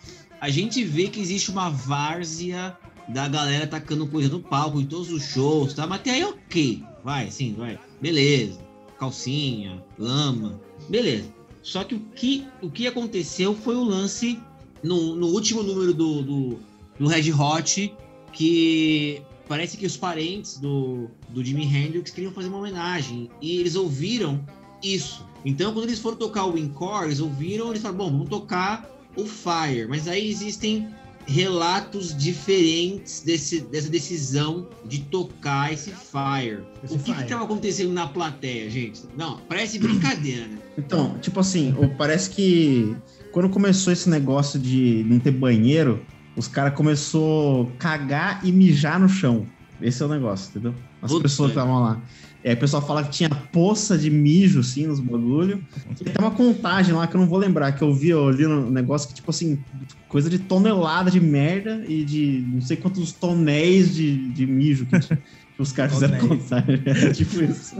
A 0.43 0.51
gente 0.51 0.83
vê 0.83 1.07
que 1.07 1.21
existe 1.21 1.53
uma 1.53 1.71
várzea 1.71 2.77
da 3.07 3.29
galera 3.29 3.65
tacando 3.65 4.09
coisa 4.09 4.29
no 4.29 4.41
palco 4.41 4.81
em 4.81 4.85
todos 4.85 5.09
os 5.13 5.23
shows, 5.23 5.73
tá? 5.73 5.87
Mas 5.87 6.01
até 6.01 6.11
aí 6.11 6.25
ok. 6.25 6.83
Vai, 7.05 7.31
sim, 7.31 7.55
vai. 7.57 7.79
Beleza. 8.01 8.59
Calcinha, 8.99 9.81
lama. 9.97 10.61
Beleza. 10.89 11.33
Só 11.63 11.85
que 11.85 11.95
o 11.95 12.01
que, 12.01 12.45
o 12.61 12.69
que 12.69 12.89
aconteceu 12.89 13.55
foi 13.55 13.77
o 13.77 13.85
lance 13.85 14.37
no, 14.83 15.15
no 15.15 15.29
último 15.29 15.63
número 15.63 15.95
do, 15.95 16.23
do, 16.23 16.59
do 16.99 17.07
Red 17.07 17.33
Hot, 17.33 17.95
que 18.33 19.23
parece 19.47 19.77
que 19.77 19.87
os 19.87 19.97
parentes 19.97 20.59
do, 20.59 21.09
do 21.29 21.45
Jimi 21.45 21.67
Hendrix 21.67 22.11
queriam 22.11 22.33
fazer 22.33 22.49
uma 22.49 22.59
homenagem. 22.59 23.31
E 23.41 23.61
eles 23.61 23.77
ouviram 23.77 24.45
isso. 24.83 25.25
Então, 25.45 25.73
quando 25.73 25.85
eles 25.85 26.01
foram 26.01 26.17
tocar 26.17 26.47
o 26.47 26.59
Encore, 26.59 27.05
eles 27.05 27.21
ouviram, 27.21 27.71
eles 27.71 27.81
falaram, 27.81 28.07
bom, 28.07 28.11
vamos 28.11 28.29
tocar 28.29 28.91
o 29.17 29.25
Fire. 29.25 29.87
Mas 29.89 30.09
aí 30.09 30.31
existem 30.31 30.89
relatos 31.27 32.17
diferentes 32.17 33.21
desse, 33.21 33.61
dessa 33.61 33.89
decisão 33.89 34.69
de 34.85 35.01
tocar 35.01 35.73
esse 35.73 35.91
Fire. 35.91 36.65
Esse 36.83 36.95
o 36.95 36.99
que 36.99 37.13
estava 37.13 37.45
acontecendo 37.45 37.93
na 37.93 38.09
plateia, 38.09 38.69
gente? 38.69 39.03
Não, 39.17 39.39
parece 39.49 39.79
brincadeira, 39.79 40.47
né? 40.47 40.59
Então, 40.79 41.19
tipo 41.19 41.39
assim, 41.39 41.75
parece 41.99 42.31
que 42.31 42.97
quando 43.31 43.51
começou 43.51 43.93
esse 43.93 44.09
negócio 44.09 44.59
de 44.59 45.05
não 45.07 45.19
ter 45.19 45.31
banheiro, 45.31 46.03
os 46.35 46.49
caras 46.49 46.75
começou 46.75 47.71
a 47.75 47.77
cagar 47.79 48.41
e 48.43 48.51
mijar 48.51 48.99
no 48.99 49.07
chão. 49.07 49.47
Esse 49.83 50.03
é 50.03 50.07
o 50.07 50.09
negócio, 50.09 50.49
entendeu? 50.49 50.75
As 51.03 51.11
Puta. 51.11 51.25
pessoas 51.25 51.51
estavam 51.51 51.83
lá. 51.83 52.01
E 52.45 52.49
aí 52.49 52.55
o 52.55 52.59
pessoal 52.59 52.85
fala 52.85 53.05
que 53.05 53.11
tinha 53.11 53.29
poça 53.29 53.97
de 53.97 54.11
mijo, 54.11 54.61
assim, 54.61 54.87
nos 54.87 54.99
bagulho. 54.99 55.65
E 56.01 56.05
tem 56.05 56.15
uma 56.19 56.33
contagem 56.33 56.93
lá 56.93 57.07
que 57.07 57.15
eu 57.15 57.21
não 57.21 57.29
vou 57.29 57.39
lembrar, 57.39 57.73
que 57.73 57.83
eu 57.83 57.95
vi, 57.95 58.09
eu 58.09 58.31
li 58.31 58.47
no 58.47 58.69
negócio 58.69 59.09
que, 59.09 59.15
tipo 59.15 59.31
assim, 59.31 59.63
coisa 60.09 60.29
de 60.29 60.41
tonelada 60.41 61.11
de 61.11 61.21
merda 61.21 61.85
e 61.87 62.05
de 62.05 62.45
não 62.49 62.61
sei 62.61 62.77
quantos 62.77 63.13
tonéis 63.13 63.95
de, 63.95 64.29
de 64.31 64.45
mijo 64.45 64.87
que, 64.87 64.99
que 64.99 65.17
os 65.59 65.71
caras 65.71 65.95
fizeram 65.95 66.19
contagem. 66.29 66.83
É 66.85 67.13
tipo 67.13 67.43
isso. 67.45 67.77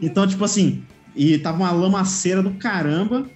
Então, 0.00 0.26
tipo 0.26 0.44
assim, 0.44 0.82
e 1.14 1.38
tava 1.38 1.58
uma 1.58 1.70
lamaceira 1.70 2.42
do 2.42 2.52
caramba. 2.54 3.30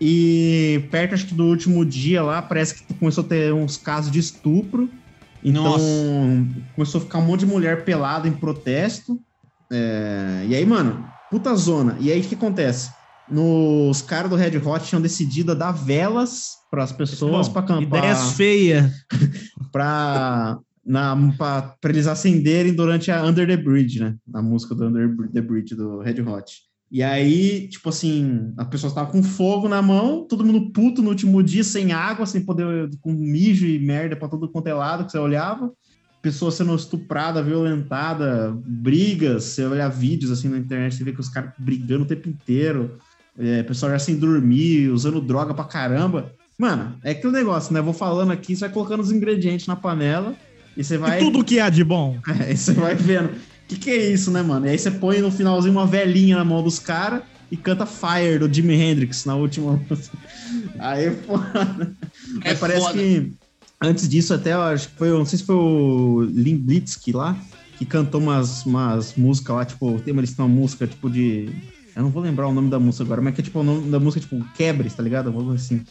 E 0.00 0.84
perto, 0.90 1.14
acho 1.14 1.26
que 1.26 1.34
do 1.34 1.44
último 1.44 1.84
dia 1.84 2.22
lá, 2.22 2.42
parece 2.42 2.74
que 2.74 2.94
começou 2.94 3.24
a 3.24 3.26
ter 3.26 3.52
uns 3.52 3.76
casos 3.76 4.10
de 4.10 4.18
estupro. 4.18 4.88
Então, 5.44 5.64
Nossa. 5.64 5.84
começou 6.74 7.00
a 7.00 7.04
ficar 7.04 7.18
um 7.18 7.26
monte 7.26 7.40
de 7.40 7.46
mulher 7.46 7.84
pelada 7.84 8.28
em 8.28 8.32
protesto. 8.32 9.20
É, 9.72 10.44
E 10.48 10.54
aí, 10.54 10.66
mano, 10.66 11.04
puta 11.30 11.54
zona. 11.54 11.96
E 11.98 12.12
aí, 12.12 12.20
o 12.20 12.24
que 12.24 12.34
acontece? 12.34 12.90
Nos 13.28 14.02
caras 14.02 14.30
do 14.30 14.36
Red 14.36 14.58
Hot 14.58 14.84
tinham 14.84 15.00
decidido 15.00 15.52
a 15.52 15.54
dar 15.54 15.72
velas 15.72 16.50
para 16.70 16.84
as 16.84 16.92
pessoas 16.92 17.48
para 17.48 17.62
acampar 17.62 18.00
Ideias 18.00 18.32
feias. 18.36 18.90
pra, 19.72 20.58
pra 21.80 21.90
eles 21.90 22.06
acenderem 22.06 22.74
durante 22.74 23.10
a 23.10 23.24
Under 23.24 23.46
the 23.46 23.56
Bridge, 23.56 24.00
né? 24.00 24.16
Na 24.26 24.42
música 24.42 24.74
do 24.74 24.86
Under 24.86 25.16
the 25.32 25.40
Bridge 25.40 25.74
do 25.74 26.00
Red 26.00 26.20
Hot. 26.20 26.52
E 26.90 27.02
aí, 27.02 27.68
tipo 27.68 27.88
assim, 27.88 28.52
as 28.58 28.68
pessoas 28.68 28.92
estavam 28.92 29.12
com 29.12 29.22
fogo 29.22 29.66
na 29.66 29.80
mão, 29.80 30.26
todo 30.28 30.44
mundo 30.44 30.70
puto 30.72 31.00
no 31.00 31.08
último 31.08 31.42
dia, 31.42 31.64
sem 31.64 31.90
água, 31.90 32.26
sem 32.26 32.44
poder, 32.44 32.90
com 33.00 33.14
mijo 33.14 33.66
e 33.66 33.78
merda 33.78 34.14
pra 34.14 34.28
todo 34.28 34.50
quanto 34.50 34.66
é 34.66 34.74
lado 34.74 35.06
que 35.06 35.12
você 35.12 35.16
olhava. 35.18 35.72
Pessoas 36.22 36.54
sendo 36.54 36.74
estuprada, 36.74 37.42
violentada, 37.42 38.56
brigas, 38.64 39.44
você 39.44 39.66
olhar 39.66 39.88
vídeos 39.88 40.30
assim 40.30 40.48
na 40.48 40.56
internet, 40.56 40.94
você 40.94 41.02
vê 41.04 41.12
que 41.12 41.20
os 41.20 41.28
caras 41.28 41.50
brigando 41.58 42.04
o 42.04 42.06
tempo 42.06 42.28
inteiro, 42.28 42.96
é, 43.36 43.62
pessoal 43.64 43.90
já 43.90 43.98
sem 43.98 44.16
dormir, 44.16 44.88
usando 44.88 45.20
droga 45.20 45.52
pra 45.52 45.64
caramba. 45.64 46.32
Mano, 46.56 46.96
é 47.02 47.10
aquele 47.10 47.32
negócio, 47.32 47.74
né? 47.74 47.80
Vou 47.80 47.92
falando 47.92 48.30
aqui, 48.30 48.54
você 48.54 48.66
vai 48.66 48.70
colocando 48.70 49.00
os 49.00 49.10
ingredientes 49.10 49.66
na 49.66 49.74
panela 49.74 50.34
e 50.76 50.84
você 50.84 50.96
vai. 50.96 51.18
E 51.18 51.24
tudo 51.24 51.44
que 51.44 51.58
há 51.58 51.68
de 51.68 51.82
bom. 51.82 52.18
Aí 52.24 52.54
você 52.56 52.72
vai 52.72 52.94
vendo. 52.94 53.30
O 53.30 53.66
que, 53.66 53.76
que 53.76 53.90
é 53.90 54.12
isso, 54.12 54.30
né, 54.30 54.42
mano? 54.42 54.66
E 54.66 54.70
aí 54.70 54.78
você 54.78 54.90
põe 54.90 55.20
no 55.20 55.30
finalzinho 55.30 55.72
uma 55.72 55.86
velhinha 55.86 56.36
na 56.36 56.44
mão 56.44 56.62
dos 56.62 56.78
caras 56.78 57.22
e 57.50 57.56
canta 57.56 57.84
Fire 57.84 58.38
do 58.38 58.52
Jimi 58.52 58.74
Hendrix 58.74 59.24
na 59.24 59.34
última. 59.34 59.80
Aí, 60.78 61.10
pô. 61.10 61.36
É 62.44 62.50
Aí 62.50 62.56
parece 62.56 62.80
foda. 62.80 62.98
que 62.98 63.32
antes 63.82 64.08
disso, 64.08 64.32
até 64.34 64.52
eu 64.52 64.62
acho 64.62 64.88
que 64.88 64.96
foi, 64.96 65.10
não 65.10 65.24
sei 65.24 65.38
se 65.38 65.44
foi 65.44 65.54
o 65.56 66.22
Limblitsky 66.22 67.12
lá, 67.12 67.36
que 67.76 67.84
cantou 67.84 68.20
umas, 68.20 68.64
umas 68.64 69.14
músicas 69.16 69.56
lá, 69.56 69.64
tipo, 69.64 70.00
tem 70.00 70.12
uma, 70.12 70.22
têm 70.22 70.34
uma 70.38 70.48
música 70.48 70.86
tipo 70.86 71.10
de. 71.10 71.50
Eu 71.94 72.02
não 72.04 72.10
vou 72.10 72.22
lembrar 72.22 72.48
o 72.48 72.52
nome 72.54 72.70
da 72.70 72.78
música 72.78 73.04
agora, 73.04 73.20
mas 73.20 73.34
que 73.34 73.40
é 73.40 73.44
tipo 73.44 73.60
o 73.60 73.62
nome 73.62 73.90
da 73.90 74.00
música, 74.00 74.20
tipo, 74.20 74.42
Quebres, 74.54 74.94
tá 74.94 75.02
ligado? 75.02 75.32
Coisa 75.32 75.54
assim. 75.54 75.82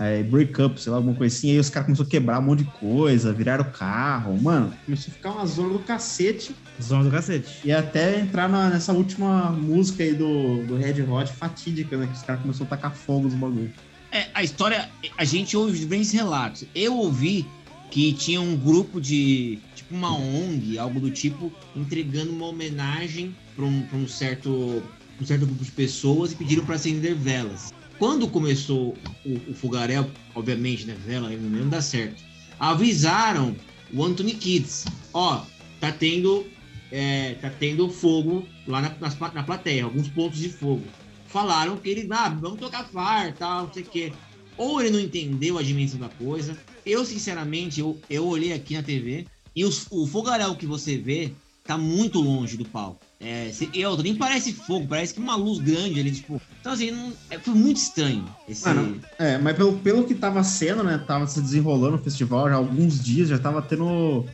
É, 0.00 0.22
break 0.22 0.62
up, 0.62 0.80
sei 0.80 0.92
lá, 0.92 0.98
alguma 0.98 1.16
coisa 1.16 1.34
assim. 1.34 1.50
Aí 1.50 1.58
os 1.58 1.68
caras 1.68 1.86
começaram 1.86 2.06
a 2.06 2.10
quebrar 2.10 2.38
um 2.38 2.42
monte 2.42 2.62
de 2.62 2.70
coisa, 2.70 3.32
viraram 3.32 3.64
o 3.64 3.70
carro. 3.72 4.40
Mano, 4.40 4.72
começou 4.84 5.10
a 5.10 5.14
ficar 5.16 5.30
uma 5.32 5.44
zona 5.44 5.70
do 5.72 5.80
cacete. 5.80 6.54
Zona 6.80 7.02
do 7.02 7.10
cacete. 7.10 7.58
E 7.64 7.72
até 7.72 8.20
entrar 8.20 8.48
na- 8.48 8.70
nessa 8.70 8.92
última 8.92 9.50
música 9.50 10.04
aí 10.04 10.14
do, 10.14 10.64
do 10.66 10.76
Red 10.76 11.02
Hot, 11.02 11.32
fatídica, 11.32 11.96
né? 11.96 12.06
Que 12.06 12.12
os 12.12 12.22
caras 12.22 12.42
começaram 12.42 12.66
a 12.66 12.70
tacar 12.70 12.94
fogo 12.94 13.24
nos 13.24 13.34
bagulho. 13.34 13.72
É, 14.10 14.28
a 14.34 14.42
história, 14.42 14.88
a 15.16 15.24
gente 15.24 15.56
ouve 15.56 15.78
diferentes 15.78 16.12
relatos. 16.12 16.64
Eu 16.74 16.96
ouvi 16.96 17.46
que 17.90 18.12
tinha 18.12 18.40
um 18.40 18.56
grupo 18.56 19.00
de, 19.00 19.58
tipo 19.74 19.94
uma 19.94 20.14
ONG, 20.14 20.78
algo 20.78 21.00
do 21.00 21.10
tipo, 21.10 21.52
entregando 21.74 22.32
uma 22.32 22.46
homenagem 22.46 23.34
para 23.56 23.64
um, 23.64 23.86
um 23.94 24.08
certo, 24.08 24.82
um 25.20 25.24
certo 25.26 25.46
grupo 25.46 25.64
de 25.64 25.70
pessoas 25.70 26.32
e 26.32 26.36
pediram 26.36 26.64
para 26.64 26.76
acender 26.76 27.14
velas. 27.14 27.72
Quando 27.98 28.28
começou 28.28 28.96
o, 29.24 29.50
o 29.50 29.54
fogaréu, 29.54 30.08
obviamente, 30.34 30.84
né, 30.84 30.96
vela 31.04 31.30
não 31.30 31.68
dá 31.68 31.82
certo. 31.82 32.22
Avisaram 32.60 33.56
o 33.92 34.04
Anthony 34.04 34.34
Kids, 34.34 34.84
ó, 35.12 35.42
tá 35.80 35.90
tendo, 35.90 36.46
é, 36.92 37.34
tá 37.40 37.50
tendo 37.50 37.88
fogo 37.90 38.46
lá 38.66 38.82
na, 38.82 38.90
pla- 38.90 39.32
na 39.34 39.42
plateia, 39.42 39.84
alguns 39.84 40.08
pontos 40.08 40.38
de 40.38 40.48
fogo 40.48 40.84
falaram 41.28 41.76
que 41.76 41.88
ele, 41.88 42.08
ah, 42.10 42.28
vamos 42.28 42.58
tocar 42.58 42.84
far, 42.84 43.32
tal, 43.34 43.66
não 43.66 43.72
sei 43.72 43.82
o 43.82 43.86
quê. 43.86 44.12
Ou 44.56 44.80
ele 44.80 44.90
não 44.90 45.00
entendeu 45.00 45.56
a 45.58 45.62
dimensão 45.62 46.00
da 46.00 46.08
coisa. 46.08 46.56
Eu, 46.84 47.04
sinceramente, 47.04 47.80
eu, 47.80 47.96
eu 48.10 48.26
olhei 48.26 48.52
aqui 48.52 48.74
na 48.74 48.82
TV 48.82 49.26
e 49.54 49.64
os- 49.64 49.86
o 49.90 50.06
fogaréu 50.06 50.54
que 50.56 50.66
você 50.66 50.96
vê 50.96 51.32
tá 51.64 51.76
muito 51.78 52.18
longe 52.20 52.56
do 52.56 52.64
palco. 52.64 52.98
É, 53.20 53.50
e 53.74 53.84
outra, 53.84 54.02
nem 54.04 54.14
parece 54.14 54.52
fogo, 54.52 54.86
parece 54.88 55.12
que 55.12 55.20
uma 55.20 55.36
luz 55.36 55.58
grande 55.58 55.98
ali, 56.00 56.10
tipo. 56.12 56.40
Então, 56.60 56.72
assim, 56.72 56.90
não- 56.90 57.12
é, 57.30 57.38
foi 57.38 57.54
muito 57.54 57.76
estranho. 57.76 58.24
Esse, 58.48 58.64
Mano, 58.64 59.00
É, 59.18 59.36
mas 59.38 59.56
pelo, 59.56 59.76
pelo 59.78 60.04
que 60.04 60.14
tava 60.14 60.42
sendo, 60.44 60.82
né? 60.82 60.98
Tava 60.98 61.26
se 61.26 61.40
desenrolando 61.40 61.96
o 61.96 62.02
festival 62.02 62.48
já 62.48 62.54
há 62.54 62.58
alguns 62.58 63.02
dias, 63.04 63.28
já 63.28 63.38
tava 63.38 63.60
tendo 63.60 64.24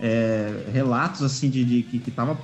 é, 0.00 0.66
relatos 0.72 1.22
assim 1.22 1.48
de, 1.50 1.64
de 1.64 1.82
que, 1.84 1.98
que 1.98 2.10
tava. 2.10 2.38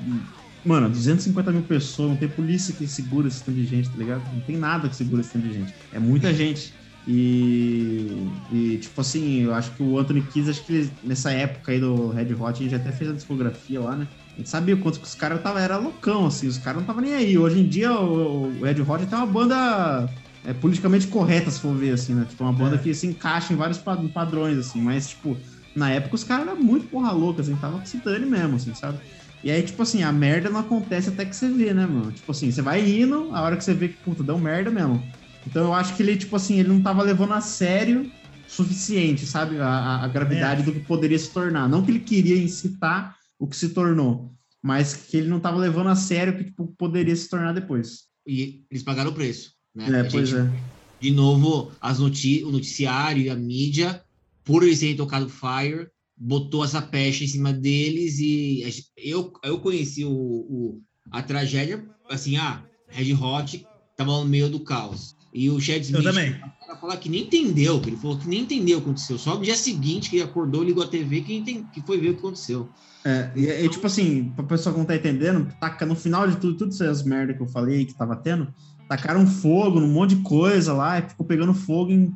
Mano, 0.65 0.91
250 0.91 1.51
mil 1.53 1.67
pessoas, 1.67 2.11
não 2.11 2.17
tem 2.19 2.29
polícia 2.29 2.75
que 2.75 2.87
segura 2.87 3.29
esse 3.29 3.43
tanto 3.45 3.57
de 3.57 3.65
gente, 3.65 3.91
tá 3.91 3.99
ligado? 3.99 4.31
Não 4.33 4.43
tem 4.43 4.57
nada 4.59 4.89
que 4.89 4.97
segura 4.97 5.23
esse 5.23 5.33
tanto 5.33 5.45
de 5.45 5.53
gente. 5.53 5.75
É 5.91 5.99
muita 5.99 6.35
gente. 6.35 6.75
E, 7.07 8.37
e, 8.49 8.79
tipo 8.79 9.01
assim, 9.01 9.41
eu 9.43 9.55
acho 9.55 9.75
que 9.75 9.83
o 9.83 9.99
Anthony 9.99 10.27
Kiss, 10.27 10.51
acho 10.51 10.65
que 10.65 10.73
ele, 10.73 10.99
nessa 11.03 11.33
época 11.33 11.73
aí 11.73 11.81
do 11.81 12.09
Red 12.11 12.35
Hot, 12.35 12.63
ele 12.63 12.69
já 12.71 12.77
até 12.77 12.93
fez 12.93 13.11
a 13.11 13.15
discografia 13.15 13.81
lá, 13.81 13.97
né? 13.97 14.09
A 14.37 14.41
gente 14.41 14.51
sabia 14.51 14.75
o 14.75 14.81
quanto 14.81 15.01
que 15.01 15.07
os 15.07 15.15
caras 15.15 15.43
tava, 15.43 15.61
era 15.61 15.79
loucão, 15.79 16.27
assim, 16.27 16.47
os 16.47 16.59
caras 16.59 16.77
não 16.77 16.83
estavam 16.83 17.03
nem 17.03 17.15
aí. 17.15 17.39
Hoje 17.39 17.59
em 17.61 17.69
dia 17.69 17.93
o, 17.99 18.59
o 18.59 18.63
Red 18.65 18.81
Hot 18.83 19.07
tem 19.07 19.19
uma 19.19 19.27
banda 19.27 20.15
é, 20.45 20.53
politicamente 20.55 21.09
correta, 21.09 21.51
se 21.51 21.61
for 21.61 21.77
ver, 21.77 21.93
assim, 21.95 22.15
né? 22.15 22.27
Tipo, 22.27 22.45
uma 22.45 22.53
banda 22.53 22.77
É. 22.77 22.79
que 22.79 22.93
se 22.95 23.07
encaixa 23.07 23.53
em 23.53 23.57
vários 23.57 23.79
pa- 23.79 23.97
padrões, 24.13 24.59
assim, 24.59 24.81
mas, 24.83 25.09
tipo, 25.09 25.43
na 25.75 25.91
época 25.91 26.15
os 26.17 26.25
caras 26.25 26.47
eram 26.49 26.61
muito 26.63 26.89
porra 26.89 27.13
louca, 27.13 27.43
assim, 27.43 27.59
tava 27.59 27.85
se 27.85 28.03
dane 28.03 28.27
mesmo, 28.27 28.57
assim, 28.57 28.75
sabe? 28.75 29.01
E 29.43 29.51
aí, 29.51 29.63
tipo 29.63 29.83
assim, 29.83 30.03
a 30.03 30.13
merda 30.13 30.51
não 30.51 30.61
acontece 30.61 31.09
até 31.09 31.25
que 31.25 31.35
você 31.35 31.49
vê, 31.49 31.73
né, 31.73 31.87
mano? 31.87 32.13
Tipo 32.13 32.31
assim, 32.31 32.51
você 32.51 32.61
vai 32.61 32.87
indo, 32.89 33.35
a 33.35 33.41
hora 33.43 33.57
que 33.57 33.65
você 33.65 33.73
vê 33.73 33.89
que, 33.89 33.97
puta, 34.03 34.23
deu 34.23 34.39
merda 34.39 34.71
mesmo. 34.71 35.03
Então 35.47 35.65
eu 35.65 35.73
acho 35.75 35.97
que 35.97 36.03
ele, 36.03 36.17
tipo 36.17 36.37
assim, 36.37 36.59
ele 36.59 36.69
não 36.69 36.83
tava 36.83 37.03
levando 37.03 37.33
a 37.33 37.41
sério 37.41 38.03
o 38.03 38.51
suficiente, 38.51 39.25
sabe? 39.25 39.59
A, 39.59 40.05
a- 40.05 40.09
gravidade 40.09 40.61
É. 40.61 40.65
do 40.65 40.73
que 40.73 40.81
poderia 40.81 41.19
se 41.19 41.33
tornar. 41.33 41.69
Não 41.69 41.83
que 41.83 41.91
ele 41.91 42.01
queria 42.01 42.37
incitar 42.37 43.17
o 43.39 43.47
que 43.47 43.57
se 43.57 43.71
tornou, 43.71 44.35
mas 44.63 44.93
que 44.95 45.17
ele 45.17 45.29
não 45.29 45.41
tava 45.41 45.57
levando 45.57 45.89
a 45.89 45.97
sério 45.97 46.35
o 46.35 46.37
que 46.37 46.45
tipo, 46.45 46.67
poderia 46.77 47.17
se 47.17 47.29
tornar 47.29 47.55
depois. 47.55 48.01
E 48.27 48.65
eles 48.71 48.83
pagaram 48.83 49.11
o 49.11 49.15
preço. 49.15 49.55
Né? 49.75 50.01
É, 50.01 50.05
pois 50.05 50.31
é. 50.33 50.53
de 51.01 51.11
novo, 51.13 51.73
as 51.81 51.99
noti 51.99 52.45
o 52.45 52.51
noticiário 52.51 53.23
e 53.23 53.31
a 53.31 53.35
mídia, 53.37 54.03
por 54.45 54.63
eles 54.63 54.81
terem 54.81 54.97
tocado 54.97 55.31
Fire, 55.31 55.89
botou 56.21 56.63
essa 56.63 56.83
peste 56.83 57.25
em 57.25 57.29
cima 57.29 57.51
deles 57.53 58.19
e 58.19 58.63
eu, 58.97 59.33
eu 59.43 59.59
conheci 59.59 60.05
o, 60.05 60.11
o- 60.13 60.81
a 61.11 61.23
tragédia, 61.23 61.83
assim, 62.11 62.37
ah, 62.37 62.63
Red 62.89 63.15
Hot 63.15 63.67
tava 63.97 64.13
no 64.21 64.27
meio 64.27 64.51
do 64.51 64.61
caos. 64.61 65.17
E 65.33 65.49
o 65.49 65.59
Chad 65.61 65.81
Smith 65.83 66.03
também. 66.05 66.33
cara 66.61 66.77
falar 66.81 66.97
que 66.99 67.09
nem 67.09 67.23
entendeu, 67.23 67.81
que 67.81 67.89
ele 67.89 67.97
falou 67.97 68.19
que 68.19 68.29
nem 68.29 68.41
entendeu 68.41 68.79
o 68.79 68.81
que 68.83 68.89
aconteceu. 68.89 69.17
Só 69.19 69.37
no 69.37 69.43
dia 69.45 69.57
seguinte 69.57 70.11
que 70.11 70.17
ele 70.17 70.25
acordou, 70.25 70.63
ligou 70.63 70.83
a 70.83 70.89
TV, 70.89 71.23
que, 71.23 71.35
enten- 71.37 71.65
que 71.73 71.81
foi 71.81 71.99
ver 71.99 72.11
o 72.11 72.13
que 72.15 72.19
aconteceu. 72.19 72.69
É, 73.05 73.31
e, 73.35 73.47
e, 73.47 73.69
tipo 73.69 73.87
assim, 73.87 74.31
pra 74.37 74.45
pessoa 74.45 74.73
que 74.73 74.79
não 74.79 74.85
tá 74.87 74.95
entendendo, 74.97 75.51
taca, 75.59 75.87
no 75.87 75.95
final 75.97 76.29
de 76.29 76.37
tudo, 76.37 76.57
tudo 76.59 76.71
essas 76.75 77.03
merda 77.03 77.33
que 77.33 77.41
eu 77.41 77.47
falei 77.49 77.87
que 77.87 77.95
tava 77.95 78.15
tendo, 78.17 78.53
tacaram 78.89 79.27
fogo 79.27 79.81
num 79.81 79.89
monte 79.91 80.17
de 80.17 80.23
coisa 80.23 80.73
lá 80.75 80.99
e 80.99 81.09
ficou 81.09 81.25
pegando 81.25 81.55
fogo 81.55 81.91
em 81.93 82.13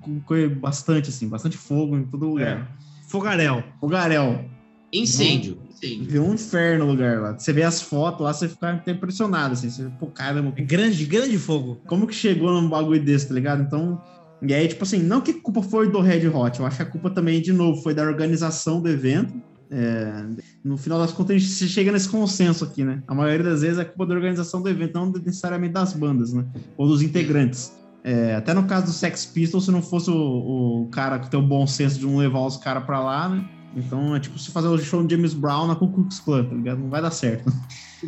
bastante, 0.61 1.09
assim, 1.09 1.29
bastante 1.29 1.57
fogo 1.57 1.97
em 1.97 2.05
todo 2.05 2.29
lugar. 2.29 2.77
Fogaréu. 3.15 3.63
Fogaréu. 3.81 4.45
Incêndio. 4.93 5.57
incêndio. 5.71 6.11
Viu 6.11 6.25
um 6.25 6.35
inferno 6.35 6.85
o 6.85 6.89
lugar 6.89 7.21
lá. 7.21 7.39
Você 7.39 7.53
vê 7.53 7.63
as 7.63 7.81
fotos 7.81 8.23
lá, 8.23 8.33
você 8.33 8.49
fica 8.49 8.71
até 8.73 8.91
impressionado, 8.91 9.53
assim. 9.53 9.71
Você, 9.71 9.89
pô, 10.01 10.09
caramba, 10.09 10.53
É 10.57 10.63
grande, 10.63 11.07
grande 11.07 11.39
fogo. 11.39 11.81
como 11.87 12.09
que 12.09 12.15
chegou 12.15 12.53
num 12.53 12.69
bagulho 12.69 13.01
desse, 13.01 13.29
tá 13.29 13.35
ligado? 13.35 13.63
Então, 13.63 14.03
e 14.43 14.53
aí, 14.53 14.67
tipo 14.67 14.83
assim, 14.83 14.99
não 14.99 15.21
que 15.21 15.31
a 15.31 15.41
culpa 15.41 15.63
foi 15.63 15.89
do 15.89 16.01
Red 16.01 16.27
Hot, 16.27 16.59
eu 16.59 16.67
acho 16.67 16.79
que 16.79 16.83
a 16.83 16.87
culpa 16.87 17.09
também, 17.09 17.41
de 17.41 17.53
novo, 17.53 17.81
foi 17.83 17.95
da 17.95 18.03
organização 18.03 18.83
do 18.83 18.89
evento. 18.89 19.33
É, 19.71 20.27
no 20.65 20.77
final 20.77 20.99
das 20.99 21.13
contas, 21.13 21.37
a 21.37 21.39
gente 21.39 21.69
chega 21.69 21.93
nesse 21.93 22.09
consenso 22.09 22.65
aqui, 22.65 22.83
né? 22.83 23.01
A 23.07 23.15
maioria 23.15 23.45
das 23.45 23.63
vezes 23.63 23.79
é 23.79 23.85
culpa 23.85 24.07
da 24.07 24.15
organização 24.17 24.61
do 24.61 24.69
evento, 24.69 24.95
não 24.95 25.13
necessariamente 25.13 25.73
das 25.73 25.93
bandas, 25.93 26.33
né? 26.33 26.45
Ou 26.77 26.89
dos 26.89 27.01
integrantes. 27.01 27.73
É, 28.05 28.35
até 28.35 28.53
no 28.53 28.65
caso 28.65 28.85
do 28.87 28.93
Sex 28.93 29.25
Pistols, 29.25 29.65
se 29.65 29.71
não 29.71 29.81
fosse 29.81 30.11
o, 30.11 30.83
o 30.83 30.89
cara 30.91 31.19
que 31.19 31.31
tem 31.31 31.41
o 31.41 31.43
bom 31.43 31.67
senso 31.67 31.99
de 31.99 32.05
não 32.05 32.19
levar 32.19 32.41
os 32.41 32.59
caras 32.59 32.85
pra 32.85 33.01
lá, 33.01 33.31
né? 33.31 33.43
Então 33.75 34.15
é 34.15 34.21
tipo 34.21 34.39
se 34.39 34.51
fazer 34.51 34.69
o 34.69 34.79
show 34.79 35.03
do 35.03 35.11
James 35.11 35.33
Brown 35.35 35.67
na 35.67 35.75
Ku 35.75 35.89
Klux 35.89 36.21
Klan, 36.21 36.45
tá 36.45 36.55
ligado? 36.55 36.79
Não 36.79 36.91
vai 36.91 37.01
dar 37.01 37.11
certo. 37.11 37.51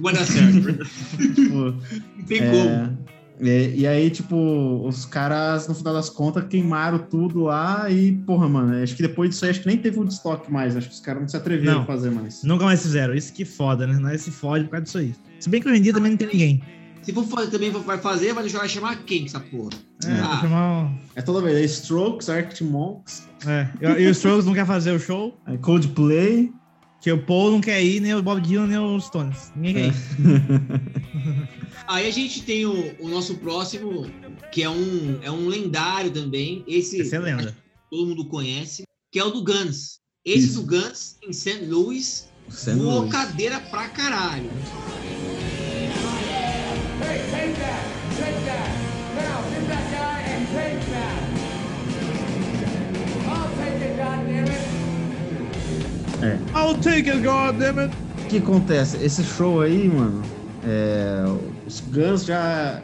Vai 0.00 0.12
dar 0.12 0.24
certo. 0.26 0.84
tipo, 1.34 1.54
Não 1.54 2.24
tem 2.26 2.38
é, 2.38 2.50
como. 2.50 2.98
É, 3.40 3.70
e 3.74 3.86
aí, 3.86 4.08
tipo, 4.10 4.86
os 4.86 5.04
caras, 5.04 5.68
no 5.68 5.74
final 5.74 5.92
das 5.92 6.08
contas, 6.08 6.44
queimaram 6.48 6.98
tudo 6.98 7.44
lá 7.44 7.90
e, 7.90 8.12
porra, 8.12 8.48
mano, 8.48 8.82
acho 8.82 8.96
que 8.96 9.02
depois 9.02 9.30
disso 9.30 9.44
aí, 9.44 9.50
acho 9.50 9.60
que 9.60 9.66
nem 9.66 9.76
teve 9.76 9.98
o 9.98 10.04
estoque 10.04 10.50
mais. 10.50 10.76
Acho 10.76 10.88
que 10.88 10.94
os 10.94 11.00
caras 11.00 11.22
não 11.22 11.28
se 11.28 11.36
atreveram 11.36 11.74
Não. 11.74 11.82
a 11.82 11.86
fazer 11.86 12.10
mais. 12.10 12.42
Nunca 12.44 12.64
mais 12.64 12.82
fizeram. 12.82 13.14
Isso 13.14 13.32
que 13.32 13.44
foda, 13.44 13.86
né? 13.86 13.98
Nós 13.98 14.22
se 14.22 14.30
fode 14.30 14.64
por 14.64 14.72
causa 14.72 14.84
disso 14.84 14.98
aí. 14.98 15.14
Se 15.40 15.50
bem 15.50 15.60
que 15.60 15.68
hoje 15.68 15.78
em 15.78 15.82
dia 15.82 15.92
também 15.92 16.12
não 16.12 16.18
tem 16.18 16.28
ninguém. 16.28 16.62
Se 17.06 17.12
for 17.12 17.24
fazer, 17.24 17.50
também 17.52 17.70
vai 17.70 17.98
fazer, 17.98 18.32
vai 18.34 18.42
deixar 18.42 18.58
vai 18.58 18.68
chamar 18.68 18.96
quem 19.04 19.24
essa 19.26 19.38
porra? 19.40 19.70
É, 20.04 20.10
Ah. 20.20 20.38
chamar 20.40 20.84
um- 20.86 20.98
É 21.14 21.22
toda 21.22 21.40
vez, 21.40 21.56
é 21.56 21.64
Strokes, 21.64 22.28
Arctic 22.28 22.62
Monks, 22.66 23.28
é. 23.46 23.68
E, 23.80 24.06
o 24.06 24.10
Strokes 24.10 24.44
não 24.44 24.52
quer 24.52 24.66
fazer 24.66 24.90
o 24.90 24.98
show, 24.98 25.38
aí 25.46 25.56
Coldplay. 25.58 26.52
que 27.00 27.12
o 27.12 27.22
Paul 27.24 27.52
não 27.52 27.60
quer 27.60 27.80
ir, 27.84 28.00
nem 28.00 28.12
o 28.14 28.22
Bob 28.22 28.40
Dylan, 28.40 28.66
nem 28.66 28.78
os 28.78 29.04
Stones. 29.04 29.52
Ninguém 29.54 29.74
quer 29.74 29.82
É. 29.82 29.88
ir. 29.88 29.92
Aí 31.86 32.08
a 32.08 32.10
gente 32.10 32.42
tem 32.42 32.66
o, 32.66 32.96
o 33.00 33.08
nosso 33.08 33.36
próximo, 33.36 34.10
que 34.50 34.60
é 34.64 34.68
um, 34.68 35.20
é 35.22 35.30
um 35.30 35.46
lendário 35.46 36.10
também. 36.10 36.64
Esse 36.66 37.00
Essa 37.00 37.14
é 37.14 37.18
lenda. 37.20 37.56
todo 37.88 38.08
mundo 38.08 38.24
conhece, 38.26 38.82
que 39.12 39.20
é 39.20 39.24
o 39.24 39.30
do 39.30 39.44
Guns. 39.44 40.00
Esse 40.24 40.46
Isso. 40.46 40.62
do 40.62 40.66
Guns, 40.66 41.16
em 41.22 41.32
St. 41.32 41.64
Louis, 41.66 42.28
voou 42.76 42.98
Louis. 43.02 43.12
cadeira 43.12 43.60
pra 43.60 43.88
caralho. 43.90 44.50
Goddammit! 56.16 56.40
I'll 56.54 56.74
take 56.80 57.08
it, 57.08 57.22
goddammit! 57.22 57.94
O 58.24 58.28
que 58.28 58.38
acontece? 58.38 58.96
Esse 59.04 59.22
show 59.22 59.60
aí, 59.60 59.88
mano, 59.88 60.22
é, 60.64 61.24
os 61.66 61.80
Guns 61.80 62.24
já 62.24 62.82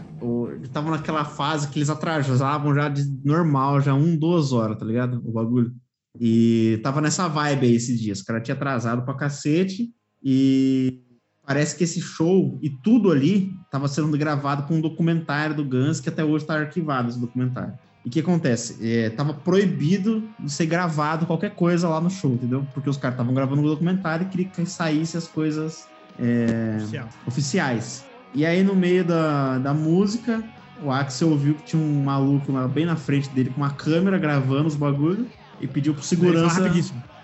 estavam 0.62 0.91
naquela 0.93 1.24
fase 1.24 1.68
que 1.68 1.78
eles 1.78 1.91
atrasavam 1.91 2.74
já 2.74 2.89
de 2.89 3.03
normal, 3.24 3.80
já 3.80 3.95
um, 3.95 4.16
duas 4.16 4.53
horas, 4.53 4.78
tá 4.78 4.85
ligado? 4.85 5.20
O 5.24 5.33
bagulho. 5.33 5.72
E 6.20 6.78
tava 6.83 7.01
nessa 7.01 7.26
vibe 7.26 7.66
aí 7.66 7.74
esses 7.74 7.99
dias. 7.99 8.18
Os 8.18 8.24
caras 8.24 8.43
tinham 8.45 8.57
atrasado 8.57 9.03
pra 9.05 9.14
cacete 9.14 9.91
e 10.22 11.03
parece 11.45 11.74
que 11.74 11.85
esse 11.85 12.01
show 12.01 12.59
e 12.62 12.70
tudo 12.70 13.11
ali 13.11 13.51
tava 13.70 13.89
sendo 13.89 14.16
gravado 14.16 14.64
com 14.64 14.74
um 14.76 14.80
documentário 14.80 15.57
do 15.57 15.64
Guns 15.64 16.01
que 16.01 16.09
até 16.09 16.22
hoje 16.22 16.45
tá 16.45 16.55
arquivado 16.55 17.09
esse 17.09 17.18
documentário. 17.18 17.74
E 18.05 18.09
o 18.09 18.11
que 18.11 18.20
acontece? 18.20 18.78
É, 18.80 19.11
tava 19.11 19.32
proibido 19.32 20.28
de 20.38 20.50
ser 20.50 20.66
gravado 20.66 21.24
qualquer 21.24 21.55
coisa 21.55 21.88
lá 21.88 22.00
no 22.00 22.11
show, 22.11 22.32
entendeu? 22.32 22.66
Porque 22.74 22.90
os 22.90 22.96
caras 22.96 23.14
estavam 23.14 23.32
gravando 23.32 23.62
um 23.62 23.64
documentário 23.64 24.26
e 24.26 24.28
queria 24.28 24.46
que 24.46 24.66
saísse 24.66 25.16
as 25.16 25.28
coisas 25.28 25.86
é, 26.18 26.76
Oficial. 26.78 27.09
oficiais. 27.26 28.05
E 28.34 28.44
aí, 28.44 28.62
no 28.62 28.74
meio 28.74 29.05
da, 29.05 29.59
da 29.59 29.74
música, 29.74 30.42
o 30.82 30.90
Axel 30.90 31.30
ouviu 31.30 31.55
que 31.55 31.62
tinha 31.62 31.80
um 31.80 32.03
maluco 32.03 32.50
lá 32.50 32.66
bem 32.66 32.84
na 32.84 32.96
frente 32.96 33.28
dele 33.28 33.50
com 33.50 33.61
uma 33.61 33.70
câmera 33.70 34.18
gravando 34.18 34.66
os 34.66 34.74
bagulho 34.74 35.26
e 35.61 35.66
pediu 35.66 35.94
pro 35.94 36.03
segurança. 36.03 36.66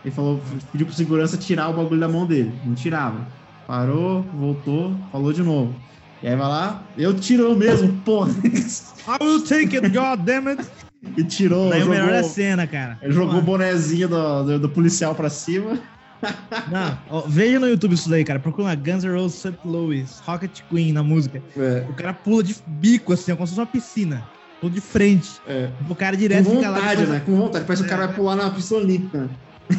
Ele 0.05 0.15
falou, 0.15 0.41
pediu 0.71 0.87
pro 0.87 0.95
segurança 0.95 1.37
tirar 1.37 1.69
o 1.71 1.73
bagulho 1.73 2.01
da 2.01 2.09
mão 2.09 2.25
dele. 2.25 2.53
Não 2.65 2.75
tirava. 2.75 3.27
Parou, 3.67 4.23
voltou, 4.23 4.95
falou 5.11 5.33
de 5.33 5.43
novo. 5.43 5.75
E 6.23 6.27
aí 6.29 6.35
vai 6.37 6.49
lá, 6.49 6.83
eu 6.97 7.15
tiro 7.15 7.55
mesmo, 7.57 7.93
porra. 8.05 8.31
I 8.45 9.25
will 9.25 9.43
take 9.43 9.77
it, 9.77 9.89
goddammit! 9.91 10.65
e 11.17 11.23
tirou, 11.23 11.71
Daí 11.71 11.85
o 11.85 11.89
melhor 11.89 12.09
é 12.09 12.15
a 12.19 12.23
jogou, 12.23 12.31
cena, 12.31 12.67
cara. 12.67 12.99
ele 13.01 13.13
jogou 13.13 13.39
o 13.39 13.43
bonezinho 13.43 14.09
do, 14.09 14.43
do, 14.43 14.59
do 14.59 14.69
policial 14.69 15.15
pra 15.15 15.31
cima. 15.31 15.79
Não, 16.73 16.99
ó, 17.09 17.21
veja 17.21 17.61
no 17.61 17.69
YouTube 17.69 17.95
isso 17.95 18.11
daí, 18.11 18.25
cara. 18.25 18.41
Procura 18.41 18.69
lá 18.69 18.75
Guns 18.75 19.05
N' 19.05 19.13
Roses 19.15 19.39
St. 19.39 19.57
Louis, 19.65 20.19
Rocket 20.27 20.61
Queen 20.69 20.93
na 20.93 21.03
música. 21.05 21.41
É, 21.57 21.87
O 21.89 21.95
cara 21.95 22.13
pula 22.13 22.43
de 22.43 22.57
bico, 22.67 23.13
assim, 23.13 23.31
ó, 23.31 23.37
como 23.37 23.47
se 23.47 23.53
fosse 23.55 23.61
uma 23.61 23.67
piscina. 23.67 24.25
Pula 24.61 24.73
de 24.73 24.81
frente. 24.81 25.31
é. 25.47 25.71
O 25.89 25.95
cara 25.95 26.17
Com 26.17 26.21
direto 26.23 26.51
fica 26.51 26.69
lá. 26.69 26.79
vontade, 26.81 27.07
né? 27.07 27.23
Com 27.25 27.37
vontade. 27.37 27.65
Parece 27.65 27.83
que 27.85 27.87
o 27.87 27.91
cara 27.91 28.07
vai 28.09 28.17
pular 28.17 28.35
na 28.35 28.51
pista 28.51 28.75
olímpica. 28.75 29.19
né? 29.19 29.29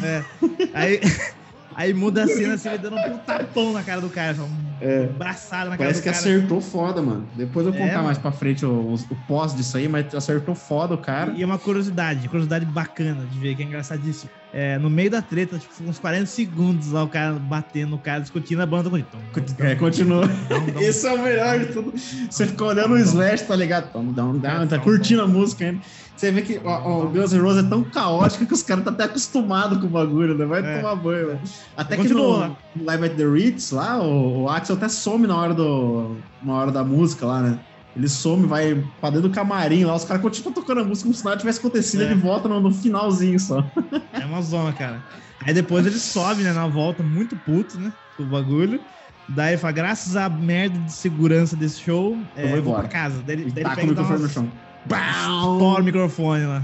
É. 0.02 0.24
Aí, 0.72 1.00
aí 1.76 1.92
muda 1.92 2.24
a 2.24 2.26
cena 2.26 2.54
assim, 2.54 2.68
vai 2.70 2.78
dando 2.78 2.96
um 2.96 3.18
tapão 3.18 3.74
na 3.74 3.82
cara 3.82 4.00
do 4.00 4.08
cara. 4.08 4.34
só 4.34 4.44
Um 4.44 4.69
É. 4.80 5.06
braçado 5.06 5.70
na 5.70 5.76
Parece 5.76 6.00
que 6.02 6.08
cara 6.08 6.16
cara. 6.22 6.34
acertou 6.36 6.60
foda, 6.60 7.02
mano. 7.02 7.26
Depois 7.36 7.66
eu 7.66 7.72
vou 7.72 7.80
É, 7.80 7.84
contar 7.84 7.94
mano. 7.96 8.06
mais 8.06 8.18
pra 8.18 8.32
frente 8.32 8.64
o, 8.64 8.94
o 8.94 9.16
pós 9.28 9.54
disso 9.54 9.76
aí, 9.76 9.88
mas 9.88 10.14
acertou 10.14 10.54
foda 10.54 10.94
o 10.94 10.98
cara. 10.98 11.32
E 11.36 11.42
é 11.42 11.46
uma 11.46 11.58
curiosidade, 11.58 12.28
curiosidade 12.28 12.64
bacana 12.64 13.24
de 13.30 13.38
ver, 13.38 13.54
que 13.56 13.62
é 13.62 13.66
engraçadíssimo. 13.66 14.30
É, 14.52 14.78
no 14.78 14.90
meio 14.90 15.10
da 15.10 15.22
treta, 15.22 15.58
tipo, 15.58 15.72
uns 15.88 15.98
40 16.00 16.26
segundos 16.26 16.90
lá, 16.90 17.04
o 17.04 17.08
cara 17.08 17.34
batendo, 17.34 17.94
o 17.94 17.98
cara 17.98 18.20
discutindo 18.20 18.60
a 18.60 18.66
banda. 18.66 18.90
Continua. 18.90 19.70
É, 19.70 19.74
continua. 19.76 20.22
Esse 20.80 21.06
é 21.06 21.12
o 21.12 21.22
melhor 21.22 21.58
de 21.60 21.66
tudo. 21.66 21.92
Você 22.28 22.46
fica 22.46 22.64
olhando 22.64 22.94
o 22.94 22.98
Slash, 22.98 23.44
tá 23.44 23.54
ligado? 23.54 23.92
Dum, 24.12 24.40
tá 24.68 24.78
curtindo 24.80 25.22
a 25.22 25.26
música 25.28 25.64
ainda. 25.66 25.80
Você 26.16 26.30
vê 26.32 26.42
que 26.42 26.60
ó, 26.62 27.04
o 27.04 27.08
Guns 27.08 27.32
N' 27.32 27.40
Roses 27.40 27.64
é 27.64 27.68
tão 27.68 27.82
caótico 27.82 28.44
que 28.44 28.52
os 28.52 28.62
caras 28.62 28.84
tá 28.84 28.90
até 28.90 29.04
acostumados 29.04 29.78
com 29.78 29.86
o 29.86 29.88
bagulho, 29.88 30.36
né? 30.36 30.44
Vai 30.44 30.60
É. 30.60 30.76
tomar 30.76 30.94
banho, 30.96 31.28
velho. 31.28 31.40
Até 31.74 31.96
que 31.96 32.08
no 32.08 32.54
Live 32.84 33.04
at 33.06 33.12
the 33.16 33.24
Ritz, 33.26 33.70
lá, 33.70 34.02
o, 34.02 34.42
o 34.42 34.48
Axel 34.72 34.76
até 34.76 34.88
some 34.88 35.26
na 35.26 35.36
hora, 35.36 35.54
do, 35.54 36.16
na 36.42 36.54
hora 36.54 36.70
da 36.72 36.84
música 36.84 37.26
lá, 37.26 37.40
né? 37.40 37.58
Ele 37.96 38.08
some, 38.08 38.46
vai 38.46 38.84
pra 39.00 39.10
dentro 39.10 39.28
do 39.28 39.34
camarim 39.34 39.84
lá, 39.84 39.94
os 39.96 40.04
caras 40.04 40.22
continuam 40.22 40.52
tocando 40.52 40.80
a 40.80 40.84
música 40.84 41.04
como 41.08 41.14
se 41.14 41.24
nada 41.24 41.36
tivesse 41.36 41.58
acontecido, 41.58 42.02
É. 42.02 42.06
ele 42.06 42.14
volta 42.14 42.48
no, 42.48 42.60
no 42.60 42.72
finalzinho 42.72 43.38
só. 43.40 43.64
É 44.12 44.24
uma 44.24 44.40
zona, 44.42 44.72
cara. 44.72 45.02
Aí 45.44 45.52
depois 45.52 45.84
ele 45.86 45.98
sobe, 45.98 46.42
né, 46.42 46.52
na 46.52 46.66
volta, 46.68 47.02
muito 47.02 47.34
puto, 47.36 47.78
né, 47.80 47.92
com 48.16 48.22
o 48.22 48.26
bagulho. 48.26 48.80
Daí 49.28 49.50
ele 49.54 49.58
fala, 49.58 49.72
graças 49.72 50.14
à 50.16 50.28
merda 50.28 50.78
de 50.78 50.92
segurança 50.92 51.56
desse 51.56 51.80
show, 51.80 52.16
é, 52.36 52.44
Eu 52.44 52.48
vou 52.48 52.56
eu 52.58 52.62
vou 52.62 52.74
pra 52.74 52.88
casa. 52.88 53.22
Daí, 53.26 53.36
ele- 53.40 53.50
daí 53.50 53.64
ele 53.64 53.72
o 53.72 53.74
pega 53.76 53.94
dá 53.94 54.02
microfone 54.02 54.18
no 54.18 54.24
umas- 54.24 54.32
chão. 54.32 54.48
Estoura 55.52 55.82
o 55.82 55.84
microfone 55.84 56.46
lá. 56.46 56.62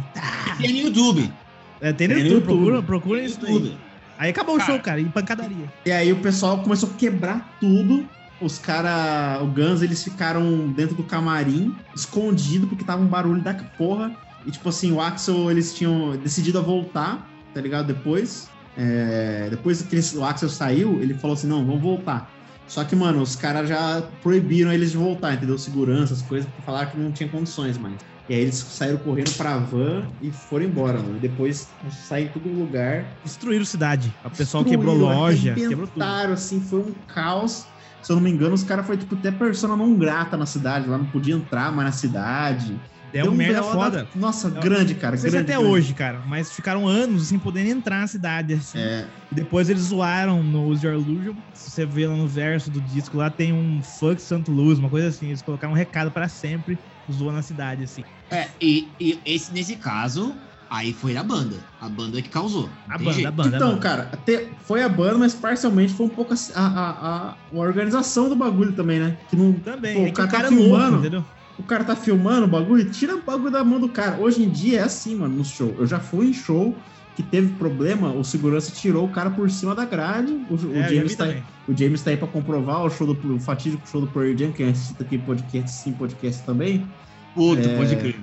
Tem 0.58 0.72
no 0.72 0.78
YouTube. 0.88 1.32
É, 1.80 1.92
tem 1.92 2.08
no 2.08 2.14
Tem 2.14 2.22
no 2.24 2.28
YouTube, 2.30 2.32
YouTube. 2.32 2.44
procura, 2.46 2.82
procura 2.82 3.18
Tem 3.20 3.28
no 3.28 3.34
isso. 3.34 3.46
YouTube. 3.46 3.78
Aí 4.18 4.30
acabou 4.30 4.56
o 4.56 4.60
show, 4.60 4.78
cara, 4.80 5.00
em 5.00 5.08
pancadaria. 5.08 5.70
E 5.84 5.92
aí 5.92 6.12
o 6.12 6.20
pessoal 6.20 6.62
começou 6.62 6.90
a 6.90 6.92
quebrar 6.94 7.56
tudo. 7.60 8.08
Os 8.40 8.58
caras, 8.58 9.42
o 9.42 9.46
Guns, 9.46 9.82
eles 9.82 10.02
ficaram 10.04 10.68
dentro 10.68 10.94
do 10.94 11.02
camarim, 11.02 11.74
escondido, 11.94 12.66
porque 12.66 12.84
tava 12.84 13.02
um 13.02 13.06
barulho 13.06 13.40
da 13.40 13.54
porra. 13.54 14.14
E 14.44 14.50
tipo 14.50 14.68
assim, 14.68 14.92
o 14.92 15.00
Axel, 15.00 15.50
eles 15.50 15.74
tinham 15.74 16.16
decidido 16.16 16.58
a 16.58 16.62
voltar, 16.62 17.28
tá 17.54 17.60
ligado? 17.60 17.86
Depois. 17.86 18.48
É, 18.78 19.48
depois 19.50 19.80
que 19.80 19.96
o 20.18 20.24
Axel 20.24 20.50
saiu, 20.50 21.00
ele 21.00 21.14
falou 21.14 21.34
assim: 21.34 21.46
não, 21.46 21.64
vamos 21.64 21.80
voltar. 21.80 22.30
Só 22.68 22.84
que, 22.84 22.96
mano, 22.96 23.22
os 23.22 23.36
caras 23.36 23.68
já 23.68 24.02
proibiram 24.22 24.72
eles 24.72 24.90
de 24.90 24.96
voltar, 24.96 25.34
entendeu? 25.34 25.56
Segurança, 25.56 26.14
as 26.14 26.22
coisas, 26.22 26.46
porque 26.48 26.62
falaram 26.62 26.90
que 26.90 26.98
não 26.98 27.12
tinha 27.12 27.28
condições 27.28 27.78
mais. 27.78 27.96
E 28.28 28.34
aí 28.34 28.40
eles 28.40 28.56
saíram 28.56 28.98
correndo 28.98 29.32
pra 29.36 29.56
van 29.58 30.10
e 30.20 30.32
foram 30.32 30.64
embora, 30.64 31.00
mano. 31.00 31.16
E 31.16 31.20
depois 31.20 31.76
saíram 32.08 32.30
em 32.30 32.32
todo 32.32 32.48
lugar. 32.48 33.18
Destruíram 33.24 33.64
cidade. 33.64 34.12
O 34.24 34.30
pessoal 34.30 34.64
Destruíram, 34.64 34.92
quebrou 34.94 34.96
loja, 34.96 35.54
quebrou 35.54 35.86
tudo. 35.86 36.02
assim, 36.02 36.60
foi 36.60 36.80
um 36.80 36.94
caos. 37.06 37.64
Se 38.02 38.12
eu 38.12 38.16
não 38.16 38.22
me 38.22 38.30
engano, 38.30 38.54
os 38.54 38.62
caras 38.62 38.86
foi 38.86 38.96
tipo 38.96 39.14
até 39.16 39.30
persona 39.32 39.76
não 39.76 39.96
grata 39.96 40.36
na 40.36 40.46
cidade, 40.46 40.88
lá 40.88 40.98
não 40.98 41.06
podia 41.10 41.34
entrar 41.34 41.72
mais 41.72 41.86
na 41.86 41.92
cidade. 41.92 42.80
Deu 43.12 43.30
um 43.30 43.34
merda 43.34 43.54
da- 43.60 43.62
foda. 43.62 44.08
Nossa, 44.14 44.48
Eu- 44.48 44.60
grande, 44.60 44.94
cara. 44.96 45.12
Não 45.14 45.20
sei 45.22 45.30
se 45.30 45.36
grande, 45.36 45.52
até 45.52 45.58
grande. 45.60 45.72
hoje, 45.74 45.94
cara, 45.94 46.22
mas 46.26 46.52
ficaram 46.52 46.86
anos 46.86 47.28
sem 47.28 47.38
poderem 47.38 47.70
entrar 47.70 48.00
na 48.00 48.06
cidade, 48.06 48.52
assim. 48.54 48.78
É, 48.78 49.08
E 49.30 49.34
depois 49.34 49.68
eles 49.70 49.82
zoaram 49.84 50.42
no 50.42 50.64
Use 50.66 50.84
Your 50.84 50.94
Illusion. 50.94 51.34
Se 51.54 51.70
você 51.70 51.86
vê 51.86 52.06
lá 52.06 52.16
no 52.16 52.28
verso 52.28 52.70
do 52.70 52.80
disco, 52.80 53.16
lá 53.16 53.30
tem 53.30 53.52
um 53.52 53.80
Fuck 53.82 54.20
Santo 54.20 54.52
Luz, 54.52 54.78
uma 54.78 54.90
coisa 54.90 55.08
assim. 55.08 55.26
Eles 55.28 55.42
colocaram 55.42 55.72
um 55.72 55.76
recado 55.76 56.10
pra 56.12 56.28
sempre, 56.28 56.78
zoando 57.10 57.38
a 57.38 57.42
cidade, 57.42 57.84
assim. 57.84 58.04
É, 58.30 58.50
e, 58.60 58.96
e 59.00 59.22
esse, 59.24 59.52
nesse 59.52 59.76
caso, 59.76 60.42
aí 60.68 60.92
foi 60.92 61.14
da 61.14 61.22
banda. 61.22 61.64
A 61.78 61.88
banda 61.88 62.20
que 62.20 62.28
causou. 62.28 62.82
A 62.88 62.98
banda, 62.98 63.12
jeito. 63.12 63.28
a 63.28 63.30
banda, 63.30 63.56
a 63.56 63.56
então, 63.56 63.68
banda. 63.70 63.80
cara, 63.80 64.02
até 64.12 64.56
foi 64.66 64.82
a 64.82 64.88
banda, 64.88 65.18
mas 65.18 65.34
parcialmente 65.34 65.94
foi 65.94 66.06
um 66.06 66.10
pouco 66.10 66.34
a, 66.34 66.36
a, 66.54 66.90
a- 66.90 67.32
a 67.32 67.38
organização 67.52 68.28
do 68.28 68.36
bagulho 68.36 68.74
também, 68.74 68.98
né? 68.98 69.18
Que 69.28 69.36
não, 69.36 69.60
Também, 69.60 69.94
Pô, 69.94 70.00
é 70.06 70.10
o 70.10 70.12
que 70.12 70.12
cara 70.14 70.28
o 70.28 70.30
tá 70.30 70.36
cara 70.36 70.46
é 70.48 70.50
louco, 70.50 70.64
filmando. 70.64 70.98
entendeu? 70.98 71.24
o 71.58 71.64
cara 71.64 71.84
tá 71.84 71.96
filmando 71.96 72.46
o 72.46 72.50
bagulho, 72.50 72.90
tira 72.90 73.16
o 73.16 73.24
bagulho 73.24 73.50
da 73.50 73.64
mão 73.64 73.80
do 73.80 73.90
cara. 73.90 74.20
Hoje 74.20 74.42
em 74.42 74.50
dia 74.50 74.80
é 74.80 74.82
assim, 74.82 75.16
mano, 75.16 75.36
no 75.36 75.44
show. 75.44 75.76
Eu 75.80 75.86
já 75.86 75.98
fui 76.00 76.28
em 76.28 76.32
show 76.32 76.82
que 77.16 77.22
teve 77.22 77.54
problema, 77.54 78.12
o 78.12 78.22
segurança 78.22 78.70
tirou 78.70 79.06
o 79.06 79.08
cara 79.08 79.30
por 79.30 79.50
cima 79.50 79.74
da 79.74 79.86
grade. 79.86 80.32
O, 80.50 80.54
o 80.54 80.76
É, 80.76 80.82
já 80.82 80.94
James 80.94 81.16
tá, 81.16 81.24
também. 81.26 81.42
O 81.66 81.74
James 81.74 82.02
tá 82.02 82.10
aí 82.10 82.16
pra 82.16 82.28
comprovar 82.28 82.84
o 82.84 82.90
show 82.90 83.06
do 83.12 83.34
o 83.34 83.40
fatídico 83.40 83.88
show 83.88 84.02
do 84.02 84.06
Pearl 84.06 84.36
Jam, 84.36 84.52
que 84.52 84.62
assiste 84.62 85.00
aqui 85.00 85.16
podcast, 85.16 85.70
sim, 85.70 85.92
podcast 85.92 86.44
também. 86.44 86.86
Puta, 87.34 87.62
É. 87.62 87.76
pode 87.76 87.96
crer. 87.96 88.16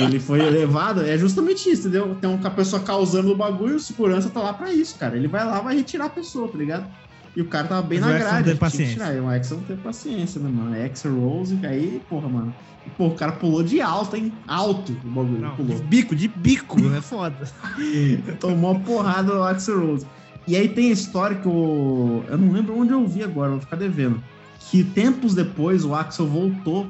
Ele 0.00 0.18
foi 0.18 0.38
levado, 0.38 1.02
é 1.02 1.16
justamente 1.16 1.70
isso, 1.70 1.82
entendeu? 1.88 2.16
Tem 2.20 2.28
uma 2.28 2.50
pessoa 2.50 2.82
causando 2.82 3.30
o 3.30 3.36
bagulho, 3.36 3.76
o 3.76 3.80
segurança 3.80 4.28
tá 4.30 4.40
lá 4.40 4.52
pra 4.52 4.72
isso, 4.72 4.98
cara. 4.98 5.16
Ele 5.16 5.28
vai 5.28 5.44
lá, 5.44 5.60
vai 5.60 5.76
retirar 5.76 6.06
a 6.06 6.10
pessoa, 6.10 6.48
tá 6.48 6.58
ligado? 6.58 6.86
E 7.34 7.40
o 7.40 7.46
cara 7.46 7.66
tava 7.66 7.82
bem 7.82 7.98
Mas 7.98 8.08
na 8.10 8.18
não 8.18 8.26
grade. 8.26 8.50
que 8.52 8.56
paciência. 8.58 8.92
tirar. 8.94 9.14
E 9.14 9.20
o 9.20 9.28
Axel 9.28 9.56
não 9.56 9.64
teve 9.64 9.80
paciência, 9.80 10.40
né, 10.40 10.50
mano? 10.50 10.74
É 10.76 10.84
Axel 10.84 11.18
Rose, 11.18 11.58
aí, 11.64 12.02
porra, 12.08 12.28
mano. 12.28 12.54
E, 12.86 12.90
pô, 12.90 13.06
o 13.06 13.14
cara 13.14 13.32
pulou 13.32 13.62
de 13.62 13.80
alto, 13.80 14.16
hein? 14.16 14.32
Alto 14.46 14.92
o 15.04 15.08
bagulho, 15.08 15.40
Não, 15.40 15.50
de 15.50 15.56
pulou. 15.56 15.78
bico, 15.84 16.14
de 16.14 16.28
bico, 16.28 16.78
é 16.94 17.00
foda. 17.00 17.48
Tomou 18.38 18.72
uma 18.72 18.80
porrada 18.80 19.32
do 19.32 19.42
Axel 19.42 19.80
Rose. 19.86 20.06
E 20.46 20.56
aí 20.56 20.68
tem 20.68 20.88
a 20.90 20.92
história 20.92 21.36
que 21.36 21.46
o. 21.48 22.22
Eu 22.28 22.36
não 22.36 22.52
lembro 22.52 22.76
onde 22.78 22.92
eu 22.92 23.06
vi 23.06 23.22
agora, 23.22 23.50
vou 23.52 23.60
ficar 23.60 23.76
devendo. 23.76 24.22
Que 24.70 24.82
tempos 24.84 25.34
depois 25.34 25.84
o 25.84 25.94
Axel 25.94 26.26
voltou 26.26 26.86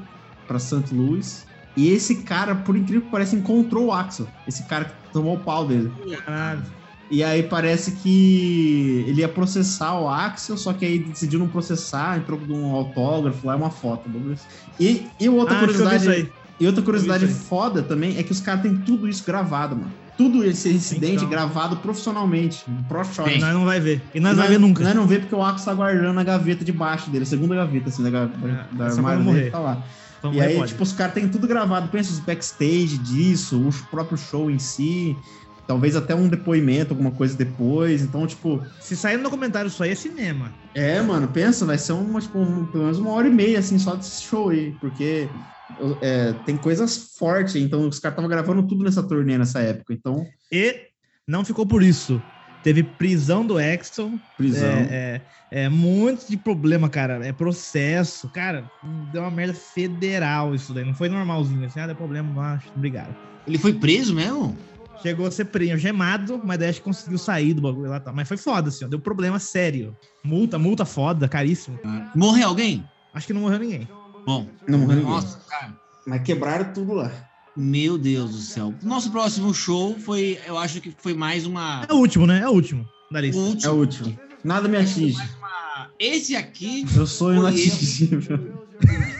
pra 0.47 0.59
St. 0.59 0.93
Louis. 0.93 1.45
E 1.75 1.89
esse 1.89 2.23
cara, 2.23 2.53
por 2.55 2.75
incrível 2.75 3.01
que 3.03 3.09
pareça, 3.09 3.35
encontrou 3.35 3.85
o 3.87 3.91
Axel. 3.93 4.27
Esse 4.47 4.63
cara 4.63 4.85
que 4.85 4.93
tomou 5.11 5.35
o 5.35 5.39
pau 5.39 5.65
dele. 5.67 5.91
Caralho. 6.25 6.61
E 7.11 7.23
aí 7.23 7.43
parece 7.43 7.91
que 7.91 9.03
ele 9.07 9.21
ia 9.21 9.29
processar 9.29 9.99
o 9.99 10.07
Axel, 10.09 10.57
só 10.57 10.73
que 10.73 10.85
aí 10.85 10.99
decidiu 10.99 11.39
não 11.39 11.47
processar, 11.47 12.17
em 12.17 12.21
troco 12.21 12.45
de 12.45 12.51
um 12.53 12.71
autógrafo, 12.73 13.45
lá 13.45 13.53
é 13.53 13.55
uma 13.55 13.69
foto. 13.69 14.09
assim. 14.33 14.45
E, 14.79 15.07
e 15.19 15.29
outra 15.29 15.55
Ah, 15.57 15.59
curiosidade. 15.59 16.31
E 16.59 16.67
outra 16.67 16.81
curiosidade 16.81 17.27
foda 17.27 17.81
também 17.83 18.17
é 18.17 18.23
que 18.23 18.31
os 18.31 18.39
caras 18.39 18.61
têm 18.61 18.75
tudo 18.77 19.07
isso 19.07 19.23
gravado, 19.25 19.75
mano. 19.75 19.91
Tudo 20.17 20.43
esse 20.43 20.69
incidente 20.69 21.15
Então. 21.17 21.29
gravado 21.29 21.77
profissionalmente, 21.77 22.63
pro 22.87 23.03
shot. 23.03 23.29
E 23.29 23.39
nós 23.39 23.53
não 23.53 23.65
vai 23.65 23.79
ver. 23.79 24.01
E 24.13 24.19
nós 24.19 24.31
não 24.35 24.43
vai 24.43 24.47
ver 24.47 24.59
nunca. 24.59 24.83
Nós 24.83 24.95
não 24.95 25.07
vê 25.07 25.19
porque 25.19 25.33
o 25.35 25.43
Axel 25.43 25.65
tá 25.65 25.73
guardando 25.73 26.19
a 26.19 26.23
gaveta 26.23 26.63
debaixo 26.63 27.09
dele, 27.09 27.23
a 27.23 27.27
segunda 27.27 27.55
gaveta, 27.55 27.89
assim, 27.89 28.03
da, 28.03 28.09
É, 28.09 28.65
da 28.77 28.85
armário 28.85 29.23
dele, 29.23 29.49
tá 29.49 29.59
lá. 29.59 29.83
Então 30.19 30.33
e 30.33 30.39
aí, 30.39 30.55
pode. 30.55 30.71
tipo, 30.71 30.83
os 30.83 30.93
caras 30.93 31.15
têm 31.15 31.27
tudo 31.27 31.47
gravado. 31.47 31.89
Pensa 31.89 32.13
os 32.13 32.19
backstage 32.19 32.97
disso, 32.99 33.59
o 33.59 33.73
próprio 33.89 34.17
show 34.17 34.49
em 34.49 34.59
si. 34.59 35.17
Talvez 35.65 35.95
até 35.95 36.13
um 36.13 36.27
depoimento, 36.27 36.93
alguma 36.93 37.11
coisa 37.11 37.37
depois. 37.37 38.01
Então, 38.01 38.27
tipo, 38.27 38.65
Se 38.79 38.95
sair 38.97 39.17
no 39.17 39.23
documentário 39.23 39.67
isso 39.69 39.81
aí 39.83 39.91
é 39.91 39.95
cinema. 39.95 40.53
é, 40.75 41.01
mano, 41.01 41.27
pensa, 41.27 41.65
vai 41.65 41.77
ser 41.77 41.93
uma, 41.93 42.19
tipo, 42.19 42.39
um- 42.39 42.65
pelo 42.65 42.83
menos 42.83 42.99
uma 42.99 43.11
hora 43.11 43.27
e 43.27 43.31
meia, 43.31 43.59
assim, 43.59 43.77
só 43.79 43.95
desse 43.95 44.21
show 44.23 44.49
aí. 44.49 44.71
Porque 44.79 45.31
é, 46.01 46.33
tem 46.45 46.57
coisas 46.57 47.15
fortes. 47.17 47.55
Então, 47.55 47.87
os 47.87 47.99
caras 47.99 48.13
estavam 48.13 48.29
gravando 48.29 48.67
tudo 48.67 48.83
nessa 48.83 49.01
turnê 49.01 49.37
nessa 49.37 49.59
época. 49.61 49.93
Então, 49.93 50.25
E 50.51 50.75
não 51.27 51.45
ficou 51.45 51.65
por 51.65 51.81
isso. 51.81 52.21
Teve 52.61 52.81
prisão 52.83 53.45
do 53.45 53.59
Exxon. 53.59 54.17
prisão. 54.37 54.69
É, 54.89 55.21
é, 55.51 55.63
é 55.65 55.69
muito 55.69 56.27
de 56.29 56.37
problema, 56.37 56.89
cara. 56.89 57.25
É 57.25 57.33
processo. 57.33 58.29
Cara, 58.31 58.69
deu 59.11 59.21
uma 59.21 59.31
merda 59.31 59.53
federal 59.53 60.55
isso 60.55 60.73
daí. 60.73 60.85
Não 60.85 60.93
foi 60.93 61.09
normalzinho. 61.09 61.65
Assim, 61.65 61.79
ah, 61.79 61.87
deu 61.87 61.95
problema, 61.95 62.31
mas 62.31 62.63
obrigado. 62.75 63.15
Ele 63.45 63.57
foi 63.57 63.73
preso 63.73 64.15
mesmo? 64.15 64.57
Chegou 65.03 65.27
a 65.27 65.31
ser 65.31 65.45
preso, 65.45 65.77
gemado, 65.77 66.41
mas 66.43 66.57
daí 66.57 66.69
acho 66.69 66.79
que 66.79 66.85
conseguiu 66.85 67.17
sair 67.17 67.53
do 67.53 67.61
bagulho 67.61 67.89
lá. 67.89 67.99
Tá. 67.99 68.11
Mas 68.13 68.27
foi 68.27 68.37
foda, 68.37 68.69
assim, 68.69 68.85
ó, 68.85 68.87
deu 68.87 68.99
problema 68.99 69.37
sério. 69.37 69.95
Multa, 70.23 70.57
multa 70.57 70.85
foda, 70.85 71.27
caríssimo. 71.27 71.77
Morreu 72.15 72.47
alguém? 72.47 72.83
Acho 73.13 73.27
que 73.27 73.33
não 73.33 73.41
morreu 73.41 73.59
ninguém. 73.59 73.87
Bom. 74.25 74.47
Não 74.67 74.79
morreu 74.79 74.95
ninguém. 74.97 75.11
Nossa, 75.11 75.37
cara. 75.49 75.75
Mas 76.07 76.21
quebraram 76.23 76.73
tudo 76.73 76.93
lá. 76.93 77.11
Meu 77.55 77.97
Deus 77.97 78.31
do 78.31 78.37
céu. 78.37 78.73
Nosso 78.81 79.11
próximo 79.11 79.53
show 79.53 79.95
foi, 79.99 80.39
eu 80.47 80.57
acho 80.57 80.81
que 80.81 80.91
foi 80.97 81.13
mais 81.13 81.45
uma. 81.45 81.85
É 81.87 81.93
o 81.93 81.97
último, 81.97 82.25
né? 82.25 82.39
É 82.39 82.47
o 82.47 82.51
último 82.51 82.87
da 83.11 83.19
o 83.19 83.21
lista. 83.21 83.39
É 83.67 83.69
o 83.69 83.75
último. 83.75 84.07
último. 84.07 84.19
Nada 84.43 84.67
me 84.67 84.77
atinge. 84.77 85.15
uma- 85.37 85.89
Esse 85.99 86.35
aqui, 86.35 86.85
Eu 86.95 87.05
sou 87.05 87.33
inatingível. 87.33 88.39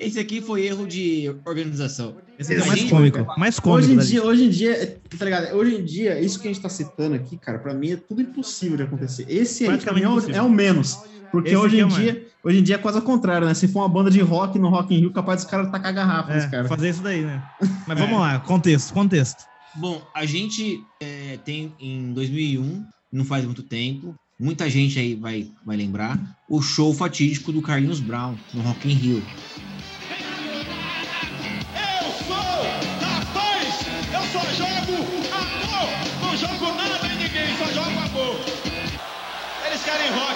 esse 0.00 0.18
aqui 0.18 0.40
foi 0.40 0.66
erro 0.66 0.86
de 0.86 1.32
organização. 1.44 2.16
Esse 2.38 2.52
aqui 2.52 2.62
é 2.62 2.64
o 2.64 2.66
mais 2.68 2.80
Gente, 2.80 2.90
cômico. 2.90 3.38
Mais 3.38 3.60
cômico. 3.60 3.78
Hoje 3.78 3.92
em 3.92 3.98
dia, 3.98 4.24
hoje 4.24 4.44
em 4.44 4.48
dia, 4.50 5.00
tá 5.18 5.24
ligado? 5.24 5.54
Hoje 5.54 5.76
em 5.76 5.84
dia, 5.84 6.18
isso 6.20 6.40
que 6.40 6.48
a 6.48 6.52
gente 6.52 6.62
tá 6.62 6.68
citando 6.68 7.14
aqui, 7.14 7.36
cara, 7.36 7.58
pra 7.58 7.74
mim 7.74 7.92
é 7.92 7.96
tudo 7.96 8.22
impossível 8.22 8.78
de 8.78 8.82
acontecer. 8.84 9.26
Esse 9.28 9.64
aí 9.64 9.78
pra 9.78 9.92
mim 9.92 10.00
Praticamente 10.00 10.36
é 10.36 10.40
o, 10.40 10.44
é 10.44 10.46
o 10.46 10.50
menos. 10.50 10.98
Porque 11.30 11.50
Esse 11.50 11.56
hoje 11.56 11.76
em 11.76 11.80
é 11.80 11.84
o 11.84 11.88
dia, 11.88 12.26
hoje 12.42 12.58
em 12.58 12.62
dia 12.62 12.74
é 12.74 12.78
quase 12.78 12.98
ao 12.98 13.04
contrário, 13.04 13.46
né? 13.46 13.54
Se 13.54 13.68
for 13.68 13.80
uma 13.80 13.88
banda 13.88 14.10
de 14.10 14.20
rock 14.20 14.58
no 14.58 14.68
Rock 14.68 14.94
in 14.94 14.98
Rio, 15.00 15.12
capaz 15.12 15.42
dos 15.42 15.50
caras 15.50 15.70
tacar 15.70 15.92
garrafa 15.92 16.32
É, 16.32 16.48
caras. 16.48 16.68
fazer 16.68 16.90
isso 16.90 17.02
daí, 17.02 17.22
né? 17.22 17.42
Mas 17.86 17.98
vamos 17.98 18.18
lá, 18.18 18.40
contexto, 18.40 18.92
contexto. 18.92 19.44
Bom, 19.76 20.02
a 20.14 20.26
gente 20.26 20.80
é, 21.00 21.38
tem 21.44 21.72
em 21.78 22.12
2001, 22.12 22.84
não 23.12 23.24
faz 23.24 23.44
muito 23.44 23.62
tempo, 23.62 24.16
muita 24.38 24.68
gente 24.68 24.98
aí 24.98 25.14
vai, 25.14 25.46
vai 25.64 25.76
lembrar, 25.76 26.18
o 26.48 26.60
show 26.60 26.92
fatídico 26.92 27.52
do 27.52 27.62
Carlinhos 27.62 28.00
Brown 28.00 28.34
no 28.52 28.62
Rock 28.62 28.90
in 28.90 28.94
Rio. 28.94 29.22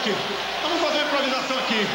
aqui. 0.05 0.13
Vamos 0.63 0.81
fazer 0.81 0.99
uma 0.99 1.07
improvisação 1.07 1.59
aqui. 1.59 1.87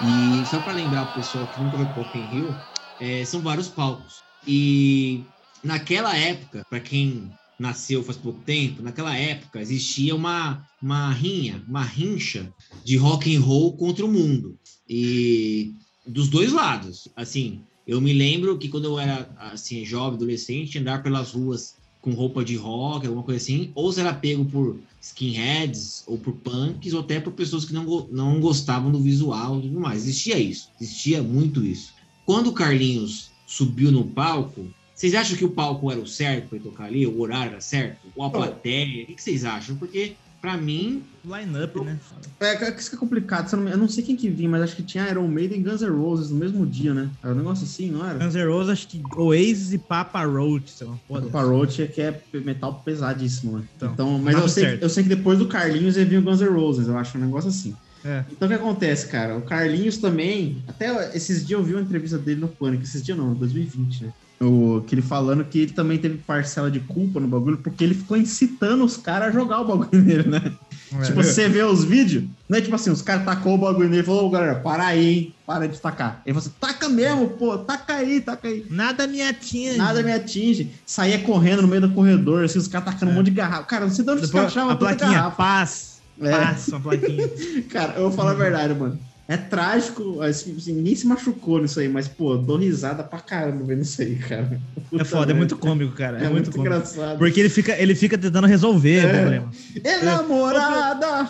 E 0.00 0.46
só 0.46 0.60
para 0.60 0.74
lembrar 0.74 1.02
o 1.02 1.14
pessoal 1.14 1.46
que 1.48 1.60
nunca 1.60 1.76
vai 1.76 1.86
Rock 1.92 2.18
in 2.18 2.26
Rio, 2.26 2.56
é, 3.00 3.24
são 3.24 3.40
vários 3.40 3.68
palcos. 3.68 4.22
E 4.46 5.24
naquela 5.64 6.16
época, 6.16 6.64
para 6.70 6.78
quem 6.78 7.32
nasceu 7.58 8.02
faz 8.02 8.16
pouco 8.16 8.40
tempo, 8.40 8.82
naquela 8.82 9.16
época 9.16 9.60
existia 9.60 10.14
uma, 10.14 10.64
uma 10.80 11.10
rinha, 11.12 11.62
uma 11.66 11.82
rincha 11.82 12.52
de 12.84 12.96
rock 12.96 13.34
and 13.34 13.40
roll 13.40 13.72
contra 13.76 14.04
o 14.04 14.12
mundo. 14.12 14.56
E 14.88 15.74
dos 16.06 16.28
dois 16.28 16.52
lados, 16.52 17.08
assim, 17.16 17.60
eu 17.86 18.00
me 18.00 18.12
lembro 18.12 18.58
que 18.58 18.68
quando 18.68 18.84
eu 18.84 18.98
era 18.98 19.28
assim 19.38 19.84
jovem, 19.84 20.16
adolescente, 20.16 20.78
andar 20.78 21.02
pelas 21.02 21.32
ruas 21.32 21.76
com 22.00 22.12
roupa 22.12 22.44
de 22.44 22.54
rock, 22.54 23.06
alguma 23.06 23.24
coisa 23.24 23.42
assim, 23.42 23.72
ou 23.74 23.92
será 23.92 24.12
pego 24.12 24.44
por 24.44 24.78
skinheads, 25.00 26.04
ou 26.06 26.16
por 26.18 26.34
punks, 26.34 26.92
ou 26.92 27.00
até 27.00 27.18
por 27.18 27.32
pessoas 27.32 27.64
que 27.64 27.72
não, 27.72 28.06
não 28.10 28.40
gostavam 28.40 28.92
do 28.92 29.00
visual 29.00 29.58
e 29.58 29.62
tudo 29.62 29.80
mais. 29.80 30.02
Existia 30.02 30.38
isso, 30.38 30.70
existia 30.80 31.22
muito 31.22 31.64
isso. 31.64 31.92
Quando 32.24 32.48
o 32.48 32.52
Carlinhos 32.52 33.30
subiu 33.46 33.90
no 33.90 34.04
palco, 34.04 34.66
vocês 34.98 35.14
acham 35.14 35.36
que 35.36 35.44
o 35.44 35.50
palco 35.50 35.92
era 35.92 36.00
o 36.00 36.06
certo 36.08 36.48
para 36.48 36.58
tocar 36.58 36.84
ali? 36.86 37.06
O 37.06 37.20
horário 37.20 37.52
era 37.52 37.60
certo? 37.60 37.98
Ou 38.16 38.24
a 38.24 38.30
plateia? 38.30 39.04
O 39.04 39.06
que 39.06 39.22
vocês 39.22 39.44
acham? 39.44 39.76
Porque, 39.76 40.16
pra 40.40 40.56
mim, 40.56 41.04
Line-up, 41.24 41.80
né? 41.84 42.00
É, 42.40 42.56
que 42.56 42.80
isso 42.80 42.90
que 42.90 42.96
é 42.96 42.98
complicado. 42.98 43.48
Eu 43.54 43.78
não, 43.78 43.88
sei 43.88 44.02
quem 44.02 44.16
que 44.16 44.28
vinha, 44.28 44.48
mas 44.48 44.62
acho 44.62 44.74
que 44.74 44.82
tinha 44.82 45.08
Iron 45.08 45.28
Maiden 45.28 45.60
e 45.60 45.62
Guns 45.62 45.82
N' 45.82 45.90
Roses 45.90 46.30
no 46.30 46.36
mesmo 46.36 46.66
dia, 46.66 46.92
né? 46.92 47.08
Era 47.22 47.32
um 47.32 47.36
negócio 47.36 47.62
assim, 47.62 47.92
não 47.92 48.04
era? 48.04 48.18
Guns 48.18 48.34
N' 48.34 48.44
Roses, 48.48 48.70
acho 48.70 48.88
que 48.88 49.00
Oasis 49.16 49.72
e 49.72 49.78
Papa 49.78 50.24
Roach, 50.24 50.72
sei 50.72 50.88
lá. 50.88 50.94
O 51.08 51.14
Foda. 51.14 51.42
Roach 51.42 51.80
é 51.80 51.86
que 51.86 52.00
é 52.02 52.20
metal 52.32 52.82
pesadíssimo, 52.84 53.58
né? 53.58 53.64
Então, 53.76 53.92
Então, 53.92 54.18
mas 54.18 54.34
eu 54.34 54.48
sei, 54.48 54.64
certo. 54.64 54.82
eu 54.82 54.88
sei 54.88 55.04
que 55.04 55.08
depois 55.10 55.38
do 55.38 55.46
Carlinhos 55.46 55.96
ele 55.96 56.06
vinha 56.06 56.20
o 56.20 56.24
Guns 56.24 56.40
N' 56.40 56.48
Roses, 56.48 56.88
eu 56.88 56.98
acho 56.98 57.16
um 57.16 57.20
negócio 57.20 57.50
assim. 57.50 57.72
É. 58.04 58.24
Então 58.32 58.46
o 58.46 58.50
que 58.50 58.56
acontece, 58.56 59.06
cara? 59.06 59.36
O 59.36 59.42
Carlinhos 59.42 59.98
também, 59.98 60.60
até 60.66 61.16
esses 61.16 61.46
dias 61.46 61.60
eu 61.60 61.64
vi 61.64 61.74
uma 61.74 61.82
entrevista 61.82 62.18
dele 62.18 62.40
no 62.40 62.48
Pânico, 62.48 62.82
esses 62.82 63.00
dias 63.00 63.16
não, 63.16 63.32
2020, 63.34 64.04
né? 64.04 64.12
O, 64.40 64.84
que 64.86 64.94
ele 64.94 65.02
falando 65.02 65.44
que 65.44 65.58
ele 65.58 65.72
também 65.72 65.98
teve 65.98 66.18
parcela 66.18 66.70
de 66.70 66.78
culpa 66.78 67.18
no 67.18 67.26
bagulho, 67.26 67.58
porque 67.58 67.82
ele 67.82 67.94
ficou 67.94 68.16
incitando 68.16 68.84
os 68.84 68.96
caras 68.96 69.28
a 69.28 69.32
jogar 69.32 69.60
o 69.60 69.64
bagulho 69.64 69.88
nele, 70.00 70.28
né? 70.28 70.52
É. 70.92 71.02
Tipo, 71.02 71.22
você 71.22 71.48
vê 71.48 71.62
os 71.62 71.84
vídeos, 71.84 72.24
não 72.48 72.56
é 72.56 72.60
tipo 72.60 72.74
assim, 72.74 72.90
os 72.90 73.02
caras 73.02 73.24
tacou 73.24 73.54
o 73.54 73.58
bagulho 73.58 73.88
nele 73.88 74.02
e 74.02 74.06
falou, 74.06 74.26
ô 74.26 74.30
galera, 74.30 74.54
para 74.56 74.86
aí, 74.86 75.06
hein? 75.06 75.34
Para 75.44 75.66
de 75.66 75.80
tacar. 75.80 76.22
Ele 76.24 76.34
falou 76.34 76.46
assim, 76.46 76.56
taca 76.60 76.88
mesmo, 76.88 77.30
pô, 77.30 77.58
taca 77.58 77.94
aí, 77.94 78.20
taca 78.20 78.46
aí. 78.46 78.64
Nada 78.70 79.08
me 79.08 79.20
atinge. 79.20 79.76
Nada 79.76 80.02
me 80.04 80.12
atinge. 80.12 80.70
Saía 80.86 81.18
correndo 81.18 81.62
no 81.62 81.68
meio 81.68 81.82
do 81.82 81.90
corredor, 81.90 82.44
assim, 82.44 82.58
os 82.58 82.68
caras 82.68 82.92
tacando 82.92 83.10
um 83.10 83.14
monte 83.14 83.26
de 83.26 83.32
garrafa. 83.32 83.64
Cara, 83.64 83.86
não 83.86 83.92
sei 83.92 84.04
de 84.04 84.10
onde 84.12 84.24
os 84.24 84.30
caras 84.30 84.52
achavam 84.52 84.70
a 84.70 84.76
plaquinha, 84.76 85.10
garrafa. 85.10 85.36
paz. 85.36 85.98
É. 86.20 86.70
Uma 86.70 86.80
plaquinha. 86.80 87.28
Cara, 87.70 87.94
eu 87.94 88.02
vou 88.02 88.12
falar 88.12 88.32
a 88.32 88.34
verdade, 88.34 88.74
mano. 88.74 88.98
É 89.30 89.36
trágico, 89.36 90.22
assim, 90.22 90.56
assim, 90.56 90.72
ninguém 90.72 90.96
se 90.96 91.06
machucou 91.06 91.60
nisso 91.60 91.78
aí, 91.78 91.86
mas, 91.86 92.08
pô, 92.08 92.34
dou 92.38 92.56
risada 92.56 93.04
pra 93.04 93.20
caramba 93.20 93.62
vendo 93.62 93.82
isso 93.82 94.00
aí, 94.00 94.16
cara. 94.16 94.58
É 94.90 95.04
foda, 95.04 95.24
é 95.24 95.26
merda. 95.26 95.34
muito 95.34 95.56
cômico, 95.58 95.94
cara. 95.94 96.16
É, 96.18 96.24
É, 96.24 96.30
muito, 96.30 96.46
muito 96.46 96.60
engraçado. 96.60 97.18
Porque 97.18 97.38
ele 97.38 97.50
fica, 97.50 97.76
ele 97.78 97.94
fica 97.94 98.16
tentando 98.16 98.46
resolver 98.46 99.04
o 99.04 99.10
problema. 99.10 99.50
Enamorada! 99.84 101.28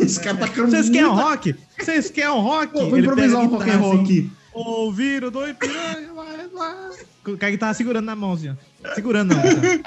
Esse 0.00 0.20
cara 0.20 0.36
tá 0.36 0.46
tacando 0.46 0.70
Vocês 0.70 0.88
querem 0.88 1.08
um 1.08 1.14
rock? 1.14 1.56
Vocês 1.76 2.10
querem 2.10 2.30
um 2.30 2.40
rock? 2.40 2.72
Pô, 2.72 2.88
Vou 2.88 2.98
improvisar 2.98 3.40
um 3.40 3.46
rock 3.48 3.68
and 3.68 3.76
roll 3.78 4.02
assim, 4.02 4.30
aqui. 4.60 4.68
Ouviram 4.68 5.30
do 5.30 5.46
Ipiranga, 5.48 6.12
vai 6.14 6.46
lá. 6.52 6.90
Com 7.24 7.32
a 7.32 7.50
guitarra 7.50 7.74
segurando 7.74 8.04
na 8.06 8.16
mão, 8.16 8.32
assim, 8.32 8.50
ó. 8.50 8.94
Segurando, 8.94 9.34
não. 9.34 9.42
cara. 9.42 9.82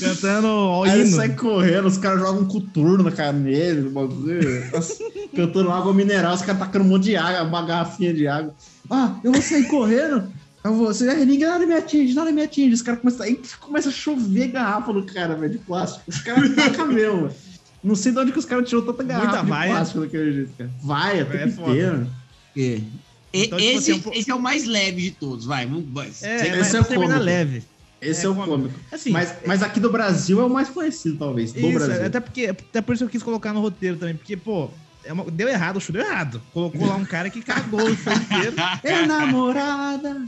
Cantando 0.00 0.46
o 0.48 0.84
Aí 0.84 1.00
hino. 1.02 1.16
sai 1.16 1.34
correndo, 1.34 1.86
os 1.86 1.98
caras 1.98 2.20
jogam 2.20 2.42
um 2.42 2.48
coturno 2.48 3.02
na 3.04 3.10
cara 3.12 3.32
dele, 3.32 3.80
no 3.82 3.90
bagulho. 3.90 4.70
Nossa, 4.72 5.02
Cantando 5.34 5.70
água 5.70 5.92
mineral, 5.94 6.34
os 6.34 6.42
caras 6.42 6.60
tacando 6.60 6.84
um 6.84 6.88
monte 6.88 7.04
de 7.04 7.16
água, 7.16 7.42
uma 7.42 7.62
garrafinha 7.64 8.12
de 8.12 8.26
água. 8.28 8.54
Ah, 8.90 9.16
eu 9.24 9.32
vou 9.32 9.42
sair 9.42 9.66
correndo. 9.68 10.30
Eu 10.64 10.74
vou, 10.74 10.86
você, 10.88 11.12
ninguém 11.24 11.46
nada 11.48 11.64
me 11.64 11.74
atinge, 11.74 12.12
nada 12.14 12.32
me 12.32 12.42
atinge. 12.42 12.74
Os 12.74 12.82
caras 12.82 13.00
começam, 13.00 13.24
aí 13.24 13.40
começa 13.60 13.88
a 13.88 13.92
chover 13.92 14.48
garrafa 14.48 14.92
no 14.92 15.04
cara, 15.06 15.34
velho, 15.36 15.52
de 15.52 15.58
plástico. 15.58 16.04
Os 16.08 16.18
caras 16.22 16.54
tacam 16.54 16.88
mesmo, 16.88 17.28
velho. 17.28 17.34
Não 17.84 17.94
sei 17.94 18.10
de 18.12 18.18
onde 18.18 18.32
que 18.32 18.38
os 18.38 18.44
caras 18.44 18.68
tirou 18.68 18.82
tanta 18.84 19.04
garrafa 19.04 19.26
Muita 19.28 19.42
de 19.44 19.48
vaia. 19.50 19.70
plástico 19.72 20.00
daquele 20.00 20.32
jeito, 20.32 20.52
cara. 20.58 20.70
Vai, 20.82 21.20
até 21.20 21.38
É 21.38 21.42
é 21.44 21.48
foda. 21.50 21.70
inteiro. 21.70 22.06
é. 22.56 22.60
E- 22.60 22.82
Então, 23.32 23.58
tipo 23.58 23.70
esse, 23.78 23.90
assim, 23.90 24.00
um 24.00 24.02
po- 24.02 24.12
esse 24.14 24.30
é 24.30 24.34
o 24.34 24.40
mais 24.40 24.64
leve 24.64 25.02
de 25.02 25.10
todos, 25.10 25.44
vai. 25.46 25.66
Vamos. 25.66 26.22
É, 26.22 26.58
esse 26.60 26.76
é 26.76 26.80
o 26.80 26.84
cômico. 26.84 27.18
leve. 27.18 27.62
Esse 28.00 28.22
É, 28.22 28.26
é, 28.26 28.28
o 28.28 28.34
cômico. 28.34 28.50
cômico. 28.56 28.80
Assim, 28.92 29.10
Mas, 29.10 29.34
mas 29.46 29.62
aqui 29.62 29.80
do 29.80 29.90
Brasil 29.90 30.40
é 30.40 30.44
o 30.44 30.50
mais 30.50 30.68
conhecido, 30.68 31.16
talvez. 31.18 31.52
Do 31.52 31.60
Isso, 31.60 31.72
Brasil. 31.72 32.06
até 32.06 32.20
porque 32.20 32.46
até 32.46 32.80
por 32.80 32.94
isso 32.94 33.04
eu 33.04 33.08
quis 33.08 33.22
colocar 33.22 33.52
no 33.52 33.60
roteiro 33.60 33.96
também, 33.96 34.14
porque, 34.14 34.36
pô, 34.36 34.70
é 35.04 35.12
uma- 35.12 35.24
deu 35.30 35.48
errado, 35.48 35.76
o 35.76 35.80
show 35.80 35.92
deu 35.92 36.02
errado. 36.02 36.40
Colocou 36.52 36.86
lá 36.86 36.96
um 36.96 37.04
cara 37.04 37.28
que 37.30 37.42
cagou 37.42 37.80
o 37.82 37.96
show 37.96 38.12
inteiro. 38.12 38.54
É 38.84 39.06
namorada. 39.06 40.22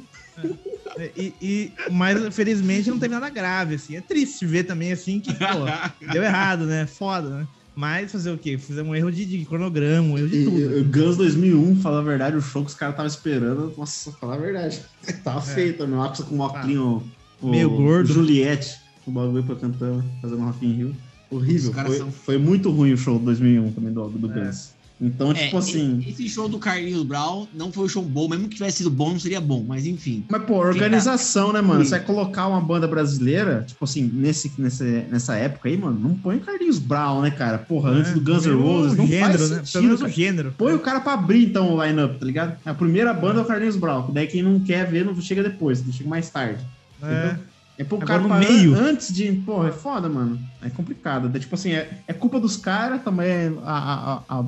E, 1.16 1.32
e- 1.40 1.72
mas 1.90 2.34
felizmente 2.34 2.88
não 2.90 2.98
teve 2.98 3.14
nada 3.14 3.28
grave, 3.28 3.74
assim. 3.74 3.96
É 3.96 4.00
triste 4.00 4.46
ver 4.46 4.64
também, 4.64 4.92
assim, 4.92 5.20
que, 5.20 5.32
pô, 5.34 6.06
deu 6.12 6.22
errado, 6.22 6.64
né? 6.64 6.86
Foda, 6.86 7.28
né? 7.30 7.46
Mas 7.78 8.10
fazer 8.10 8.32
o 8.32 8.36
quê? 8.36 8.58
Fizemos 8.58 8.90
um 8.90 8.94
erro 8.96 9.12
de, 9.12 9.24
de 9.24 9.44
cronograma, 9.44 10.08
um 10.08 10.18
erro 10.18 10.26
de 10.28 10.38
E, 10.38 10.44
tudo. 10.44 10.84
Guns 10.90 11.16
2001, 11.16 11.76
falar 11.76 12.00
a 12.00 12.02
verdade, 12.02 12.36
o 12.36 12.40
show 12.42 12.64
que 12.64 12.70
os 12.70 12.74
caras 12.74 12.94
estavam 12.94 13.06
esperando, 13.08 13.72
nossa, 13.78 14.10
falar 14.10 14.34
a 14.34 14.38
verdade. 14.38 14.80
Tava 15.22 15.40
feio 15.40 15.76
também, 15.78 15.96
o 15.96 16.02
Axel 16.02 16.26
com 16.26 16.34
o 16.34 16.40
óculos, 16.40 17.02
o- 17.40 17.48
Meio 17.48 17.70
gordo. 17.70 18.12
Juliette, 18.12 18.78
o 19.06 19.12
bagulho 19.12 19.44
pra 19.44 19.54
cantando, 19.54 20.04
fazendo 20.20 20.42
Rock 20.42 20.66
in 20.66 20.72
Rio. 20.72 20.96
Horrível, 21.30 21.72
foi, 21.72 21.96
são- 21.98 22.10
foi 22.10 22.36
muito 22.36 22.68
ruim 22.72 22.94
o 22.94 22.96
show 22.96 23.16
de 23.16 23.26
2001 23.26 23.70
também 23.70 23.92
do, 23.92 24.08
do 24.08 24.32
É. 24.32 24.44
Guns. 24.46 24.72
Então, 25.00 25.30
É, 25.30 25.34
tipo 25.34 25.58
assim... 25.58 26.04
Esse 26.08 26.28
show 26.28 26.48
do 26.48 26.58
Carlinhos 26.58 27.04
Brown 27.04 27.46
não 27.54 27.70
foi 27.70 27.84
um 27.84 27.88
show 27.88 28.02
bom, 28.02 28.28
mesmo 28.28 28.48
que 28.48 28.56
tivesse 28.56 28.78
sido 28.78 28.90
bom, 28.90 29.10
não 29.12 29.18
seria 29.20 29.40
bom, 29.40 29.64
mas 29.66 29.86
enfim. 29.86 30.24
Mas, 30.28 30.42
pô, 30.42 30.54
organização, 30.56 31.52
né, 31.52 31.60
mano? 31.60 31.80
Sim. 31.84 31.90
Você 31.90 31.96
vai 31.98 32.04
colocar 32.06 32.48
uma 32.48 32.60
banda 32.60 32.88
brasileira, 32.88 33.64
tipo 33.66 33.84
assim, 33.84 34.02
nesse, 34.12 34.50
nesse, 34.58 34.82
nessa 35.08 35.36
época 35.36 35.68
aí, 35.68 35.76
mano, 35.76 35.98
não 36.00 36.14
põe 36.16 36.36
o 36.36 36.40
Carlinhos 36.40 36.80
Brown, 36.80 37.20
né, 37.22 37.30
cara? 37.30 37.58
Porra, 37.58 37.90
antes 37.90 38.12
do 38.12 38.20
Guns 38.20 38.44
N' 38.44 38.54
Roses, 38.60 38.96
não 38.96 39.04
É, 39.04 39.08
gênero, 39.08 39.38
faz 39.38 39.50
né? 39.50 39.56
sentido, 39.58 39.72
Pelo 39.72 39.84
menos 39.84 40.02
o 40.02 40.08
gênero. 40.08 40.54
Põe 40.58 40.74
o 40.74 40.78
cara 40.80 41.00
pra 41.00 41.12
abrir, 41.12 41.44
então, 41.44 41.74
o 41.76 41.84
line-up, 41.84 42.18
tá 42.18 42.26
ligado? 42.26 42.56
A 42.64 42.74
primeira 42.74 43.14
banda 43.14 43.38
é 43.38 43.42
o 43.42 43.46
Carlinhos 43.46 43.76
Brown, 43.76 44.10
daí 44.12 44.26
quem 44.26 44.42
não 44.42 44.58
quer 44.58 44.90
ver, 44.90 45.04
não 45.04 45.14
chega 45.20 45.44
depois, 45.44 45.80
chega 45.92 46.08
mais 46.10 46.28
tarde. 46.28 46.64
É. 47.02 47.36
É 47.80 47.84
pro 47.84 47.96
Agora 48.02 48.18
cara 48.20 48.22
no 48.22 48.28
meio. 48.40 48.74
antes 48.74 49.14
de. 49.14 49.30
Porra, 49.46 49.68
é 49.68 49.72
foda, 49.72 50.08
mano. 50.08 50.36
É 50.60 50.68
complicado. 50.68 51.30
É, 51.32 51.38
tipo 51.38 51.54
assim, 51.54 51.70
é, 51.70 51.88
é 52.08 52.12
culpa 52.12 52.40
dos 52.40 52.56
caras 52.56 53.00
também. 53.04 53.56
A, 53.64 53.70
a- 53.72 54.14
a- 54.28 54.40
a- 54.40 54.44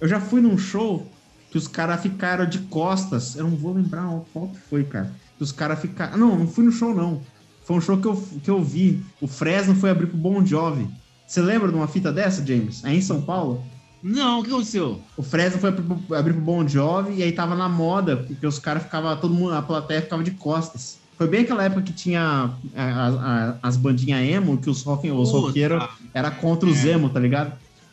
Eu 0.00 0.08
já 0.08 0.20
fui 0.20 0.40
num 0.40 0.56
show 0.58 1.06
que 1.50 1.58
os 1.58 1.66
caras 1.68 2.00
ficaram 2.02 2.46
de 2.46 2.58
costas. 2.60 3.36
Eu 3.36 3.44
não 3.44 3.56
vou 3.56 3.72
lembrar 3.72 4.08
qual 4.32 4.48
que 4.48 4.58
foi, 4.58 4.84
cara. 4.84 5.12
Que 5.36 5.42
os 5.42 5.52
caras 5.52 5.80
ficaram. 5.80 6.16
Não, 6.18 6.38
não 6.38 6.46
fui 6.46 6.64
no 6.64 6.72
show, 6.72 6.94
não. 6.94 7.20
Foi 7.64 7.76
um 7.76 7.80
show 7.80 7.96
que 7.98 8.06
eu, 8.06 8.16
que 8.42 8.50
eu 8.50 8.62
vi. 8.62 9.02
O 9.20 9.26
Fresno 9.26 9.74
foi 9.74 9.90
abrir 9.90 10.06
pro 10.06 10.16
Bon 10.16 10.44
Jovi. 10.44 10.88
Você 11.26 11.40
lembra 11.42 11.68
de 11.68 11.74
uma 11.74 11.86
fita 11.88 12.10
dessa, 12.12 12.44
James? 12.46 12.82
Aí 12.84 12.96
em 12.96 13.02
São 13.02 13.20
Paulo? 13.20 13.62
Não, 14.02 14.40
o 14.40 14.42
que 14.44 14.50
aconteceu? 14.50 15.00
O 15.16 15.22
Fresno 15.22 15.58
foi 15.60 15.70
abrir 16.16 16.32
pro- 16.32 16.40
Bon 16.42 16.66
Jovi 16.66 17.16
e 17.16 17.22
aí 17.22 17.32
tava 17.32 17.54
na 17.54 17.68
moda, 17.68 18.16
porque 18.16 18.46
os 18.46 18.58
caras 18.58 18.84
ficavam, 18.84 19.14
todo 19.18 19.34
mundo, 19.34 19.52
a 19.54 19.60
plateia 19.60 20.00
ficava 20.00 20.22
de 20.22 20.30
costas. 20.30 20.98
Foi 21.18 21.26
bem 21.26 21.40
aquela 21.42 21.64
época 21.64 21.82
que 21.82 21.92
tinha 21.92 22.22
a- 22.22 22.54
a- 22.76 23.08
a- 23.08 23.54
as 23.62 23.76
bandinhas 23.76 24.20
emo, 24.22 24.56
que 24.56 24.70
os, 24.70 24.82
rock, 24.84 25.10
os 25.10 25.30
roqueiros 25.32 25.82
era 26.14 26.30
contra 26.30 26.68
os 26.68 26.84
emo, 26.84 27.10
tá 27.10 27.18
ligado? 27.20 27.52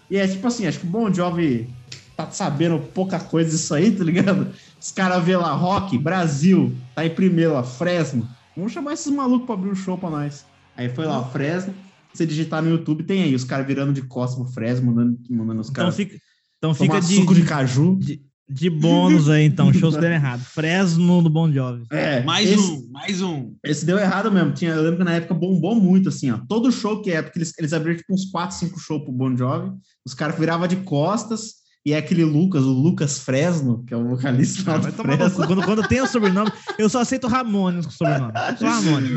E 0.10 0.18
é 0.18 0.28
tipo 0.28 0.46
assim, 0.48 0.68
acho 0.68 0.80
que 0.80 0.86
o 0.86 0.90
Bon 0.90 1.12
Jovi 1.12 1.68
tá 2.16 2.30
sabendo 2.32 2.80
pouca 2.94 3.20
coisa 3.20 3.50
disso 3.50 3.74
aí, 3.74 3.92
tá 3.92 4.04
ligado? 4.04 4.48
Os 4.80 4.92
caras 4.92 5.24
vê 5.24 5.36
lá, 5.36 5.52
rock, 5.54 5.98
Brasil, 5.98 6.74
tá 6.94 7.06
em 7.06 7.10
primeiro 7.10 7.54
lá, 7.54 7.64
Fresno. 7.64 8.28
Vamos 8.56 8.72
chamar 8.72 8.94
esses 8.94 9.12
malucos 9.12 9.46
pra 9.46 9.56
abrir 9.56 9.70
um 9.70 9.76
show 9.76 9.98
pra 9.98 10.10
nós. 10.10 10.46
Aí 10.78 10.90
foi 10.90 11.06
lá, 11.06 11.24
Fresno. 11.26 11.74
Você 12.14 12.26
digitar 12.26 12.62
no 12.64 12.70
YouTube, 12.70 13.04
tem 13.04 13.24
aí 13.24 13.36
os 13.36 13.44
caras 13.44 13.68
virando 13.68 13.92
de 13.92 14.02
costas 14.04 14.42
pro 14.42 14.54
Fresno, 14.54 14.86
mandando, 14.88 15.18
mandando 15.30 15.62
os 15.62 15.70
Então 15.70 15.84
caras 15.84 15.96
fica, 15.96 16.16
então 16.58 16.74
tomar 16.74 17.02
fica 17.02 17.08
de, 17.08 17.16
suco 17.16 17.36
de 17.36 17.44
caju. 17.44 18.00
de 18.48 18.70
bônus 18.70 19.30
aí, 19.30 19.44
então. 19.44 19.74
Shows 19.74 19.98
deram 19.98 20.16
errado. 20.16 20.40
Fresno 20.40 21.22
do 21.22 21.30
Bon 21.30 21.52
Jovi. 21.52 21.84
É, 21.92 22.24
Mais 22.24 22.50
esse, 22.50 22.64
um, 22.64 22.88
mais 22.92 23.22
um. 23.22 23.54
Esse 23.62 23.86
deu 23.86 23.98
errado 24.00 24.32
mesmo. 24.32 24.54
Tinha, 24.54 24.72
eu 24.72 24.82
lembro 24.82 25.00
que 25.00 25.04
na 25.04 25.16
época 25.16 25.34
bombou 25.34 25.76
muito, 25.76 26.08
assim, 26.08 26.32
ó. 26.32 26.40
Todo 26.48 26.72
show 26.72 27.02
que 27.02 27.12
é, 27.12 27.22
porque 27.22 27.40
eles, 27.40 27.54
eles 27.60 27.74
abriram 27.74 27.98
tipo 27.98 28.14
uns 28.14 28.26
4, 28.32 28.56
5 28.56 28.80
shows 28.80 29.04
pro 29.04 29.12
Bon 29.12 29.36
Jovi. 29.36 29.72
Os 30.06 30.14
caras 30.14 30.40
viravam 30.40 30.68
de 30.68 30.78
costas. 30.78 31.65
E 31.86 31.94
é 31.94 31.98
aquele 31.98 32.24
Lucas, 32.24 32.64
o 32.64 32.72
Lucas 32.72 33.20
Fresno, 33.20 33.84
que 33.86 33.94
é 33.94 33.98
o 33.98 34.08
vocalista 34.08 34.72
lá 34.72 34.78
Vai 34.80 34.92
do 34.92 35.04
Fresno. 35.04 35.46
Quando, 35.46 35.64
quando 35.64 35.88
tem 35.88 36.02
o 36.02 36.08
sobrenome, 36.08 36.52
eu 36.80 36.90
só 36.90 37.02
aceito 37.02 37.28
Ramones 37.28 37.86
com 37.86 37.92
sobrenome. 37.92 38.34
Só 38.58 38.68
Ramones. 38.68 39.12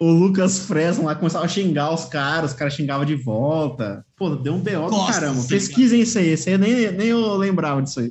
O, 0.00 0.06
o 0.06 0.12
Lucas 0.12 0.60
Fresno 0.60 1.04
lá 1.04 1.14
começava 1.14 1.44
a 1.44 1.48
xingar 1.48 1.92
os 1.92 2.06
caras, 2.06 2.52
os 2.52 2.56
caras 2.56 2.72
xingavam 2.72 3.04
de 3.04 3.14
volta. 3.14 4.06
Pô, 4.16 4.34
deu 4.34 4.54
um 4.54 4.60
B.O. 4.60 4.88
do 4.88 5.06
caramba. 5.06 5.34
Senhora. 5.34 5.48
Pesquisem 5.48 6.00
isso 6.00 6.18
aí. 6.18 6.28
Esse 6.28 6.48
aí 6.48 6.56
nem, 6.56 6.90
nem 6.92 7.08
eu 7.08 7.36
lembrava 7.36 7.82
disso 7.82 8.00
aí. 8.00 8.10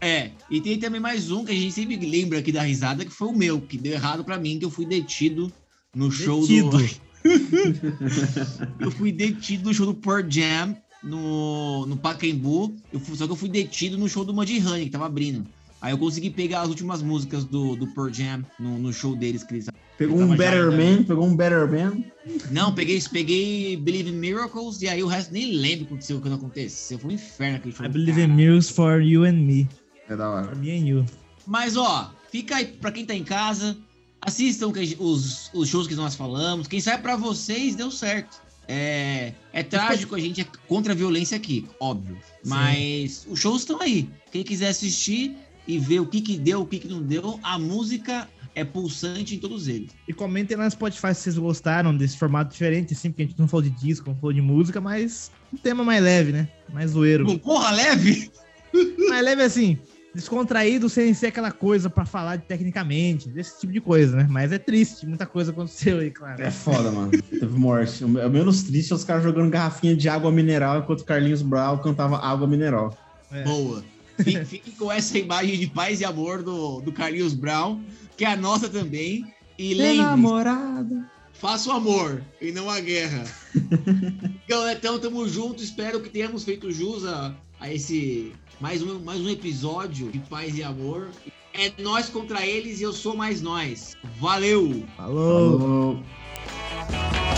É, 0.00 0.30
e 0.50 0.60
tem 0.60 0.76
também 0.80 1.00
mais 1.00 1.30
um 1.30 1.44
que 1.44 1.52
a 1.52 1.54
gente 1.54 1.72
sempre 1.72 1.96
lembra 1.96 2.40
aqui 2.40 2.50
da 2.50 2.62
risada, 2.62 3.04
que 3.04 3.12
foi 3.12 3.28
o 3.28 3.32
meu, 3.32 3.60
que 3.60 3.78
deu 3.78 3.92
errado 3.92 4.24
pra 4.24 4.38
mim, 4.38 4.58
que 4.58 4.64
eu 4.64 4.70
fui 4.70 4.84
detido 4.84 5.52
no 5.94 6.10
show 6.10 6.40
Detido. 6.40 6.78
do. 6.78 7.06
eu 8.84 8.90
fui 8.90 9.12
detido 9.12 9.68
no 9.68 9.74
show 9.74 9.86
do 9.86 9.94
Pearl 9.94 10.28
Jam 10.28 10.76
no, 11.02 11.86
no 11.86 11.96
Pacaembu. 11.96 12.74
Eu 12.92 13.00
fui- 13.00 13.16
só 13.16 13.26
que 13.26 13.32
eu 13.32 13.36
fui 13.36 13.48
detido 13.48 13.96
no 13.98 14.08
show 14.08 14.24
do 14.24 14.34
Muddy 14.34 14.58
Honey, 14.66 14.84
que 14.86 14.90
tava 14.90 15.06
abrindo. 15.06 15.46
Aí 15.80 15.92
eu 15.92 15.98
consegui 15.98 16.30
pegar 16.30 16.62
as 16.62 16.68
últimas 16.68 17.02
músicas 17.02 17.44
do, 17.44 17.76
do 17.76 17.86
Pearl 17.88 18.10
Jam 18.12 18.44
no, 18.58 18.78
no 18.78 18.92
show 18.92 19.14
deles 19.14 19.42
que 19.44 19.54
eles 19.54 19.66
Pegou 19.98 20.20
um 20.20 20.36
Better 20.36 20.68
ainda- 20.68 20.76
Man, 20.76 21.04
pegou 21.04 21.26
um 21.26 21.36
Better 21.36 21.70
Man. 21.70 22.02
Não, 22.50 22.74
peguei, 22.74 23.00
peguei 23.10 23.76
Believe 23.78 24.10
in 24.10 24.14
Miracles 24.14 24.82
e 24.82 24.88
aí 24.88 25.02
o 25.02 25.06
resto 25.06 25.32
nem 25.32 25.52
lembro 25.52 25.84
o 25.84 25.86
que 25.86 25.92
aconteceu, 25.94 26.16
o 26.18 26.20
que 26.20 26.28
não 26.28 26.36
aconteceu. 26.36 26.98
Foi 26.98 27.10
um 27.10 27.14
inferno 27.14 27.56
aquele 27.56 27.74
show. 27.74 27.86
I 27.86 27.88
believe 27.88 28.20
in 28.20 28.26
miracles 28.28 28.68
for 28.68 29.00
you 29.00 29.24
and 29.24 29.32
me. 29.34 29.66
É 30.08 30.16
da 30.16 30.28
hora. 30.30 30.48
For 30.48 30.56
me 30.56 30.70
and 30.70 30.86
you. 30.86 31.06
Mas 31.46 31.76
ó, 31.76 32.12
fica 32.30 32.56
aí 32.56 32.66
pra 32.66 32.90
quem 32.92 33.06
tá 33.06 33.14
em 33.14 33.24
casa, 33.24 33.76
assistam 34.20 34.72
os, 34.98 35.50
os 35.54 35.68
shows 35.68 35.86
que 35.86 35.94
nós 35.94 36.14
falamos. 36.14 36.66
Quem 36.68 36.80
sabe 36.80 37.02
pra 37.02 37.16
vocês 37.16 37.74
deu 37.74 37.90
certo. 37.90 38.38
É, 38.68 39.32
é 39.52 39.62
trágico, 39.62 40.14
a 40.14 40.20
gente 40.20 40.40
é 40.40 40.46
contra 40.66 40.92
a 40.92 40.96
violência 40.96 41.36
aqui, 41.36 41.66
óbvio. 41.78 42.18
Mas 42.44 43.26
os 43.28 43.38
shows 43.38 43.62
estão 43.62 43.80
aí. 43.80 44.08
Quem 44.32 44.42
quiser 44.42 44.68
assistir 44.68 45.36
e 45.66 45.78
ver 45.78 46.00
o 46.00 46.06
que 46.06 46.20
que 46.20 46.36
deu, 46.36 46.62
o 46.62 46.66
que 46.66 46.78
que 46.78 46.88
não 46.88 47.02
deu, 47.02 47.38
a 47.42 47.58
música 47.58 48.28
é 48.54 48.64
pulsante 48.64 49.34
em 49.34 49.38
todos 49.38 49.68
eles. 49.68 49.90
E 50.08 50.12
comentem 50.12 50.56
lá 50.56 50.64
no 50.64 50.70
Spotify 50.70 51.14
se 51.14 51.22
vocês 51.22 51.38
gostaram 51.38 51.94
desse 51.96 52.16
formato 52.16 52.52
diferente, 52.52 52.94
assim, 52.94 53.10
porque 53.10 53.22
a 53.22 53.26
gente 53.26 53.38
não 53.38 53.46
falou 53.46 53.62
de 53.62 53.70
disco, 53.70 54.08
não 54.08 54.16
falou 54.16 54.32
de 54.32 54.40
música, 54.40 54.80
mas 54.80 55.30
um 55.52 55.56
tema 55.58 55.84
mais 55.84 56.02
leve, 56.02 56.32
né? 56.32 56.48
Mais 56.72 56.92
zoeiro. 56.92 57.38
Porra, 57.38 57.70
leve! 57.70 58.30
mais 59.08 59.24
leve 59.24 59.42
assim, 59.42 59.78
descontraído 60.16 60.88
sem 60.88 61.12
ser 61.12 61.26
aquela 61.26 61.52
coisa 61.52 61.90
pra 61.90 62.06
falar 62.06 62.36
de 62.36 62.44
tecnicamente, 62.44 63.28
desse 63.28 63.60
tipo 63.60 63.72
de 63.72 63.80
coisa, 63.80 64.16
né? 64.16 64.26
Mas 64.28 64.50
é 64.50 64.58
triste, 64.58 65.06
muita 65.06 65.26
coisa 65.26 65.52
aconteceu 65.52 65.98
aí, 65.98 66.10
claro. 66.10 66.42
É 66.42 66.50
foda, 66.50 66.90
mano. 66.90 67.10
Teve 67.10 67.58
morte. 67.58 68.02
O 68.02 68.08
menos 68.08 68.62
triste 68.62 68.92
é 68.92 68.96
os 68.96 69.04
caras 69.04 69.22
jogando 69.22 69.50
garrafinha 69.50 69.94
de 69.94 70.08
água 70.08 70.32
mineral 70.32 70.78
enquanto 70.78 71.04
Carlinhos 71.04 71.42
Brown 71.42 71.78
cantava 71.78 72.18
água 72.18 72.46
mineral. 72.46 72.96
É. 73.30 73.44
Boa. 73.44 73.84
Fique, 74.16 74.44
fique 74.46 74.70
com 74.72 74.90
essa 74.90 75.18
imagem 75.18 75.58
de 75.58 75.66
paz 75.66 76.00
e 76.00 76.04
amor 76.04 76.42
do, 76.42 76.80
do 76.80 76.90
Carlinhos 76.90 77.34
Brown, 77.34 77.80
que 78.16 78.24
é 78.24 78.32
a 78.32 78.36
nossa 78.36 78.68
também. 78.68 79.26
E 79.58 79.74
lembre 79.74 79.98
namorada. 79.98 81.10
faça 81.34 81.68
o 81.68 81.72
amor 81.72 82.22
e 82.40 82.52
não 82.52 82.70
a 82.70 82.80
guerra. 82.80 83.24
então, 84.44 84.70
então, 84.70 84.98
tamo 84.98 85.28
junto. 85.28 85.62
Espero 85.62 86.00
que 86.00 86.08
tenhamos 86.08 86.42
feito 86.44 86.72
jus 86.72 87.04
a, 87.04 87.34
a 87.60 87.72
esse 87.72 88.32
mais 88.60 88.82
um, 88.82 88.98
mais 89.00 89.20
um 89.20 89.28
episódio 89.28 90.10
de 90.10 90.18
paz 90.20 90.56
e 90.56 90.62
amor. 90.62 91.08
É 91.52 91.72
nós 91.80 92.08
contra 92.08 92.44
eles 92.46 92.80
e 92.80 92.82
eu 92.82 92.92
sou 92.92 93.16
mais 93.16 93.40
nós. 93.40 93.96
Valeu! 94.18 94.84
Falou. 94.96 95.58
Falou. 95.58 97.35